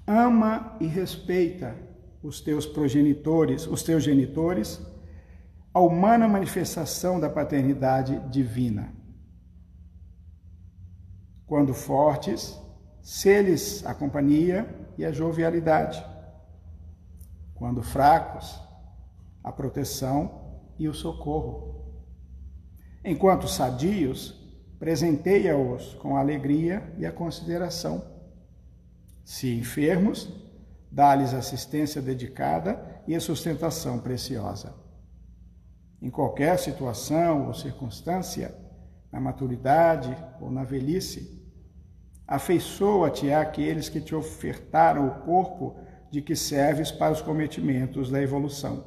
Ama 0.07 0.75
e 0.79 0.87
respeita 0.87 1.75
os 2.23 2.41
teus 2.41 2.65
progenitores, 2.65 3.67
os 3.67 3.83
teus 3.83 4.03
genitores, 4.03 4.81
a 5.71 5.79
humana 5.79 6.27
manifestação 6.27 7.19
da 7.19 7.29
paternidade 7.29 8.19
divina. 8.31 8.96
Quando 11.47 11.73
fortes, 11.73 12.59
se-lhes 13.01 13.83
a 13.85 13.95
companhia 13.95 14.67
e 14.97 15.05
a 15.05 15.11
jovialidade. 15.11 16.05
Quando 17.55 17.81
fracos, 17.81 18.61
a 19.43 19.51
proteção 19.51 20.59
e 20.77 20.87
o 20.87 20.93
socorro. 20.93 21.95
Enquanto 23.03 23.47
sadios, 23.47 24.45
presenteia-os 24.77 25.95
com 25.95 26.15
a 26.15 26.19
alegria 26.19 26.93
e 26.99 27.05
a 27.05 27.11
consideração 27.11 28.17
se 29.27 29.53
enfermos, 29.53 30.31
dá-lhes 30.89 31.33
assistência 31.33 32.01
dedicada 32.01 33.03
e 33.05 33.13
a 33.13 33.19
sustentação 33.19 33.99
preciosa. 33.99 34.73
Em 36.01 36.09
qualquer 36.09 36.57
situação 36.57 37.47
ou 37.47 37.53
circunstância, 37.53 38.55
na 39.11 39.19
maturidade 39.19 40.15
ou 40.39 40.49
na 40.49 40.63
velhice, 40.63 41.36
afeiçoa-te 42.27 43.31
àqueles 43.31 43.87
que 43.87 44.01
te 44.01 44.13
ofertaram 44.13 45.07
o 45.07 45.21
corpo 45.21 45.77
de 46.11 46.21
que 46.21 46.35
serves 46.35 46.91
para 46.91 47.13
os 47.13 47.21
cometimentos 47.21 48.09
da 48.09 48.21
evolução, 48.21 48.85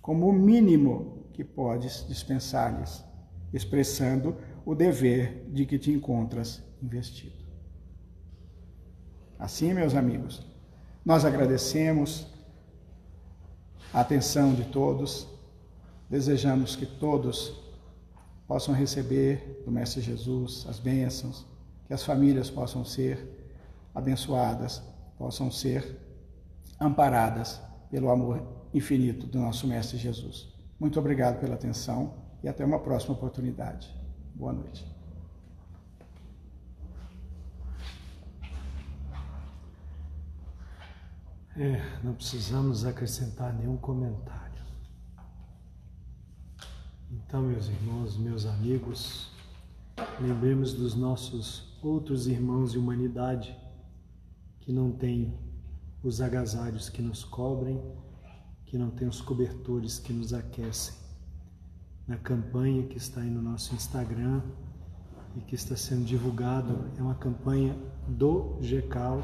como 0.00 0.28
o 0.28 0.32
mínimo 0.32 1.28
que 1.32 1.42
podes 1.42 2.06
dispensar-lhes, 2.08 3.04
expressando 3.52 4.36
o 4.64 4.74
dever 4.74 5.44
de 5.50 5.66
que 5.66 5.78
te 5.78 5.90
encontras 5.90 6.62
investido. 6.82 7.44
Assim, 9.38 9.74
meus 9.74 9.94
amigos, 9.94 10.46
nós 11.04 11.24
agradecemos 11.24 12.26
a 13.92 14.00
atenção 14.00 14.54
de 14.54 14.64
todos, 14.64 15.28
desejamos 16.08 16.74
que 16.74 16.86
todos 16.86 17.60
possam 18.46 18.74
receber 18.74 19.62
do 19.64 19.70
Mestre 19.70 20.00
Jesus 20.00 20.66
as 20.68 20.78
bênçãos, 20.78 21.46
que 21.86 21.94
as 21.94 22.04
famílias 22.04 22.50
possam 22.50 22.84
ser 22.84 23.48
abençoadas, 23.94 24.82
possam 25.16 25.50
ser 25.50 25.98
amparadas 26.80 27.60
pelo 27.90 28.10
amor 28.10 28.42
infinito 28.74 29.26
do 29.26 29.38
nosso 29.38 29.66
Mestre 29.66 29.96
Jesus. 29.96 30.52
Muito 30.78 30.98
obrigado 30.98 31.40
pela 31.40 31.54
atenção 31.54 32.14
e 32.42 32.48
até 32.48 32.64
uma 32.64 32.78
próxima 32.78 33.14
oportunidade. 33.14 33.94
Boa 34.34 34.52
noite. 34.52 34.86
É, 41.58 41.80
não 42.04 42.12
precisamos 42.12 42.84
acrescentar 42.84 43.54
nenhum 43.54 43.78
comentário. 43.78 44.62
Então, 47.10 47.40
meus 47.40 47.68
irmãos, 47.68 48.18
meus 48.18 48.44
amigos, 48.44 49.30
lembremos 50.20 50.74
dos 50.74 50.94
nossos 50.94 51.75
outros 51.86 52.26
irmãos 52.26 52.72
de 52.72 52.78
humanidade 52.78 53.56
que 54.60 54.72
não 54.72 54.90
têm 54.90 55.38
os 56.02 56.20
agasalhos 56.20 56.88
que 56.88 57.00
nos 57.00 57.24
cobrem, 57.24 57.80
que 58.64 58.76
não 58.76 58.90
têm 58.90 59.06
os 59.06 59.20
cobertores 59.20 59.98
que 59.98 60.12
nos 60.12 60.32
aquecem. 60.32 60.94
Na 62.06 62.16
campanha 62.16 62.82
que 62.84 62.96
está 62.96 63.20
aí 63.20 63.30
no 63.30 63.42
nosso 63.42 63.74
Instagram 63.74 64.42
e 65.36 65.40
que 65.40 65.54
está 65.54 65.76
sendo 65.76 66.04
divulgado, 66.04 66.90
é 66.96 67.02
uma 67.02 67.14
campanha 67.14 67.76
do 68.08 68.58
GECAL 68.60 69.22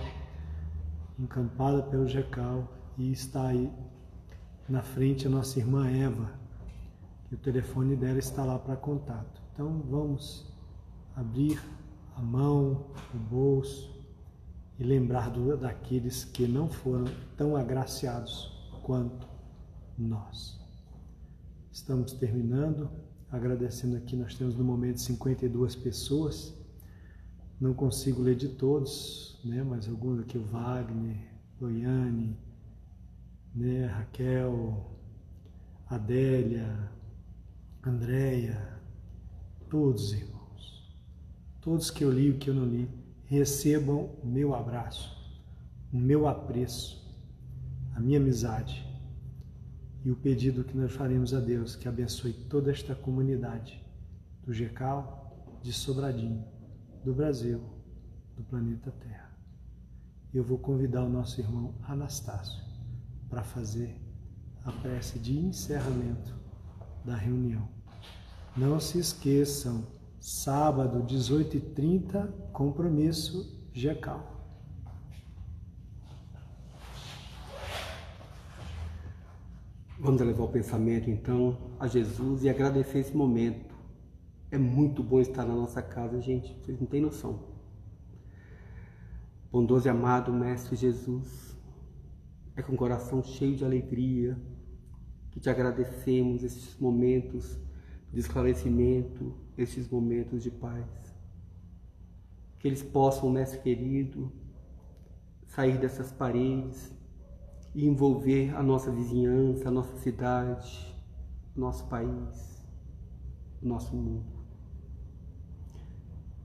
encampada 1.18 1.82
pelo 1.82 2.06
Jecal 2.06 2.68
e 2.98 3.12
está 3.12 3.48
aí 3.48 3.70
na 4.68 4.82
frente 4.82 5.26
a 5.26 5.30
nossa 5.30 5.58
irmã 5.58 5.88
Eva, 5.88 6.32
que 7.28 7.34
o 7.34 7.38
telefone 7.38 7.96
dela 7.96 8.18
está 8.18 8.44
lá 8.44 8.58
para 8.58 8.76
contato. 8.76 9.40
Então 9.52 9.82
vamos 9.88 10.52
abrir 11.14 11.60
a 12.16 12.22
mão, 12.22 12.90
o 13.14 13.18
bolso 13.18 13.92
e 14.78 14.84
lembrar 14.84 15.30
do, 15.30 15.56
daqueles 15.56 16.24
que 16.24 16.46
não 16.46 16.68
foram 16.68 17.06
tão 17.36 17.56
agraciados 17.56 18.50
quanto 18.82 19.28
nós. 19.98 20.60
Estamos 21.70 22.12
terminando, 22.12 22.90
agradecendo 23.30 23.96
aqui, 23.96 24.16
nós 24.16 24.34
temos 24.34 24.54
no 24.54 24.64
momento 24.64 25.00
52 25.00 25.76
pessoas 25.76 26.54
não 27.62 27.72
consigo 27.72 28.20
ler 28.20 28.34
de 28.34 28.48
todos, 28.48 29.40
né? 29.44 29.62
mas 29.62 29.88
alguns 29.88 30.18
aqui, 30.18 30.36
o 30.36 30.44
Wagner, 30.46 31.16
Loiane, 31.60 32.36
né? 33.54 33.86
Raquel, 33.86 34.90
Adélia, 35.86 36.90
Andréia, 37.86 38.80
todos 39.70 40.12
irmãos, 40.12 40.31
todos 41.62 41.90
que 41.90 42.04
eu 42.04 42.10
li 42.10 42.30
e 42.30 42.34
que 42.34 42.50
eu 42.50 42.54
não 42.54 42.66
li, 42.66 42.90
recebam 43.24 44.10
o 44.22 44.26
meu 44.26 44.54
abraço, 44.54 45.16
o 45.92 45.96
meu 45.96 46.26
apreço, 46.28 47.00
a 47.94 48.00
minha 48.00 48.18
amizade 48.18 48.84
e 50.04 50.10
o 50.10 50.16
pedido 50.16 50.64
que 50.64 50.76
nós 50.76 50.92
faremos 50.92 51.32
a 51.32 51.38
Deus 51.38 51.76
que 51.76 51.88
abençoe 51.88 52.32
toda 52.32 52.70
esta 52.70 52.94
comunidade 52.94 53.82
do 54.44 54.52
GECAL 54.52 55.60
de 55.62 55.72
Sobradinho 55.72 56.44
do 57.04 57.14
Brasil, 57.14 57.62
do 58.36 58.42
planeta 58.42 58.90
Terra. 58.90 59.30
Eu 60.34 60.42
vou 60.42 60.58
convidar 60.58 61.04
o 61.04 61.08
nosso 61.08 61.40
irmão 61.40 61.74
Anastácio 61.84 62.64
para 63.28 63.44
fazer 63.44 63.96
a 64.64 64.72
prece 64.72 65.18
de 65.18 65.38
encerramento 65.38 66.34
da 67.04 67.14
reunião. 67.14 67.68
Não 68.56 68.80
se 68.80 68.98
esqueçam, 68.98 69.86
sábado, 70.22 71.02
18h30, 71.02 72.30
compromisso 72.52 73.68
GECAL. 73.72 74.30
Vamos 79.98 80.20
levar 80.20 80.44
o 80.44 80.48
pensamento 80.48 81.10
então 81.10 81.74
a 81.78 81.88
Jesus 81.88 82.44
e 82.44 82.48
agradecer 82.48 83.00
esse 83.00 83.16
momento 83.16 83.74
é 84.52 84.58
muito 84.58 85.02
bom 85.02 85.20
estar 85.20 85.44
na 85.44 85.54
nossa 85.54 85.82
casa, 85.82 86.20
gente. 86.20 86.54
Vocês 86.60 86.78
não 86.78 86.86
têm 86.86 87.00
noção. 87.00 87.40
Bondoso 89.50 89.88
e 89.88 89.90
amado 89.90 90.32
Mestre 90.32 90.76
Jesus, 90.76 91.56
é 92.54 92.62
com 92.62 92.74
o 92.74 92.76
coração 92.76 93.22
cheio 93.24 93.56
de 93.56 93.64
alegria 93.64 94.38
que 95.30 95.40
te 95.40 95.50
agradecemos 95.50 96.44
esses 96.44 96.78
momentos 96.78 97.58
de 98.12 98.20
esclarecimento, 98.20 99.34
esses 99.56 99.88
momentos 99.88 100.42
de 100.42 100.50
paz. 100.50 100.86
Que 102.58 102.68
eles 102.68 102.82
possam, 102.82 103.30
Mestre 103.30 103.60
querido, 103.60 104.32
sair 105.46 105.78
dessas 105.78 106.12
paredes 106.12 106.92
e 107.74 107.86
envolver 107.86 108.54
a 108.54 108.62
nossa 108.62 108.90
vizinhança, 108.90 109.68
a 109.68 109.70
nossa 109.70 109.96
cidade, 109.98 110.94
o 111.56 111.60
nosso 111.60 111.86
país, 111.88 112.66
o 113.62 113.66
nosso 113.66 113.94
mundo 113.94 114.42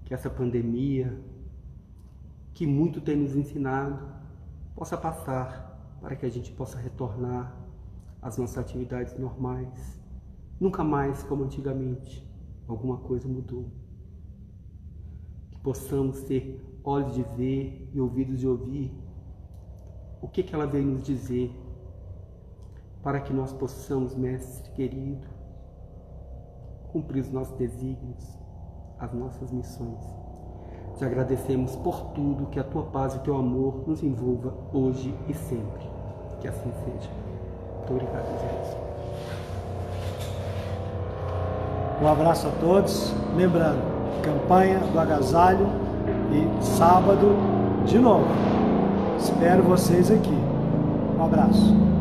que 0.07 0.13
essa 0.13 0.29
pandemia, 0.29 1.21
que 2.53 2.65
muito 2.65 3.01
tem 3.01 3.17
nos 3.17 3.35
ensinado, 3.35 4.07
possa 4.73 4.97
passar 4.97 5.97
para 5.99 6.15
que 6.15 6.25
a 6.25 6.29
gente 6.29 6.49
possa 6.53 6.77
retornar 6.77 7.53
às 8.21 8.37
nossas 8.37 8.57
atividades 8.57 9.19
normais. 9.19 10.01
Nunca 10.61 10.81
mais 10.81 11.23
como 11.23 11.43
antigamente, 11.43 12.25
alguma 12.67 12.97
coisa 12.97 13.27
mudou. 13.27 13.71
Que 15.51 15.57
possamos 15.59 16.23
ter 16.23 16.63
olhos 16.83 17.13
de 17.13 17.23
ver 17.23 17.89
e 17.93 17.99
ouvidos 17.99 18.39
de 18.39 18.47
ouvir 18.47 18.93
o 20.21 20.27
que, 20.27 20.43
que 20.43 20.55
ela 20.55 20.65
veio 20.65 20.85
nos 20.85 21.03
dizer, 21.03 21.51
para 23.03 23.19
que 23.21 23.31
nós 23.31 23.53
possamos, 23.53 24.15
Mestre 24.15 24.71
querido, 24.71 25.27
cumprir 26.91 27.21
os 27.21 27.31
nossos 27.31 27.55
desígnios 27.57 28.37
as 28.99 29.13
nossas 29.13 29.51
missões. 29.51 29.99
Te 30.97 31.05
agradecemos 31.05 31.75
por 31.77 32.11
tudo, 32.13 32.47
que 32.47 32.59
a 32.59 32.63
tua 32.63 32.83
paz 32.83 33.13
e 33.13 33.17
o 33.17 33.21
teu 33.21 33.35
amor 33.35 33.87
nos 33.87 34.01
envolva 34.01 34.53
hoje 34.73 35.13
e 35.27 35.33
sempre. 35.33 35.85
Que 36.39 36.47
assim 36.47 36.71
seja. 36.83 37.09
Muito 37.77 37.93
obrigado, 37.93 38.25
Jesus. 38.41 38.86
Um 42.01 42.07
abraço 42.07 42.47
a 42.47 42.51
todos. 42.59 43.13
Lembrando, 43.35 43.81
campanha 44.21 44.79
do 44.79 44.99
agasalho 44.99 45.67
e 46.31 46.63
sábado 46.63 47.35
de 47.85 47.97
novo. 47.97 48.27
Espero 49.19 49.63
vocês 49.63 50.11
aqui. 50.11 50.37
Um 51.17 51.23
abraço. 51.23 51.96